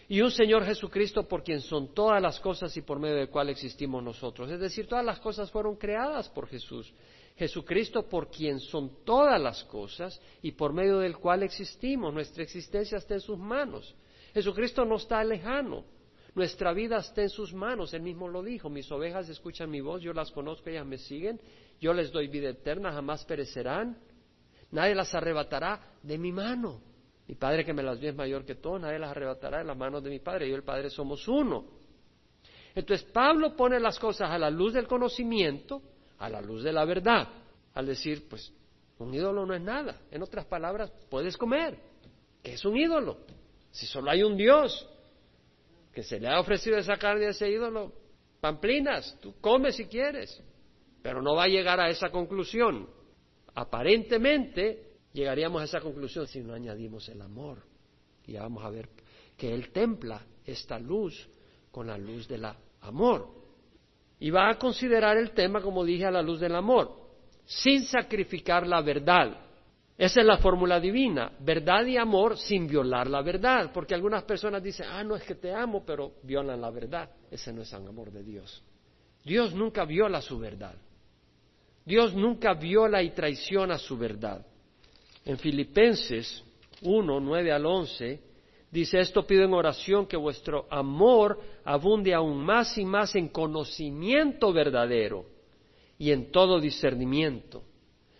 Y 0.08 0.22
un 0.22 0.30
Señor 0.30 0.64
Jesucristo 0.64 1.28
por 1.28 1.44
quien 1.44 1.60
son 1.60 1.92
todas 1.92 2.22
las 2.22 2.40
cosas 2.40 2.74
y 2.78 2.80
por 2.80 2.98
medio 2.98 3.16
del 3.16 3.28
cual 3.28 3.50
existimos 3.50 4.02
nosotros. 4.02 4.50
Es 4.50 4.58
decir, 4.58 4.86
todas 4.86 5.04
las 5.04 5.20
cosas 5.20 5.50
fueron 5.50 5.76
creadas 5.76 6.30
por 6.30 6.48
Jesús. 6.48 6.90
Jesucristo 7.36 8.08
por 8.08 8.30
quien 8.30 8.60
son 8.60 9.04
todas 9.04 9.38
las 9.38 9.62
cosas 9.64 10.18
y 10.40 10.52
por 10.52 10.72
medio 10.72 11.00
del 11.00 11.18
cual 11.18 11.42
existimos. 11.42 12.14
Nuestra 12.14 12.44
existencia 12.44 12.96
está 12.96 13.12
en 13.12 13.20
sus 13.20 13.36
manos. 13.36 13.94
Jesucristo 14.36 14.84
no 14.84 14.96
está 14.96 15.24
lejano. 15.24 15.82
Nuestra 16.34 16.74
vida 16.74 16.98
está 16.98 17.22
en 17.22 17.30
sus 17.30 17.54
manos. 17.54 17.94
Él 17.94 18.02
mismo 18.02 18.28
lo 18.28 18.42
dijo. 18.42 18.68
Mis 18.68 18.92
ovejas 18.92 19.26
escuchan 19.30 19.70
mi 19.70 19.80
voz, 19.80 20.02
yo 20.02 20.12
las 20.12 20.30
conozco, 20.30 20.68
ellas 20.68 20.84
me 20.84 20.98
siguen. 20.98 21.40
Yo 21.80 21.94
les 21.94 22.12
doy 22.12 22.28
vida 22.28 22.50
eterna, 22.50 22.92
jamás 22.92 23.24
perecerán. 23.24 23.96
Nadie 24.72 24.94
las 24.94 25.14
arrebatará 25.14 25.80
de 26.02 26.18
mi 26.18 26.32
mano. 26.32 26.82
Mi 27.26 27.34
Padre 27.34 27.64
que 27.64 27.72
me 27.72 27.82
las 27.82 27.98
dio 27.98 28.10
es 28.10 28.14
mayor 28.14 28.44
que 28.44 28.56
todo, 28.56 28.78
nadie 28.78 28.98
las 28.98 29.12
arrebatará 29.12 29.60
de 29.60 29.64
las 29.64 29.76
manos 29.76 30.04
de 30.04 30.10
mi 30.10 30.18
Padre. 30.18 30.46
Yo 30.48 30.52
y 30.52 30.56
el 30.56 30.64
Padre 30.64 30.90
somos 30.90 31.26
uno. 31.28 31.64
Entonces 32.74 33.08
Pablo 33.10 33.56
pone 33.56 33.80
las 33.80 33.98
cosas 33.98 34.30
a 34.30 34.36
la 34.36 34.50
luz 34.50 34.74
del 34.74 34.86
conocimiento, 34.86 35.80
a 36.18 36.28
la 36.28 36.42
luz 36.42 36.62
de 36.62 36.74
la 36.74 36.84
verdad, 36.84 37.26
al 37.72 37.86
decir, 37.86 38.28
pues, 38.28 38.52
un 38.98 39.14
ídolo 39.14 39.46
no 39.46 39.54
es 39.54 39.62
nada. 39.62 40.02
En 40.10 40.22
otras 40.22 40.44
palabras, 40.44 40.92
puedes 41.08 41.38
comer. 41.38 41.78
¿Qué 42.42 42.52
es 42.52 42.64
un 42.66 42.76
ídolo? 42.76 43.16
Si 43.76 43.84
solo 43.84 44.10
hay 44.10 44.22
un 44.22 44.38
Dios 44.38 44.88
que 45.92 46.02
se 46.02 46.18
le 46.18 46.28
ha 46.28 46.40
ofrecido 46.40 46.78
esa 46.78 46.96
carne 46.96 47.26
a 47.26 47.30
ese 47.30 47.50
ídolo, 47.50 47.92
pamplinas, 48.40 49.18
tú 49.20 49.34
comes 49.38 49.76
si 49.76 49.84
quieres, 49.84 50.42
pero 51.02 51.20
no 51.20 51.34
va 51.34 51.44
a 51.44 51.48
llegar 51.48 51.78
a 51.78 51.90
esa 51.90 52.08
conclusión. 52.08 52.88
Aparentemente 53.54 54.94
llegaríamos 55.12 55.60
a 55.60 55.66
esa 55.66 55.82
conclusión 55.82 56.26
si 56.26 56.40
no 56.40 56.54
añadimos 56.54 57.06
el 57.10 57.20
amor. 57.20 57.64
Y 58.26 58.32
ya 58.32 58.44
vamos 58.44 58.64
a 58.64 58.70
ver 58.70 58.88
que 59.36 59.52
Él 59.52 59.70
templa 59.72 60.24
esta 60.46 60.78
luz 60.78 61.28
con 61.70 61.88
la 61.88 61.98
luz 61.98 62.26
del 62.26 62.46
amor. 62.80 63.28
Y 64.18 64.30
va 64.30 64.48
a 64.48 64.58
considerar 64.58 65.18
el 65.18 65.32
tema, 65.32 65.60
como 65.60 65.84
dije, 65.84 66.06
a 66.06 66.10
la 66.10 66.22
luz 66.22 66.40
del 66.40 66.54
amor, 66.54 66.96
sin 67.44 67.84
sacrificar 67.84 68.66
la 68.66 68.80
verdad. 68.80 69.45
Esa 69.98 70.20
es 70.20 70.26
la 70.26 70.36
fórmula 70.36 70.78
divina, 70.78 71.32
verdad 71.40 71.86
y 71.86 71.96
amor 71.96 72.36
sin 72.36 72.66
violar 72.66 73.08
la 73.08 73.22
verdad, 73.22 73.70
porque 73.72 73.94
algunas 73.94 74.24
personas 74.24 74.62
dicen, 74.62 74.86
ah, 74.90 75.02
no 75.02 75.16
es 75.16 75.22
que 75.22 75.36
te 75.36 75.54
amo, 75.54 75.84
pero 75.86 76.12
violan 76.22 76.60
la 76.60 76.70
verdad. 76.70 77.08
Ese 77.30 77.50
no 77.50 77.62
es 77.62 77.72
el 77.72 77.86
amor 77.86 78.12
de 78.12 78.22
Dios. 78.22 78.62
Dios 79.24 79.54
nunca 79.54 79.86
viola 79.86 80.20
su 80.20 80.38
verdad. 80.38 80.74
Dios 81.84 82.14
nunca 82.14 82.52
viola 82.52 83.02
y 83.02 83.10
traiciona 83.10 83.78
su 83.78 83.96
verdad. 83.96 84.44
En 85.24 85.38
Filipenses 85.38 86.44
1, 86.82 87.20
9 87.20 87.52
al 87.52 87.64
11, 87.64 88.20
dice, 88.70 89.00
esto 89.00 89.26
pido 89.26 89.44
en 89.44 89.54
oración 89.54 90.06
que 90.06 90.16
vuestro 90.18 90.66
amor 90.68 91.40
abunde 91.64 92.12
aún 92.12 92.44
más 92.44 92.76
y 92.76 92.84
más 92.84 93.14
en 93.14 93.28
conocimiento 93.28 94.52
verdadero 94.52 95.24
y 95.98 96.10
en 96.10 96.30
todo 96.30 96.60
discernimiento 96.60 97.62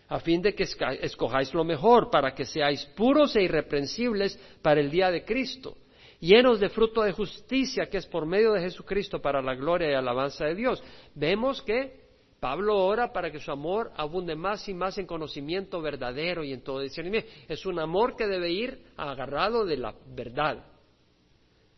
a 0.09 0.21
fin 0.21 0.40
de 0.40 0.55
que 0.55 0.64
escojáis 1.03 1.53
lo 1.53 1.64
mejor, 1.64 2.11
para 2.11 2.35
que 2.35 2.45
seáis 2.45 2.85
puros 2.97 3.35
e 3.35 3.42
irreprensibles 3.42 4.38
para 4.62 4.81
el 4.81 4.90
día 4.90 5.11
de 5.11 5.25
Cristo, 5.25 5.77
llenos 6.21 6.61
de 6.61 6.69
fruto 6.69 7.03
de 7.03 7.12
justicia 7.12 7.87
que 7.87 7.99
es 7.99 8.07
por 8.07 8.25
medio 8.25 8.53
de 8.53 8.61
Jesucristo 8.61 9.21
para 9.21 9.42
la 9.42 9.55
gloria 9.55 9.90
y 9.90 9.95
alabanza 9.95 10.45
de 10.47 10.55
Dios. 10.55 10.83
Vemos 11.14 11.61
que 11.62 12.07
Pablo 12.38 12.77
ora 12.77 13.12
para 13.12 13.33
que 13.33 13.40
su 13.40 13.51
amor 13.51 13.90
abunde 13.97 14.37
más 14.37 14.69
y 14.69 14.75
más 14.75 14.97
en 14.99 15.07
conocimiento 15.07 15.81
verdadero 15.81 16.45
y 16.45 16.53
en 16.53 16.62
todo 16.62 16.81
discernimiento. 16.81 17.29
Es 17.49 17.66
un 17.66 17.81
amor 17.81 18.14
que 18.14 18.29
debe 18.29 18.53
ir 18.53 18.85
agarrado 18.97 19.64
de 19.64 19.77
la 19.77 19.95
verdad. 20.14 20.64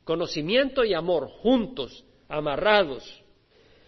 Conocimiento 0.04 0.84
y 0.84 0.92
amor 0.92 1.28
juntos, 1.28 2.04
amarrados. 2.28 3.22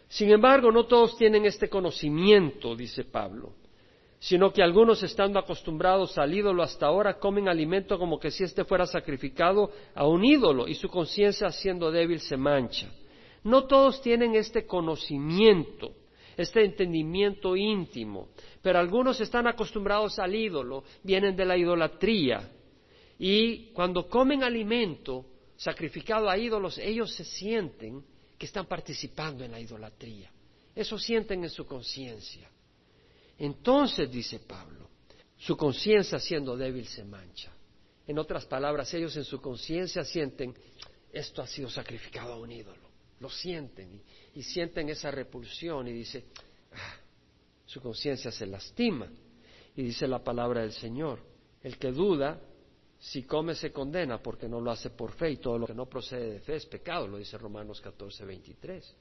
Sin 0.09 0.31
embargo, 0.31 0.73
no 0.73 0.87
todos 0.87 1.17
tienen 1.17 1.45
este 1.45 1.69
conocimiento, 1.69 2.75
dice 2.75 3.05
Pablo 3.05 3.60
sino 4.21 4.53
que 4.53 4.63
algunos 4.63 5.03
estando 5.03 5.39
acostumbrados 5.39 6.19
al 6.19 6.35
ídolo 6.35 6.63
hasta 6.63 6.87
ahora 6.87 7.19
comen 7.19 7.49
alimento 7.49 7.99
como 7.99 8.21
que 8.21 8.31
si 8.31 8.45
éste 8.45 8.67
fuera 8.67 8.85
sacrificado 8.87 9.73
a 9.95 10.07
un 10.07 10.25
ídolo 10.25 10.69
y 10.69 10.75
su 10.75 10.89
conciencia 10.89 11.51
siendo 11.51 11.91
débil 11.91 12.21
se 12.21 12.37
mancha. 12.37 12.93
No 13.43 13.65
todos 13.65 14.03
tienen 14.03 14.35
este 14.35 14.67
conocimiento, 14.67 15.95
este 16.37 16.63
entendimiento 16.63 17.57
íntimo, 17.57 18.29
pero 18.61 18.79
algunos 18.79 19.19
están 19.23 19.47
acostumbrados 19.47 20.19
al 20.19 20.35
ídolo, 20.35 20.85
vienen 21.03 21.35
de 21.35 21.47
la 21.47 21.57
idolatría 21.57 22.47
y 23.19 23.73
cuando 23.73 24.07
comen 24.07 24.43
alimento 24.43 25.25
sacrificado 25.57 26.29
a 26.29 26.37
ídolos, 26.37 26.77
ellos 26.77 27.11
se 27.15 27.25
sienten 27.25 28.05
que 28.37 28.45
están 28.45 28.67
participando 28.67 29.45
en 29.45 29.53
la 29.53 29.61
idolatría. 29.61 30.31
Eso 30.75 30.99
sienten 30.99 31.43
en 31.43 31.51
su 31.51 31.65
conciencia. 31.67 32.51
Entonces, 33.41 34.11
dice 34.11 34.41
Pablo, 34.41 34.91
su 35.39 35.57
conciencia 35.57 36.19
siendo 36.19 36.59
débil 36.59 36.87
se 36.87 37.03
mancha. 37.05 37.51
En 38.07 38.19
otras 38.19 38.45
palabras, 38.45 38.93
ellos 38.93 39.17
en 39.17 39.25
su 39.25 39.41
conciencia 39.41 40.05
sienten, 40.05 40.55
esto 41.11 41.41
ha 41.41 41.47
sido 41.47 41.71
sacrificado 41.71 42.35
a 42.35 42.37
un 42.37 42.53
ídolo. 42.53 42.91
Lo 43.19 43.31
sienten 43.31 44.03
y, 44.35 44.43
sienten 44.43 44.91
esa 44.91 45.11
repulsión 45.11 45.89
y 45.89 45.93
dice, 45.93 46.27
ah, 46.73 46.97
su 47.65 47.81
conciencia 47.81 48.31
se 48.31 48.45
lastima. 48.45 49.11
Y 49.75 49.85
dice 49.85 50.07
la 50.07 50.23
palabra 50.23 50.61
del 50.61 50.73
Señor, 50.73 51.21
el 51.63 51.79
que 51.79 51.93
duda, 51.93 52.39
si 52.99 53.23
come 53.23 53.55
se 53.55 53.73
condena 53.73 54.23
porque 54.23 54.51
no 54.51 54.61
lo 54.61 54.71
hace 54.71 54.91
por 54.91 55.13
fe 55.13 55.31
y 55.31 55.37
todo 55.39 55.57
lo 55.57 55.67
que 55.67 55.75
no 55.75 55.87
procede 55.87 56.33
de 56.33 56.41
fe 56.41 56.57
es 56.57 56.67
pecado, 56.67 57.09
lo 57.09 57.17
dice 57.17 57.39
Romanos 57.39 57.81
14, 57.81 58.23
23. 58.23 58.97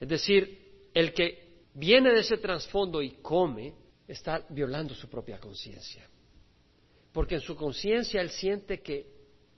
Es 0.00 0.08
decir, 0.08 0.88
el 0.94 1.12
que 1.12 1.66
viene 1.74 2.10
de 2.10 2.20
ese 2.20 2.38
trasfondo 2.38 3.02
y 3.02 3.18
come, 3.20 3.81
está 4.06 4.44
violando 4.48 4.94
su 4.94 5.08
propia 5.08 5.38
conciencia. 5.38 6.08
Porque 7.12 7.36
en 7.36 7.40
su 7.40 7.54
conciencia 7.54 8.20
él 8.20 8.30
siente 8.30 8.80
que 8.80 9.06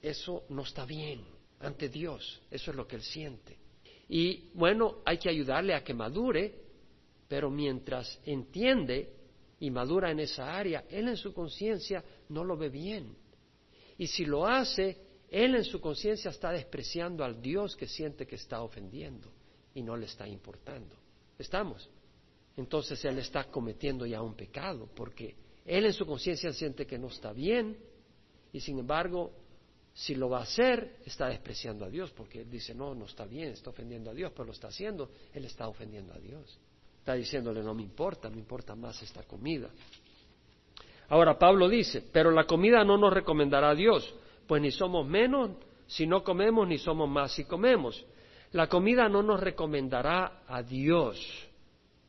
eso 0.02 0.44
no 0.48 0.62
está 0.62 0.84
bien 0.84 1.24
ante 1.60 1.88
Dios. 1.88 2.42
Eso 2.50 2.70
es 2.70 2.76
lo 2.76 2.86
que 2.86 2.96
él 2.96 3.02
siente. 3.02 3.58
Y 4.08 4.50
bueno, 4.54 4.98
hay 5.04 5.18
que 5.18 5.30
ayudarle 5.30 5.74
a 5.74 5.82
que 5.82 5.94
madure, 5.94 6.54
pero 7.28 7.50
mientras 7.50 8.20
entiende 8.24 9.12
y 9.60 9.70
madura 9.70 10.10
en 10.10 10.20
esa 10.20 10.54
área, 10.56 10.84
él 10.90 11.08
en 11.08 11.16
su 11.16 11.32
conciencia 11.32 12.04
no 12.28 12.44
lo 12.44 12.56
ve 12.56 12.68
bien. 12.68 13.16
Y 13.96 14.06
si 14.08 14.24
lo 14.24 14.46
hace, 14.46 14.98
él 15.30 15.54
en 15.54 15.64
su 15.64 15.80
conciencia 15.80 16.30
está 16.30 16.50
despreciando 16.50 17.24
al 17.24 17.40
Dios 17.40 17.76
que 17.76 17.86
siente 17.86 18.26
que 18.26 18.34
está 18.34 18.62
ofendiendo 18.62 19.32
y 19.74 19.82
no 19.82 19.96
le 19.96 20.06
está 20.06 20.28
importando. 20.28 20.94
¿Estamos? 21.38 21.88
Entonces 22.56 23.04
él 23.04 23.18
está 23.18 23.44
cometiendo 23.44 24.06
ya 24.06 24.22
un 24.22 24.34
pecado, 24.34 24.88
porque 24.94 25.34
él 25.64 25.86
en 25.86 25.92
su 25.92 26.06
conciencia 26.06 26.52
siente 26.52 26.86
que 26.86 26.98
no 26.98 27.08
está 27.08 27.32
bien 27.32 27.76
y 28.52 28.60
sin 28.60 28.78
embargo, 28.78 29.32
si 29.92 30.14
lo 30.14 30.28
va 30.28 30.38
a 30.38 30.42
hacer, 30.42 30.98
está 31.04 31.28
despreciando 31.28 31.84
a 31.84 31.88
Dios, 31.88 32.10
porque 32.12 32.42
él 32.42 32.50
dice, 32.50 32.74
no, 32.74 32.94
no 32.94 33.06
está 33.06 33.24
bien, 33.24 33.50
está 33.50 33.70
ofendiendo 33.70 34.10
a 34.10 34.14
Dios, 34.14 34.32
pero 34.32 34.44
lo 34.44 34.52
está 34.52 34.68
haciendo, 34.68 35.10
él 35.32 35.44
está 35.44 35.68
ofendiendo 35.68 36.12
a 36.14 36.18
Dios. 36.18 36.58
Está 36.98 37.14
diciéndole, 37.14 37.62
no 37.62 37.74
me 37.74 37.82
importa, 37.82 38.30
me 38.30 38.38
importa 38.38 38.74
más 38.74 39.02
esta 39.02 39.22
comida. 39.24 39.68
Ahora 41.08 41.38
Pablo 41.38 41.68
dice, 41.68 42.02
pero 42.12 42.30
la 42.30 42.44
comida 42.44 42.84
no 42.84 42.96
nos 42.96 43.12
recomendará 43.12 43.70
a 43.70 43.74
Dios, 43.74 44.14
pues 44.46 44.62
ni 44.62 44.70
somos 44.70 45.06
menos 45.06 45.50
si 45.86 46.06
no 46.06 46.24
comemos, 46.24 46.66
ni 46.66 46.78
somos 46.78 47.08
más 47.08 47.32
si 47.32 47.44
comemos. 47.44 48.04
La 48.52 48.68
comida 48.68 49.08
no 49.08 49.22
nos 49.22 49.40
recomendará 49.40 50.44
a 50.46 50.62
Dios. 50.62 51.18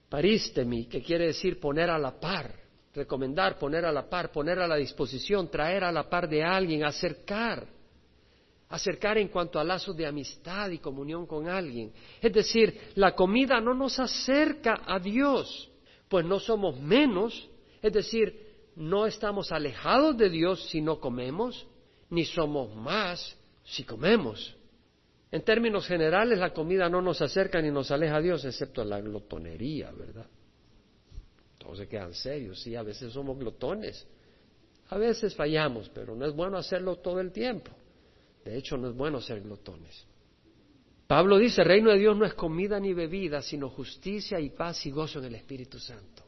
Paristemi, 0.10 0.86
que 0.86 1.02
quiere 1.02 1.28
decir 1.28 1.60
poner 1.60 1.90
a 1.90 1.98
la 1.98 2.20
par, 2.20 2.54
recomendar, 2.94 3.58
poner 3.58 3.86
a 3.86 3.92
la 3.92 4.08
par, 4.10 4.32
poner 4.32 4.60
a 4.60 4.68
la 4.68 4.76
disposición, 4.76 5.50
traer 5.50 5.84
a 5.84 5.92
la 5.92 6.10
par 6.10 6.30
de 6.30 6.44
alguien, 6.44 6.84
acercar, 6.84 7.68
acercar 8.70 9.18
en 9.18 9.28
cuanto 9.28 9.60
a 9.60 9.64
lazos 9.64 9.96
de 9.96 10.06
amistad 10.06 10.70
y 10.70 10.80
comunión 10.80 11.26
con 11.26 11.48
alguien. 11.48 11.92
Es 12.22 12.34
decir, 12.34 12.92
la 12.96 13.14
comida 13.14 13.60
no 13.60 13.74
nos 13.74 14.00
acerca 14.00 14.82
a 14.86 15.00
Dios, 15.00 15.70
pues 16.08 16.26
no 16.26 16.40
somos 16.40 16.80
menos, 16.80 17.50
es 17.82 17.94
decir, 17.94 18.46
no 18.76 19.06
estamos 19.06 19.52
alejados 19.52 20.18
de 20.18 20.30
Dios 20.30 20.70
si 20.70 20.82
no 20.82 21.00
comemos, 21.00 21.68
ni 22.10 22.26
somos 22.26 22.76
más 22.76 23.38
si 23.64 23.84
comemos. 23.84 24.55
En 25.36 25.42
términos 25.42 25.86
generales, 25.86 26.40
la 26.40 26.54
comida 26.54 26.88
no 26.88 27.02
nos 27.02 27.22
acerca 27.22 27.62
ni 27.62 27.70
nos 27.70 27.92
aleja 27.92 28.16
a 28.16 28.22
Dios, 28.22 28.46
excepto 28.46 28.86
la 28.86 29.02
glotonería, 29.02 29.92
¿verdad? 29.92 30.28
Todos 31.58 31.80
se 31.80 31.90
quedan 31.90 32.14
serios, 32.14 32.62
sí, 32.62 32.74
a 32.74 32.84
veces 32.84 33.12
somos 33.12 33.38
glotones, 33.38 34.08
a 34.88 34.98
veces 34.98 35.36
fallamos, 35.36 35.90
pero 35.90 36.16
no 36.16 36.26
es 36.26 36.34
bueno 36.34 36.58
hacerlo 36.58 36.96
todo 37.00 37.20
el 37.20 37.34
tiempo. 37.34 37.70
De 38.46 38.58
hecho, 38.58 38.78
no 38.78 38.88
es 38.88 38.96
bueno 38.96 39.20
ser 39.20 39.42
glotones. 39.42 40.08
Pablo 41.06 41.38
dice, 41.38 41.64
el 41.64 41.68
reino 41.68 41.92
de 41.92 42.00
Dios 42.00 42.16
no 42.16 42.24
es 42.24 42.34
comida 42.34 42.80
ni 42.80 42.94
bebida, 42.94 43.42
sino 43.42 43.70
justicia 43.70 44.40
y 44.40 44.52
paz 44.52 44.86
y 44.86 44.92
gozo 44.92 45.20
en 45.20 45.26
el 45.26 45.36
Espíritu 45.36 45.80
Santo. 45.80 46.24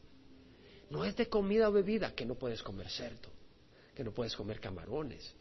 No 0.90 1.06
es 1.06 1.16
de 1.16 1.30
comida 1.30 1.70
o 1.70 1.72
bebida 1.72 2.14
que 2.14 2.26
no 2.26 2.36
puedes 2.36 2.62
comer 2.62 2.90
cerdo, 2.90 3.30
que 3.96 4.04
no 4.04 4.12
puedes 4.12 4.36
comer 4.36 4.60
camarones, 4.60 5.34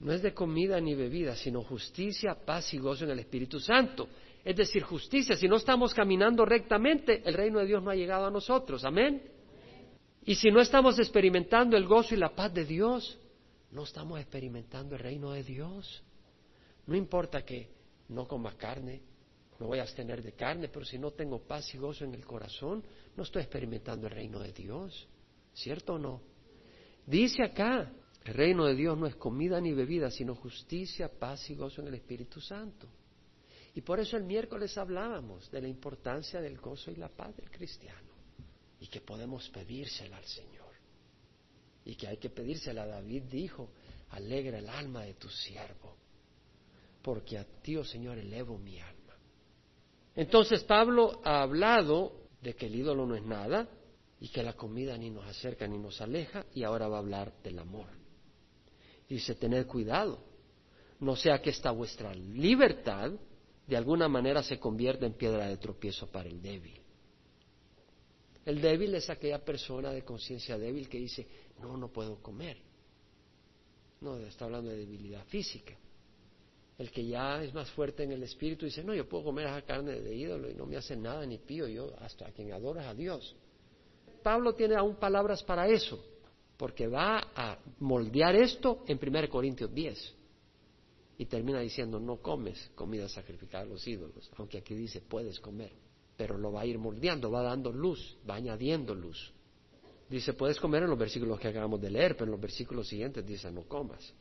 no 0.00 0.12
es 0.12 0.22
de 0.22 0.32
comida 0.32 0.80
ni 0.80 0.94
bebida, 0.94 1.36
sino 1.36 1.62
justicia, 1.62 2.34
paz 2.34 2.72
y 2.72 2.78
gozo 2.78 3.04
en 3.04 3.10
el 3.10 3.18
Espíritu 3.18 3.60
Santo. 3.60 4.08
Es 4.42 4.56
decir, 4.56 4.82
justicia. 4.82 5.36
Si 5.36 5.46
no 5.46 5.56
estamos 5.56 5.92
caminando 5.92 6.46
rectamente, 6.46 7.22
el 7.24 7.34
reino 7.34 7.58
de 7.58 7.66
Dios 7.66 7.82
no 7.82 7.90
ha 7.90 7.94
llegado 7.94 8.26
a 8.26 8.30
nosotros. 8.30 8.84
Amén. 8.84 9.22
Y 10.24 10.34
si 10.34 10.50
no 10.50 10.60
estamos 10.60 10.98
experimentando 10.98 11.76
el 11.76 11.86
gozo 11.86 12.14
y 12.14 12.18
la 12.18 12.34
paz 12.34 12.52
de 12.54 12.64
Dios, 12.64 13.18
no 13.72 13.84
estamos 13.84 14.18
experimentando 14.18 14.94
el 14.94 15.02
reino 15.02 15.32
de 15.32 15.42
Dios. 15.42 16.02
No 16.86 16.96
importa 16.96 17.42
que 17.44 17.68
no 18.08 18.26
coma 18.26 18.56
carne, 18.56 19.02
no 19.58 19.66
voy 19.66 19.80
a 19.80 19.82
abstener 19.82 20.22
de 20.22 20.32
carne, 20.32 20.68
pero 20.68 20.86
si 20.86 20.98
no 20.98 21.10
tengo 21.10 21.40
paz 21.46 21.74
y 21.74 21.78
gozo 21.78 22.04
en 22.04 22.14
el 22.14 22.24
corazón, 22.24 22.82
no 23.16 23.22
estoy 23.22 23.42
experimentando 23.42 24.06
el 24.06 24.14
reino 24.14 24.40
de 24.40 24.52
Dios. 24.52 25.06
¿Cierto 25.52 25.94
o 25.94 25.98
no? 25.98 26.22
Dice 27.06 27.42
acá, 27.42 27.92
el 28.24 28.34
reino 28.34 28.66
de 28.66 28.74
Dios 28.74 28.98
no 28.98 29.06
es 29.06 29.16
comida 29.16 29.60
ni 29.60 29.72
bebida, 29.72 30.10
sino 30.10 30.34
justicia, 30.34 31.08
paz 31.08 31.48
y 31.50 31.54
gozo 31.54 31.80
en 31.80 31.88
el 31.88 31.94
Espíritu 31.94 32.40
Santo. 32.40 32.86
Y 33.74 33.80
por 33.80 34.00
eso 34.00 34.16
el 34.16 34.24
miércoles 34.24 34.76
hablábamos 34.76 35.50
de 35.50 35.62
la 35.62 35.68
importancia 35.68 36.40
del 36.40 36.58
gozo 36.58 36.90
y 36.90 36.96
la 36.96 37.08
paz 37.08 37.36
del 37.36 37.50
cristiano 37.50 38.10
y 38.80 38.86
que 38.88 39.00
podemos 39.00 39.48
pedírsela 39.50 40.16
al 40.16 40.24
Señor. 40.24 40.70
Y 41.84 41.94
que 41.94 42.08
hay 42.08 42.16
que 42.16 42.30
pedírsela. 42.30 42.86
David 42.86 43.24
dijo, 43.24 43.70
alegra 44.10 44.58
el 44.58 44.68
alma 44.68 45.02
de 45.02 45.14
tu 45.14 45.28
siervo, 45.28 45.96
porque 47.02 47.38
a 47.38 47.44
ti, 47.44 47.76
oh 47.76 47.84
Señor, 47.84 48.18
elevo 48.18 48.58
mi 48.58 48.80
alma. 48.80 49.14
Entonces 50.14 50.64
Pablo 50.64 51.20
ha 51.24 51.42
hablado 51.42 52.28
de 52.42 52.54
que 52.54 52.66
el 52.66 52.74
ídolo 52.74 53.06
no 53.06 53.14
es 53.14 53.22
nada 53.22 53.68
y 54.18 54.28
que 54.28 54.42
la 54.42 54.54
comida 54.54 54.96
ni 54.96 55.10
nos 55.10 55.24
acerca 55.26 55.66
ni 55.66 55.78
nos 55.78 56.00
aleja 56.00 56.44
y 56.54 56.64
ahora 56.64 56.88
va 56.88 56.96
a 56.96 57.00
hablar 57.00 57.32
del 57.42 57.58
amor. 57.58 57.99
Dice, 59.10 59.34
tener 59.34 59.66
cuidado, 59.66 60.22
no 61.00 61.16
sea 61.16 61.42
que 61.42 61.50
esta 61.50 61.72
vuestra 61.72 62.14
libertad 62.14 63.10
de 63.66 63.76
alguna 63.76 64.08
manera 64.08 64.40
se 64.40 64.60
convierta 64.60 65.04
en 65.04 65.14
piedra 65.14 65.48
de 65.48 65.56
tropiezo 65.56 66.06
para 66.06 66.28
el 66.28 66.40
débil. 66.40 66.80
El 68.46 68.60
débil 68.60 68.94
es 68.94 69.10
aquella 69.10 69.44
persona 69.44 69.90
de 69.90 70.04
conciencia 70.04 70.56
débil 70.56 70.88
que 70.88 70.98
dice, 70.98 71.26
no, 71.60 71.76
no 71.76 71.88
puedo 71.88 72.22
comer. 72.22 72.58
No, 74.00 74.16
está 74.18 74.44
hablando 74.44 74.70
de 74.70 74.76
debilidad 74.76 75.24
física. 75.26 75.74
El 76.78 76.92
que 76.92 77.04
ya 77.04 77.42
es 77.42 77.52
más 77.52 77.68
fuerte 77.72 78.04
en 78.04 78.12
el 78.12 78.22
espíritu 78.22 78.64
dice, 78.64 78.84
no, 78.84 78.94
yo 78.94 79.08
puedo 79.08 79.24
comer 79.24 79.48
esa 79.48 79.62
carne 79.62 80.00
de 80.00 80.14
ídolo 80.14 80.48
y 80.48 80.54
no 80.54 80.66
me 80.66 80.76
hace 80.76 80.94
nada 80.96 81.26
ni 81.26 81.38
pío, 81.38 81.66
yo 81.66 81.92
hasta 81.98 82.28
a 82.28 82.30
quien 82.30 82.52
adora 82.52 82.88
a 82.88 82.94
Dios. 82.94 83.34
Pablo 84.22 84.54
tiene 84.54 84.76
aún 84.76 84.94
palabras 84.94 85.42
para 85.42 85.66
eso 85.66 86.00
porque 86.60 86.88
va 86.88 87.30
a 87.34 87.56
moldear 87.78 88.36
esto 88.36 88.84
en 88.86 89.00
1 89.02 89.30
Corintios 89.30 89.72
10 89.72 90.14
y 91.16 91.24
termina 91.24 91.58
diciendo 91.60 91.98
no 91.98 92.18
comes 92.18 92.70
comida 92.74 93.08
sacrificada 93.08 93.64
a 93.64 93.66
los 93.66 93.88
ídolos, 93.88 94.30
aunque 94.36 94.58
aquí 94.58 94.74
dice 94.74 95.00
puedes 95.00 95.40
comer, 95.40 95.72
pero 96.18 96.36
lo 96.36 96.52
va 96.52 96.60
a 96.60 96.66
ir 96.66 96.78
moldeando, 96.78 97.30
va 97.30 97.40
dando 97.40 97.72
luz, 97.72 98.14
va 98.28 98.34
añadiendo 98.34 98.94
luz. 98.94 99.32
Dice 100.10 100.34
puedes 100.34 100.60
comer 100.60 100.82
en 100.82 100.90
los 100.90 100.98
versículos 100.98 101.40
que 101.40 101.48
acabamos 101.48 101.80
de 101.80 101.92
leer, 101.92 102.12
pero 102.12 102.26
en 102.26 102.32
los 102.32 102.40
versículos 102.42 102.86
siguientes 102.88 103.24
dice 103.24 103.50
no 103.50 103.62
comas. 103.62 104.12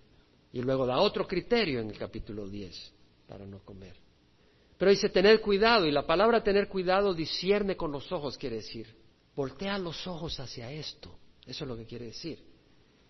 Y 0.54 0.62
luego 0.62 0.86
da 0.86 0.98
otro 1.00 1.28
criterio 1.28 1.82
en 1.82 1.90
el 1.90 1.98
capítulo 1.98 2.48
10 2.48 2.94
para 3.28 3.46
no 3.46 3.60
comer. 3.66 3.98
Pero 4.78 4.92
dice 4.92 5.10
tener 5.10 5.42
cuidado, 5.42 5.86
y 5.86 5.92
la 5.92 6.08
palabra 6.08 6.42
tener 6.42 6.70
cuidado 6.70 7.14
discierne 7.14 7.76
con 7.76 7.92
los 7.92 8.10
ojos, 8.14 8.38
quiere 8.38 8.56
decir, 8.56 8.88
voltea 9.36 9.78
los 9.78 10.08
ojos 10.08 10.40
hacia 10.40 10.72
esto 10.72 11.20
eso 11.50 11.66
es 11.66 11.68
lo 11.68 11.78
que 11.78 11.86
quiere 11.86 12.06
decir. 12.06 12.39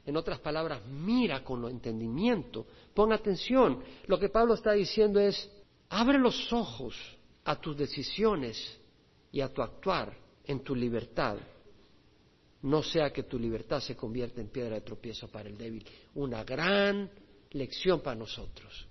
En 0.06 0.18
otras 0.18 0.40
palabras, 0.40 0.86
mira 0.86 1.44
con 1.44 1.66
entendimiento, 1.70 2.66
pon 2.94 3.14
atención. 3.14 3.84
Lo 4.08 4.18
que 4.18 4.30
Pablo 4.30 4.56
está 4.56 4.72
diciendo 4.72 5.20
es, 5.20 5.50
abre 5.90 6.18
los 6.18 6.52
ojos 6.52 6.96
a 7.44 7.60
tus 7.60 7.78
decisiones 7.78 8.80
y 9.32 9.42
a 9.42 9.54
tu 9.54 9.62
actuar 9.62 10.16
en 10.46 10.62
tu 10.62 10.76
libertad. 10.76 11.38
No 12.62 12.82
sea 12.82 13.12
que 13.12 13.24
tu 13.24 13.38
libertad 13.38 13.80
se 13.82 13.96
convierta 13.96 14.42
en 14.42 14.50
piedra 14.50 14.76
de 14.76 14.82
tropiezo 14.82 15.28
para 15.28 15.48
el 15.48 15.58
débil. 15.58 15.86
Una 16.16 16.44
gran 16.44 17.10
lección 17.52 18.02
para 18.02 18.16
nosotros. 18.16 18.88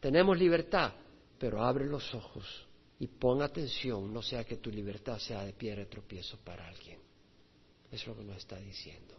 Tenemos 0.00 0.38
libertad, 0.38 0.92
pero 1.38 1.62
abre 1.62 1.86
los 1.86 2.14
ojos 2.14 2.66
y 2.98 3.06
pon 3.06 3.42
atención, 3.42 4.12
no 4.12 4.22
sea 4.22 4.44
que 4.44 4.56
tu 4.56 4.70
libertad 4.70 5.18
sea 5.18 5.44
de 5.44 5.52
piedra 5.52 5.80
de 5.80 5.86
tropiezo 5.86 6.38
para 6.44 6.68
alguien. 6.68 7.03
Es 7.94 8.04
lo 8.08 8.16
que 8.16 8.24
nos 8.24 8.38
está 8.38 8.58
diciendo. 8.58 9.14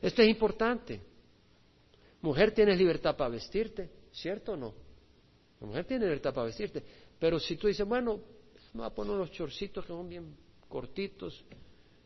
Esto 0.00 0.22
es 0.22 0.28
importante. 0.28 0.98
Mujer, 2.22 2.54
tienes 2.54 2.78
libertad 2.78 3.14
para 3.14 3.28
vestirte, 3.28 3.90
¿cierto 4.10 4.52
o 4.52 4.56
no? 4.56 4.72
La 5.60 5.66
mujer 5.66 5.84
tiene 5.84 6.06
libertad 6.06 6.32
para 6.32 6.46
vestirte. 6.46 6.82
Pero 7.18 7.38
si 7.38 7.56
tú 7.56 7.66
dices, 7.66 7.86
bueno, 7.86 8.18
me 8.72 8.78
voy 8.78 8.86
a 8.86 8.94
poner 8.94 9.12
unos 9.12 9.30
chorcitos 9.30 9.84
que 9.84 9.92
son 9.92 10.08
bien 10.08 10.34
cortitos, 10.70 11.44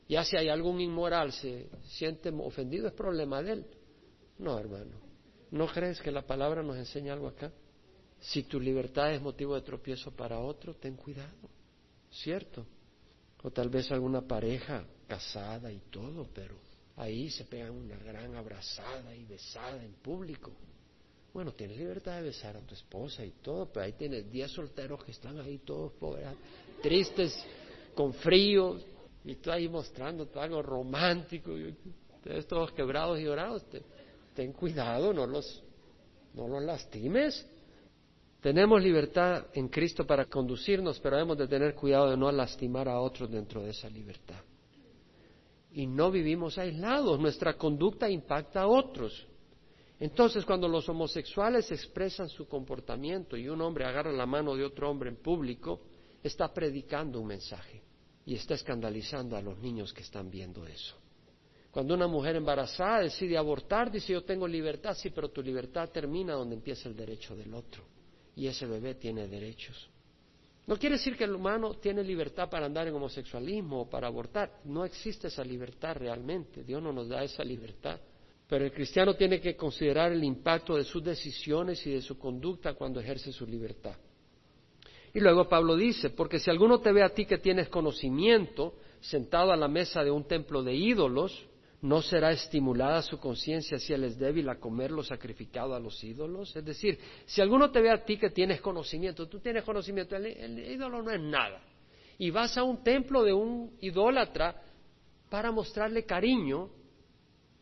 ya 0.09 0.24
si 0.24 0.37
hay 0.37 0.49
algún 0.49 0.80
inmoral 0.80 1.32
se 1.32 1.68
siente 1.84 2.30
ofendido, 2.30 2.89
es 2.89 2.93
problema 2.93 3.41
de 3.41 3.53
él. 3.53 3.66
No, 4.39 4.59
hermano. 4.59 4.97
¿No 5.53 5.68
crees 5.68 6.01
que 6.01 6.11
la 6.11 6.26
palabra 6.26 6.64
nos 6.64 6.76
enseña 6.76 7.12
algo 7.12 7.28
acá? 7.28 7.53
Si 8.18 8.43
tu 8.43 8.59
libertad 8.59 9.14
es 9.14 9.22
motivo 9.22 9.55
de 9.55 9.62
tropiezo 9.62 10.11
para 10.11 10.41
otro, 10.41 10.74
ten 10.74 10.97
cuidado. 10.97 11.49
¿Cierto? 12.11 12.66
O 13.45 13.53
tal 13.53 13.68
vez 13.68 13.93
alguna 13.93 14.20
pareja 14.22 14.84
casada 15.07 15.70
y 15.72 15.78
todo, 15.90 16.26
pero 16.34 16.54
ahí 16.96 17.30
se 17.30 17.44
pegan 17.44 17.72
una 17.72 17.96
gran 17.96 18.34
abrazada 18.34 19.14
y 19.14 19.24
besada 19.24 19.82
en 19.82 19.92
público. 19.94 20.52
Bueno, 21.32 21.52
tienes 21.52 21.76
libertad 21.76 22.16
de 22.16 22.22
besar 22.22 22.57
a 22.57 22.61
tu 22.61 22.74
esposa 22.74 23.24
y 23.24 23.30
todo, 23.42 23.66
pero 23.66 23.84
ahí 23.84 23.92
tienes 23.92 24.30
diez 24.30 24.50
solteros 24.50 25.04
que 25.04 25.12
están 25.12 25.38
ahí 25.38 25.59
todos 25.59 25.92
pobres, 25.92 26.26
tristes, 26.82 27.44
con 27.94 28.14
frío, 28.14 28.78
y 29.24 29.36
tú 29.36 29.50
ahí 29.50 29.68
mostrando 29.68 30.28
algo 30.36 30.62
romántico, 30.62 31.57
y 31.59 31.74
todos 32.48 32.72
quebrados 32.72 33.18
y 33.20 33.24
llorados. 33.24 33.64
ten 34.34 34.52
cuidado, 34.52 35.12
no 35.12 35.26
los, 35.26 35.62
no 36.34 36.48
los 36.48 36.62
lastimes. 36.62 37.46
Tenemos 38.40 38.82
libertad 38.82 39.46
en 39.54 39.68
Cristo 39.68 40.07
para 40.07 40.24
conducirnos, 40.26 41.00
pero 41.00 41.16
debemos 41.16 41.36
de 41.36 41.48
tener 41.48 41.74
cuidado 41.74 42.11
de 42.11 42.16
no 42.16 42.30
lastimar 42.30 42.88
a 42.88 43.00
otros 43.00 43.30
dentro 43.30 43.62
de 43.62 43.70
esa 43.70 43.88
libertad 43.90 44.40
y 45.77 45.87
no 45.87 46.11
vivimos 46.11 46.57
aislados, 46.57 47.20
nuestra 47.20 47.53
conducta 47.59 48.09
impacta 48.09 48.62
a 48.62 48.66
otros. 48.66 49.27
Entonces, 50.01 50.43
cuando 50.47 50.68
los 50.68 50.89
homosexuales 50.89 51.70
expresan 51.70 52.31
su 52.31 52.49
comportamiento 52.49 53.37
y 53.37 53.47
un 53.47 53.61
hombre 53.61 53.85
agarra 53.85 54.11
la 54.11 54.24
mano 54.24 54.57
de 54.57 54.64
otro 54.64 54.91
hombre 54.91 55.11
en 55.11 55.16
público, 55.16 55.83
está 56.22 56.51
predicando 56.51 57.20
un 57.20 57.27
mensaje 57.27 57.83
y 58.24 58.37
está 58.37 58.55
escandalizando 58.55 59.37
a 59.37 59.43
los 59.43 59.59
niños 59.59 59.93
que 59.93 60.01
están 60.01 60.31
viendo 60.31 60.66
eso. 60.66 60.97
Cuando 61.70 61.93
una 61.93 62.07
mujer 62.07 62.37
embarazada 62.37 63.01
decide 63.01 63.37
abortar, 63.37 63.91
dice 63.91 64.14
yo 64.14 64.24
tengo 64.24 64.49
libertad, 64.49 64.95
sí, 64.95 65.11
pero 65.11 65.29
tu 65.29 65.43
libertad 65.43 65.91
termina 65.91 66.33
donde 66.33 66.55
empieza 66.55 66.89
el 66.89 66.97
derecho 66.97 67.37
del 67.37 67.53
otro. 67.53 67.85
Y 68.35 68.47
ese 68.47 68.64
bebé 68.64 68.95
tiene 68.95 69.29
derechos. 69.29 69.91
No 70.66 70.76
quiere 70.76 70.96
decir 70.96 71.16
que 71.16 71.24
el 71.24 71.34
humano 71.34 71.74
tiene 71.74 72.02
libertad 72.02 72.50
para 72.50 72.66
andar 72.66 72.88
en 72.88 72.94
homosexualismo 72.94 73.82
o 73.82 73.90
para 73.90 74.08
abortar. 74.08 74.60
No 74.64 74.84
existe 74.84 75.28
esa 75.28 75.44
libertad 75.44 75.96
realmente. 75.96 76.64
Dios 76.64 76.82
no 76.82 76.92
nos 76.92 77.08
da 77.08 77.22
esa 77.22 77.44
libertad. 77.44 78.00
Pero 78.48 78.64
el 78.64 78.72
cristiano 78.72 79.14
tiene 79.14 79.40
que 79.40 79.56
considerar 79.56 80.12
el 80.12 80.24
impacto 80.24 80.76
de 80.76 80.84
sus 80.84 81.02
decisiones 81.02 81.86
y 81.86 81.92
de 81.92 82.02
su 82.02 82.18
conducta 82.18 82.74
cuando 82.74 83.00
ejerce 83.00 83.32
su 83.32 83.46
libertad. 83.46 83.96
Y 85.14 85.20
luego 85.20 85.48
Pablo 85.48 85.76
dice, 85.76 86.10
porque 86.10 86.38
si 86.38 86.50
alguno 86.50 86.80
te 86.80 86.92
ve 86.92 87.02
a 87.02 87.14
ti 87.14 87.26
que 87.26 87.38
tienes 87.38 87.68
conocimiento, 87.68 88.74
sentado 89.00 89.52
a 89.52 89.56
la 89.56 89.68
mesa 89.68 90.04
de 90.04 90.10
un 90.10 90.24
templo 90.24 90.62
de 90.62 90.74
ídolos, 90.74 91.46
¿no 91.87 92.03
será 92.03 92.32
estimulada 92.32 93.01
su 93.01 93.20
conciencia 93.20 93.78
si 93.78 93.93
él 93.93 94.03
es 94.03 94.18
débil 94.18 94.49
a 94.49 94.59
comer 94.59 94.91
lo 94.91 95.05
sacrificado 95.05 95.72
a 95.72 95.78
los 95.78 96.03
ídolos? 96.03 96.55
Es 96.57 96.64
decir, 96.64 96.99
si 97.26 97.41
alguno 97.41 97.70
te 97.70 97.80
ve 97.80 97.91
a 97.91 98.05
ti 98.05 98.18
que 98.18 98.30
tienes 98.30 98.61
conocimiento, 98.61 99.28
tú 99.28 99.39
tienes 99.39 99.62
conocimiento, 99.62 100.16
el, 100.16 100.59
ídolo 100.59 101.01
no 101.01 101.12
es 101.12 101.20
nada, 101.20 101.62
y 102.18 102.30
vas 102.32 102.59
a 102.59 102.64
un 102.64 102.82
templo 102.82 103.22
de 103.22 103.32
un 103.32 103.76
idólatra 103.80 104.61
para 105.30 105.53
mostrarle 105.53 106.05
cariño, 106.05 106.70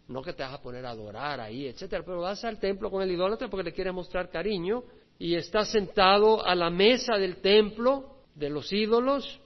no 0.08 0.22
que 0.22 0.32
te 0.32 0.42
vas 0.42 0.54
a 0.54 0.62
poner 0.62 0.86
a 0.86 0.90
adorar 0.90 1.40
ahí, 1.40 1.66
etcétera, 1.66 2.02
pero 2.02 2.22
vas 2.22 2.42
al 2.46 2.58
templo 2.58 2.90
con 2.90 3.02
el 3.02 3.10
idólatra 3.10 3.50
porque 3.50 3.64
le 3.64 3.74
quieres 3.74 3.92
mostrar 3.92 4.30
cariño 4.30 4.84
y 5.18 5.34
estás 5.34 5.70
sentado 5.70 6.46
a 6.46 6.54
la 6.54 6.70
mesa 6.70 7.18
del 7.18 7.42
templo 7.42 8.20
de 8.34 8.48
los 8.48 8.72
ídolos 8.72 9.38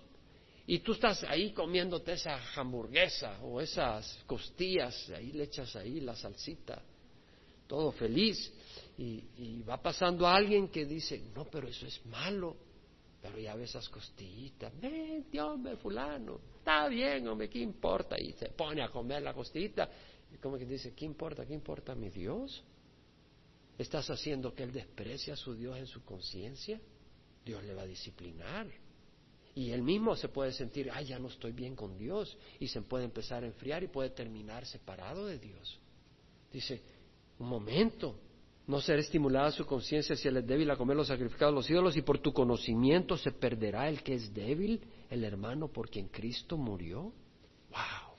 y 0.71 0.81
tú 0.81 0.93
estás 0.93 1.25
ahí 1.25 1.53
comiéndote 1.53 2.13
esa 2.13 2.39
hamburguesa 2.55 3.41
o 3.41 3.59
esas 3.59 4.19
costillas, 4.27 5.09
ahí 5.17 5.33
le 5.33 5.45
echas 5.45 5.75
ahí 5.77 5.99
la 6.01 6.15
salsita, 6.15 6.83
todo 7.67 7.91
feliz 7.93 8.53
y, 8.99 9.63
va 9.63 9.81
pasando 9.81 10.27
alguien 10.27 10.69
que 10.69 10.85
dice, 10.85 11.23
no, 11.35 11.47
pero 11.47 11.69
eso 11.69 11.87
es 11.87 12.05
malo, 12.05 12.55
pero 13.23 13.39
ya 13.39 13.55
ve 13.55 13.65
esas 13.65 13.89
costillitas, 13.89 14.79
vente 14.79 15.41
hombre 15.41 15.79
fulano, 15.79 16.39
está 16.59 16.87
bien 16.89 17.27
hombre, 17.29 17.49
¿qué 17.49 17.61
importa? 17.61 18.21
Y 18.21 18.33
se 18.33 18.51
pone 18.51 18.83
a 18.83 18.91
comer 18.91 19.23
la 19.23 19.33
costillita 19.33 19.89
y 20.31 20.37
como 20.37 20.59
que 20.59 20.67
dice, 20.67 20.93
¿qué 20.93 21.07
importa? 21.07 21.47
¿Qué 21.47 21.55
importa 21.55 21.95
mi 21.95 22.11
Dios? 22.11 22.63
¿Estás 23.79 24.11
haciendo 24.11 24.53
que 24.53 24.65
él 24.65 24.73
desprecie 24.73 25.33
a 25.33 25.37
su 25.37 25.55
Dios 25.55 25.79
en 25.79 25.87
su 25.87 26.05
conciencia? 26.05 26.79
Dios 27.43 27.65
le 27.65 27.73
va 27.73 27.83
a 27.83 27.87
disciplinar. 27.87 28.67
Y 29.59 29.73
él 29.73 29.83
mismo 29.83 30.15
se 30.15 30.29
puede 30.29 30.53
sentir, 30.53 30.89
ay, 30.95 31.07
ya 31.07 31.19
no 31.19 31.27
estoy 31.27 31.51
bien 31.51 31.75
con 31.75 31.99
Dios. 31.99 32.39
Y 32.61 32.69
se 32.69 32.81
puede 32.83 33.05
empezar 33.05 33.43
a 33.43 33.49
enfriar 33.49 33.83
y 33.83 33.89
puede 33.89 34.11
terminar 34.11 34.65
separado 34.65 35.27
de 35.27 35.37
Dios. 35.37 35.81
Dice, 36.53 36.81
un 37.41 37.49
momento, 37.49 38.21
no 38.69 38.81
será 38.81 39.01
estimulada 39.01 39.51
su 39.51 39.67
conciencia 39.67 40.15
si 40.15 40.29
él 40.29 40.37
es 40.37 40.47
débil 40.47 40.71
a 40.71 40.77
comer 40.77 40.97
los 40.97 41.09
sacrificados 41.09 41.53
los 41.53 41.69
ídolos 41.69 41.97
y 41.97 42.03
por 42.03 42.21
tu 42.21 42.33
conocimiento 42.33 43.17
se 43.17 43.33
perderá 43.33 43.89
el 43.89 44.05
que 44.05 44.15
es 44.15 44.33
débil, 44.33 44.81
el 45.11 45.25
hermano 45.25 45.67
por 45.67 45.91
quien 45.91 46.07
Cristo 46.07 46.57
murió. 46.57 47.13
¡Wow! 47.71 48.15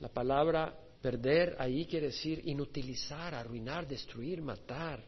La 0.00 0.08
palabra 0.08 0.76
Perder 1.00 1.54
ahí 1.60 1.86
quiere 1.86 2.06
decir 2.06 2.42
inutilizar, 2.46 3.32
arruinar, 3.32 3.86
destruir, 3.86 4.42
matar. 4.42 5.04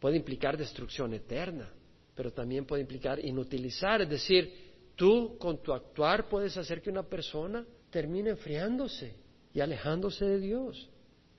Puede 0.00 0.16
implicar 0.16 0.56
destrucción 0.56 1.12
eterna, 1.12 1.70
pero 2.14 2.32
también 2.32 2.64
puede 2.64 2.82
implicar 2.82 3.24
inutilizar, 3.24 4.02
es 4.02 4.08
decir, 4.08 4.52
tú 4.96 5.36
con 5.38 5.62
tu 5.62 5.72
actuar 5.72 6.28
puedes 6.28 6.56
hacer 6.56 6.82
que 6.82 6.90
una 6.90 7.02
persona 7.02 7.64
termine 7.90 8.30
enfriándose 8.30 9.14
y 9.54 9.60
alejándose 9.60 10.24
de 10.24 10.40
Dios. 10.40 10.88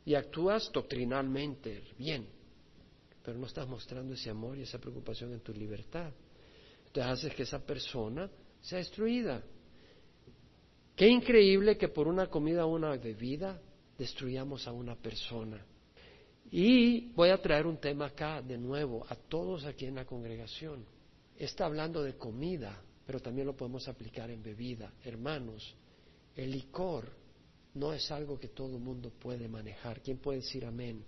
Y 0.05 0.15
actúas 0.15 0.69
doctrinalmente 0.71 1.83
bien, 1.97 2.27
pero 3.23 3.37
no 3.37 3.45
estás 3.45 3.67
mostrando 3.67 4.13
ese 4.13 4.29
amor 4.29 4.57
y 4.57 4.63
esa 4.63 4.79
preocupación 4.79 5.31
en 5.31 5.39
tu 5.39 5.53
libertad. 5.53 6.11
Entonces 6.87 7.11
haces 7.11 7.35
que 7.35 7.43
esa 7.43 7.65
persona 7.65 8.29
sea 8.61 8.79
destruida. 8.79 9.41
Qué 10.95 11.07
increíble 11.07 11.77
que 11.77 11.87
por 11.87 12.07
una 12.07 12.27
comida 12.27 12.65
o 12.65 12.73
una 12.73 12.95
bebida 12.97 13.59
destruyamos 13.97 14.67
a 14.67 14.73
una 14.73 14.95
persona. 14.95 15.65
Y 16.55 17.07
voy 17.15 17.29
a 17.29 17.41
traer 17.41 17.65
un 17.65 17.77
tema 17.77 18.05
acá 18.05 18.39
de 18.39 18.59
nuevo 18.59 19.03
a 19.09 19.15
todos 19.15 19.65
aquí 19.65 19.87
en 19.87 19.95
la 19.95 20.05
congregación. 20.05 20.85
Está 21.35 21.65
hablando 21.65 22.03
de 22.03 22.15
comida, 22.15 22.79
pero 23.07 23.19
también 23.19 23.47
lo 23.47 23.57
podemos 23.57 23.87
aplicar 23.87 24.29
en 24.29 24.43
bebida. 24.43 24.93
Hermanos, 25.03 25.73
el 26.35 26.51
licor 26.51 27.09
no 27.73 27.91
es 27.91 28.11
algo 28.11 28.39
que 28.39 28.49
todo 28.49 28.75
el 28.77 28.83
mundo 28.83 29.11
puede 29.19 29.47
manejar. 29.47 29.99
¿Quién 30.01 30.19
puede 30.19 30.41
decir 30.41 30.63
amén? 30.63 31.03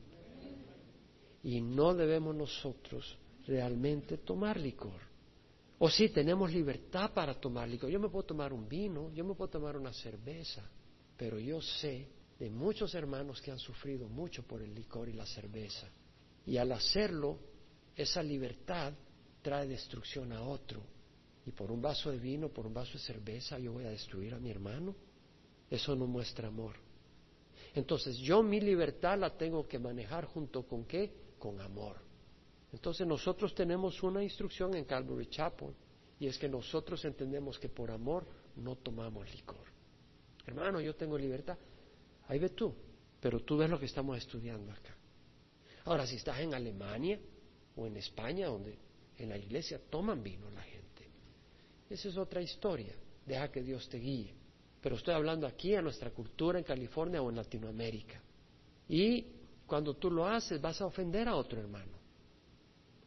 Y 1.44 1.62
no 1.62 1.94
debemos 1.94 2.36
nosotros 2.36 3.16
realmente 3.46 4.18
tomar 4.18 4.60
licor. 4.60 5.00
O 5.78 5.92
sí, 5.92 6.10
tenemos 6.10 6.52
libertad 6.52 7.12
para 7.14 7.40
tomar 7.40 7.70
licor. 7.70 7.92
Yo 7.92 8.00
me 8.00 8.10
puedo 8.10 8.26
tomar 8.26 8.52
un 8.52 8.68
vino, 8.68 9.12
yo 9.14 9.24
me 9.24 9.36
puedo 9.36 9.52
tomar 9.52 9.78
una 9.78 9.94
cerveza, 9.94 10.68
pero 11.16 11.38
yo 11.38 11.62
sé 11.62 12.15
de 12.40 12.50
muchos 12.50 12.94
hermanos 12.96 13.42
que 13.42 13.52
han 13.52 13.60
sufrido 13.60 14.08
mucho 14.08 14.44
por 14.44 14.62
el 14.62 14.74
licor 14.74 15.10
y 15.10 15.14
la 15.14 15.26
cerveza. 15.26 15.88
Y 16.46 16.58
al 16.58 16.72
hacerlo, 16.72 17.40
esa 17.96 18.22
libertad 18.22 18.94
trae 19.42 19.68
destrucción 19.68 20.34
a 20.34 20.42
otro. 20.42 20.82
Y 21.46 21.52
por 21.52 21.72
un 21.72 21.82
vaso 21.82 22.12
de 22.12 22.18
vino, 22.18 22.50
por 22.50 22.66
un 22.66 22.74
vaso 22.74 22.94
de 22.94 23.00
cerveza, 23.00 23.58
yo 23.60 23.74
voy 23.74 23.86
a 23.86 23.90
destruir 23.90 24.34
a 24.34 24.40
mi 24.40 24.50
hermano. 24.50 24.96
Eso 25.70 25.96
no 25.96 26.08
muestra 26.08 26.48
amor. 26.48 26.76
Entonces 27.74 28.18
yo 28.18 28.42
mi 28.42 28.60
libertad 28.60 29.18
la 29.20 29.38
tengo 29.38 29.68
que 29.68 29.80
manejar 29.80 30.26
junto 30.26 30.64
con 30.64 30.86
qué? 30.86 31.12
Con 31.38 31.60
amor. 31.62 31.98
Entonces 32.72 33.06
nosotros 33.06 33.54
tenemos 33.54 34.02
una 34.04 34.24
instrucción 34.24 34.76
en 34.76 34.86
Calvary 34.86 35.28
Chapel 35.28 35.74
y 36.20 36.28
es 36.28 36.38
que 36.38 36.50
nosotros 36.50 37.04
entendemos 37.06 37.60
que 37.60 37.70
por 37.70 37.92
amor 37.92 38.26
no 38.56 38.76
tomamos 38.76 39.32
licor. 39.34 39.66
Hermano, 40.46 40.80
yo 40.80 40.96
tengo 40.96 41.18
libertad. 41.18 41.58
Ahí 42.28 42.40
ves 42.40 42.56
tú, 42.56 42.74
pero 43.20 43.40
tú 43.42 43.58
ves 43.58 43.70
lo 43.70 43.80
que 43.80 43.86
estamos 43.86 44.18
estudiando 44.18 44.72
acá. 44.72 44.96
Ahora, 45.86 46.08
si 46.08 46.16
estás 46.16 46.40
en 46.40 46.54
Alemania 46.54 47.20
o 47.76 47.86
en 47.86 47.98
España, 47.98 48.48
donde 48.48 48.78
en 49.18 49.30
la 49.30 49.38
iglesia 49.38 49.80
toman 49.90 50.24
vino 50.24 50.50
la 50.50 50.62
gente, 50.62 51.10
esa 51.90 52.10
es 52.10 52.18
otra 52.18 52.42
historia. 52.42 52.96
Deja 53.26 53.52
que 53.52 53.62
Dios 53.62 53.88
te 53.90 53.98
guíe. 53.98 54.34
Pero 54.82 54.96
estoy 54.96 55.14
hablando 55.14 55.48
aquí 55.48 55.76
a 55.76 55.82
nuestra 55.82 56.12
cultura 56.12 56.60
en 56.60 56.64
California 56.64 57.22
o 57.22 57.30
en 57.30 57.36
Latinoamérica. 57.38 58.22
Y 58.88 59.26
cuando 59.66 59.96
tú 59.96 60.12
lo 60.12 60.28
haces, 60.28 60.62
vas 60.62 60.80
a 60.82 60.86
ofender 60.86 61.28
a 61.28 61.36
otro 61.36 61.60
hermano. 61.60 61.98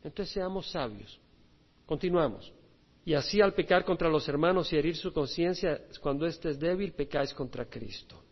Entonces 0.02 0.32
seamos 0.34 0.70
sabios. 0.70 1.20
Continuamos. 1.86 2.52
Y 3.04 3.14
así 3.14 3.40
al 3.40 3.54
pecar 3.54 3.84
contra 3.84 4.08
los 4.08 4.28
hermanos 4.28 4.72
y 4.72 4.76
herir 4.76 4.96
su 4.96 5.12
conciencia, 5.12 5.80
cuando 6.00 6.26
éste 6.26 6.50
es 6.50 6.58
débil, 6.58 6.92
pecáis 6.92 7.32
contra 7.32 7.64
Cristo. 7.64 8.22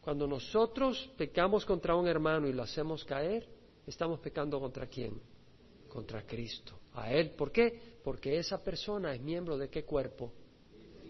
Cuando 0.00 0.26
nosotros 0.26 1.10
pecamos 1.16 1.64
contra 1.64 1.94
un 1.94 2.08
hermano 2.08 2.48
y 2.48 2.52
lo 2.52 2.62
hacemos 2.62 3.04
caer, 3.04 3.46
estamos 3.86 4.18
pecando 4.20 4.58
contra 4.58 4.86
quién? 4.86 5.20
Contra 5.88 6.22
Cristo. 6.26 6.78
A 6.94 7.12
Él. 7.12 7.30
¿Por 7.30 7.52
qué? 7.52 7.98
Porque 8.02 8.38
esa 8.38 8.62
persona 8.62 9.14
es 9.14 9.20
miembro 9.20 9.58
de 9.58 9.68
qué 9.68 9.84
cuerpo? 9.84 10.32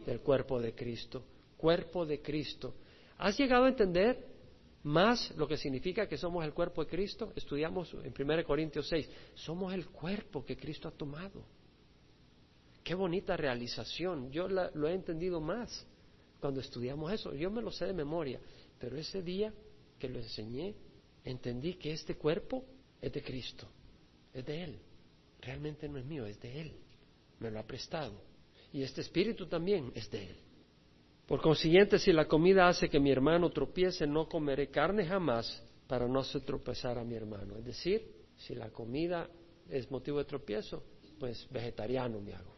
Del 0.04 0.20
cuerpo 0.20 0.60
de 0.60 0.74
Cristo. 0.74 1.24
Cuerpo 1.56 2.04
de 2.04 2.20
Cristo. 2.20 2.74
¿Has 3.18 3.38
llegado 3.38 3.64
a 3.64 3.68
entender 3.68 4.26
más 4.82 5.30
lo 5.36 5.46
que 5.46 5.56
significa 5.56 6.08
que 6.08 6.16
somos 6.16 6.44
el 6.44 6.52
cuerpo 6.52 6.82
de 6.84 6.90
Cristo? 6.90 7.32
Estudiamos 7.36 7.94
en 7.94 8.12
1 8.18 8.44
Corintios 8.44 8.88
6. 8.88 9.08
Somos 9.34 9.72
el 9.72 9.86
cuerpo 9.86 10.44
que 10.44 10.56
Cristo 10.56 10.88
ha 10.88 10.92
tomado. 10.92 11.44
Qué 12.82 12.94
bonita 12.94 13.36
realización. 13.36 14.32
Yo 14.32 14.48
lo 14.48 14.88
he 14.88 14.94
entendido 14.94 15.40
más 15.40 15.86
cuando 16.40 16.60
estudiamos 16.60 17.12
eso. 17.12 17.34
Yo 17.34 17.50
me 17.50 17.62
lo 17.62 17.70
sé 17.70 17.86
de 17.86 17.92
memoria. 17.92 18.40
Pero 18.78 18.96
ese 18.96 19.22
día 19.22 19.52
que 19.98 20.08
lo 20.08 20.18
enseñé, 20.18 20.74
entendí 21.24 21.74
que 21.74 21.92
este 21.92 22.16
cuerpo 22.16 22.64
es 23.00 23.12
de 23.12 23.22
Cristo, 23.22 23.68
es 24.32 24.44
de 24.44 24.64
Él. 24.64 24.78
Realmente 25.40 25.88
no 25.88 25.98
es 25.98 26.04
mío, 26.04 26.26
es 26.26 26.40
de 26.40 26.60
Él. 26.60 26.72
Me 27.38 27.50
lo 27.50 27.60
ha 27.60 27.66
prestado. 27.66 28.14
Y 28.72 28.82
este 28.82 29.00
espíritu 29.00 29.46
también 29.46 29.92
es 29.94 30.10
de 30.10 30.24
Él. 30.24 30.36
Por 31.26 31.40
consiguiente, 31.40 31.98
si 31.98 32.12
la 32.12 32.26
comida 32.26 32.68
hace 32.68 32.88
que 32.88 32.98
mi 32.98 33.12
hermano 33.12 33.50
tropiece, 33.50 34.06
no 34.06 34.28
comeré 34.28 34.68
carne 34.68 35.06
jamás 35.06 35.62
para 35.86 36.08
no 36.08 36.20
hacer 36.20 36.42
tropezar 36.42 36.98
a 36.98 37.04
mi 37.04 37.14
hermano. 37.14 37.56
Es 37.56 37.64
decir, 37.64 38.04
si 38.36 38.54
la 38.54 38.70
comida 38.70 39.28
es 39.68 39.90
motivo 39.90 40.18
de 40.18 40.24
tropiezo, 40.24 40.82
pues 41.18 41.46
vegetariano 41.50 42.20
me 42.20 42.32
hago. 42.32 42.56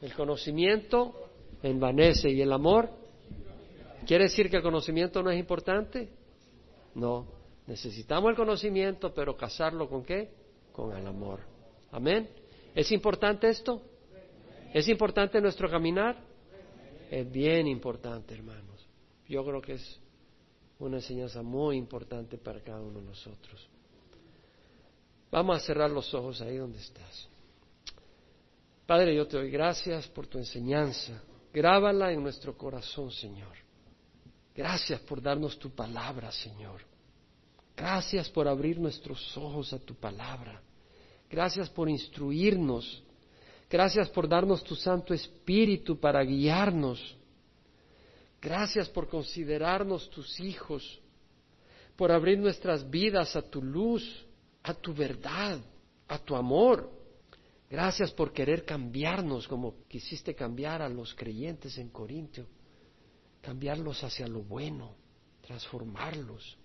El 0.00 0.14
conocimiento 0.14 1.33
envanece 1.70 2.30
y 2.30 2.40
el 2.40 2.52
amor 2.52 2.90
¿Quiere 4.06 4.24
decir 4.24 4.50
que 4.50 4.56
el 4.56 4.62
conocimiento 4.62 5.22
no 5.22 5.30
es 5.30 5.38
importante? 5.38 6.08
No. 6.94 7.26
Necesitamos 7.66 8.30
el 8.30 8.36
conocimiento, 8.36 9.14
pero 9.14 9.36
casarlo 9.36 9.88
con 9.88 10.04
qué? 10.04 10.30
Con 10.72 10.94
el 10.94 11.06
amor. 11.06 11.40
Amén. 11.90 12.28
¿Es 12.74 12.92
importante 12.92 13.48
esto? 13.48 13.80
¿Es 14.72 14.88
importante 14.88 15.40
nuestro 15.40 15.70
caminar? 15.70 16.18
Es 17.10 17.30
bien 17.30 17.66
importante, 17.66 18.34
hermanos. 18.34 18.86
Yo 19.26 19.44
creo 19.44 19.62
que 19.62 19.74
es 19.74 20.00
una 20.78 20.96
enseñanza 20.96 21.42
muy 21.42 21.76
importante 21.76 22.36
para 22.36 22.60
cada 22.60 22.80
uno 22.80 23.00
de 23.00 23.06
nosotros. 23.06 23.68
Vamos 25.30 25.56
a 25.56 25.60
cerrar 25.60 25.90
los 25.90 26.12
ojos 26.12 26.42
ahí 26.42 26.58
donde 26.58 26.78
estás. 26.78 27.28
Padre, 28.86 29.14
yo 29.16 29.26
te 29.26 29.38
doy 29.38 29.50
gracias 29.50 30.06
por 30.08 30.26
tu 30.26 30.36
enseñanza. 30.36 31.22
Grábala 31.54 32.10
en 32.10 32.20
nuestro 32.20 32.58
corazón, 32.58 33.12
Señor. 33.12 33.56
Gracias 34.56 35.00
por 35.02 35.22
darnos 35.22 35.56
tu 35.56 35.70
palabra, 35.70 36.32
Señor. 36.32 36.80
Gracias 37.76 38.28
por 38.28 38.48
abrir 38.48 38.80
nuestros 38.80 39.36
ojos 39.36 39.72
a 39.72 39.78
tu 39.78 39.94
palabra. 39.94 40.60
Gracias 41.30 41.70
por 41.70 41.88
instruirnos. 41.88 43.04
Gracias 43.70 44.08
por 44.08 44.28
darnos 44.28 44.64
tu 44.64 44.74
Santo 44.74 45.14
Espíritu 45.14 45.96
para 46.00 46.24
guiarnos. 46.24 47.16
Gracias 48.42 48.88
por 48.88 49.08
considerarnos 49.08 50.10
tus 50.10 50.40
hijos, 50.40 51.00
por 51.94 52.10
abrir 52.10 52.36
nuestras 52.38 52.90
vidas 52.90 53.36
a 53.36 53.42
tu 53.42 53.62
luz, 53.62 54.26
a 54.64 54.74
tu 54.74 54.92
verdad, 54.92 55.60
a 56.08 56.18
tu 56.18 56.34
amor. 56.34 56.90
Gracias 57.74 58.12
por 58.12 58.32
querer 58.32 58.64
cambiarnos 58.64 59.48
como 59.48 59.82
quisiste 59.88 60.32
cambiar 60.32 60.80
a 60.80 60.88
los 60.88 61.12
creyentes 61.12 61.76
en 61.76 61.88
Corintio, 61.88 62.46
cambiarlos 63.40 64.04
hacia 64.04 64.28
lo 64.28 64.44
bueno, 64.44 64.94
transformarlos, 65.40 66.56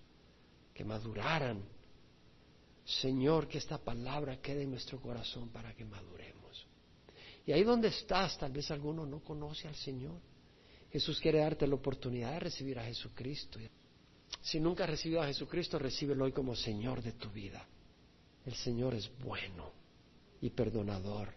que 0.72 0.84
maduraran. 0.84 1.64
Señor, 2.84 3.48
que 3.48 3.58
esta 3.58 3.78
palabra 3.78 4.40
quede 4.40 4.62
en 4.62 4.70
nuestro 4.70 5.00
corazón 5.00 5.48
para 5.48 5.74
que 5.74 5.84
maduremos. 5.84 6.64
Y 7.44 7.50
ahí 7.50 7.64
donde 7.64 7.88
estás, 7.88 8.38
tal 8.38 8.52
vez 8.52 8.70
alguno 8.70 9.04
no 9.04 9.18
conoce 9.18 9.66
al 9.66 9.74
Señor. 9.74 10.20
Jesús 10.92 11.18
quiere 11.18 11.40
darte 11.40 11.66
la 11.66 11.74
oportunidad 11.74 12.34
de 12.34 12.38
recibir 12.38 12.78
a 12.78 12.84
Jesucristo. 12.84 13.58
Si 14.42 14.60
nunca 14.60 14.84
has 14.84 14.90
recibido 14.90 15.20
a 15.20 15.26
Jesucristo, 15.26 15.76
recíbelo 15.76 16.24
hoy 16.24 16.30
como 16.30 16.54
Señor 16.54 17.02
de 17.02 17.14
tu 17.14 17.30
vida. 17.30 17.66
El 18.46 18.54
Señor 18.54 18.94
es 18.94 19.10
bueno 19.18 19.79
y 20.40 20.50
perdonador, 20.50 21.28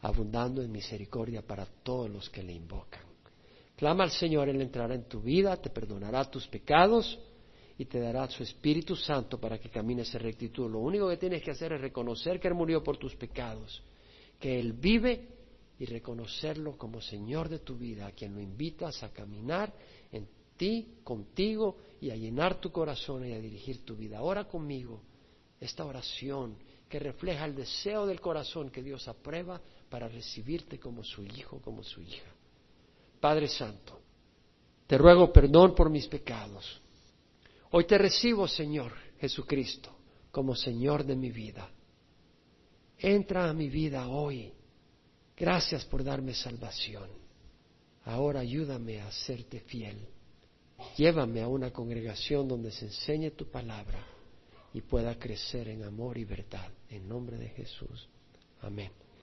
abundando 0.00 0.62
en 0.62 0.70
misericordia 0.70 1.42
para 1.42 1.66
todos 1.66 2.10
los 2.10 2.28
que 2.30 2.42
le 2.42 2.52
invocan. 2.52 3.02
Clama 3.76 4.04
al 4.04 4.10
Señor, 4.10 4.48
Él 4.48 4.60
entrará 4.60 4.94
en 4.94 5.08
tu 5.08 5.20
vida, 5.20 5.56
te 5.56 5.70
perdonará 5.70 6.30
tus 6.30 6.46
pecados 6.46 7.18
y 7.78 7.86
te 7.86 7.98
dará 7.98 8.28
su 8.28 8.42
Espíritu 8.42 8.94
Santo 8.94 9.40
para 9.40 9.58
que 9.58 9.70
camines 9.70 10.14
en 10.14 10.20
rectitud. 10.20 10.70
Lo 10.70 10.78
único 10.78 11.08
que 11.08 11.16
tienes 11.16 11.42
que 11.42 11.50
hacer 11.50 11.72
es 11.72 11.80
reconocer 11.80 12.38
que 12.38 12.48
Él 12.48 12.54
murió 12.54 12.82
por 12.82 12.96
tus 12.96 13.16
pecados, 13.16 13.82
que 14.38 14.58
Él 14.60 14.74
vive 14.74 15.28
y 15.78 15.86
reconocerlo 15.86 16.76
como 16.76 17.00
Señor 17.00 17.48
de 17.48 17.58
tu 17.58 17.76
vida, 17.76 18.06
a 18.06 18.12
quien 18.12 18.34
lo 18.34 18.40
invitas 18.40 19.02
a 19.02 19.12
caminar 19.12 19.72
en 20.12 20.28
ti, 20.56 20.98
contigo 21.02 21.76
y 22.00 22.10
a 22.10 22.16
llenar 22.16 22.60
tu 22.60 22.70
corazón 22.70 23.26
y 23.26 23.32
a 23.32 23.40
dirigir 23.40 23.84
tu 23.84 23.96
vida. 23.96 24.22
Ora 24.22 24.44
conmigo 24.44 25.02
esta 25.58 25.84
oración 25.84 26.56
que 26.92 26.98
refleja 26.98 27.46
el 27.46 27.54
deseo 27.54 28.04
del 28.04 28.20
corazón 28.20 28.68
que 28.68 28.82
Dios 28.82 29.08
aprueba 29.08 29.58
para 29.88 30.08
recibirte 30.08 30.78
como 30.78 31.02
su 31.02 31.24
hijo, 31.24 31.58
como 31.62 31.82
su 31.82 32.02
hija. 32.02 32.30
Padre 33.18 33.48
Santo, 33.48 33.98
te 34.86 34.98
ruego 34.98 35.32
perdón 35.32 35.74
por 35.74 35.88
mis 35.88 36.06
pecados. 36.06 36.82
Hoy 37.70 37.86
te 37.86 37.96
recibo, 37.96 38.46
Señor 38.46 38.92
Jesucristo, 39.18 39.88
como 40.30 40.54
Señor 40.54 41.02
de 41.02 41.16
mi 41.16 41.30
vida. 41.30 41.66
Entra 42.98 43.48
a 43.48 43.54
mi 43.54 43.70
vida 43.70 44.06
hoy. 44.08 44.52
Gracias 45.34 45.86
por 45.86 46.04
darme 46.04 46.34
salvación. 46.34 47.08
Ahora 48.04 48.40
ayúdame 48.40 49.00
a 49.00 49.10
serte 49.10 49.60
fiel. 49.60 49.96
Llévame 50.98 51.40
a 51.40 51.48
una 51.48 51.70
congregación 51.70 52.46
donde 52.46 52.70
se 52.70 52.84
enseñe 52.84 53.30
tu 53.30 53.50
palabra 53.50 54.11
y 54.74 54.80
pueda 54.80 55.18
crecer 55.18 55.68
en 55.68 55.84
amor 55.84 56.18
y 56.18 56.24
verdad. 56.24 56.70
En 56.88 57.08
nombre 57.08 57.38
de 57.38 57.48
Jesús. 57.48 58.08
Amén. 58.60 58.90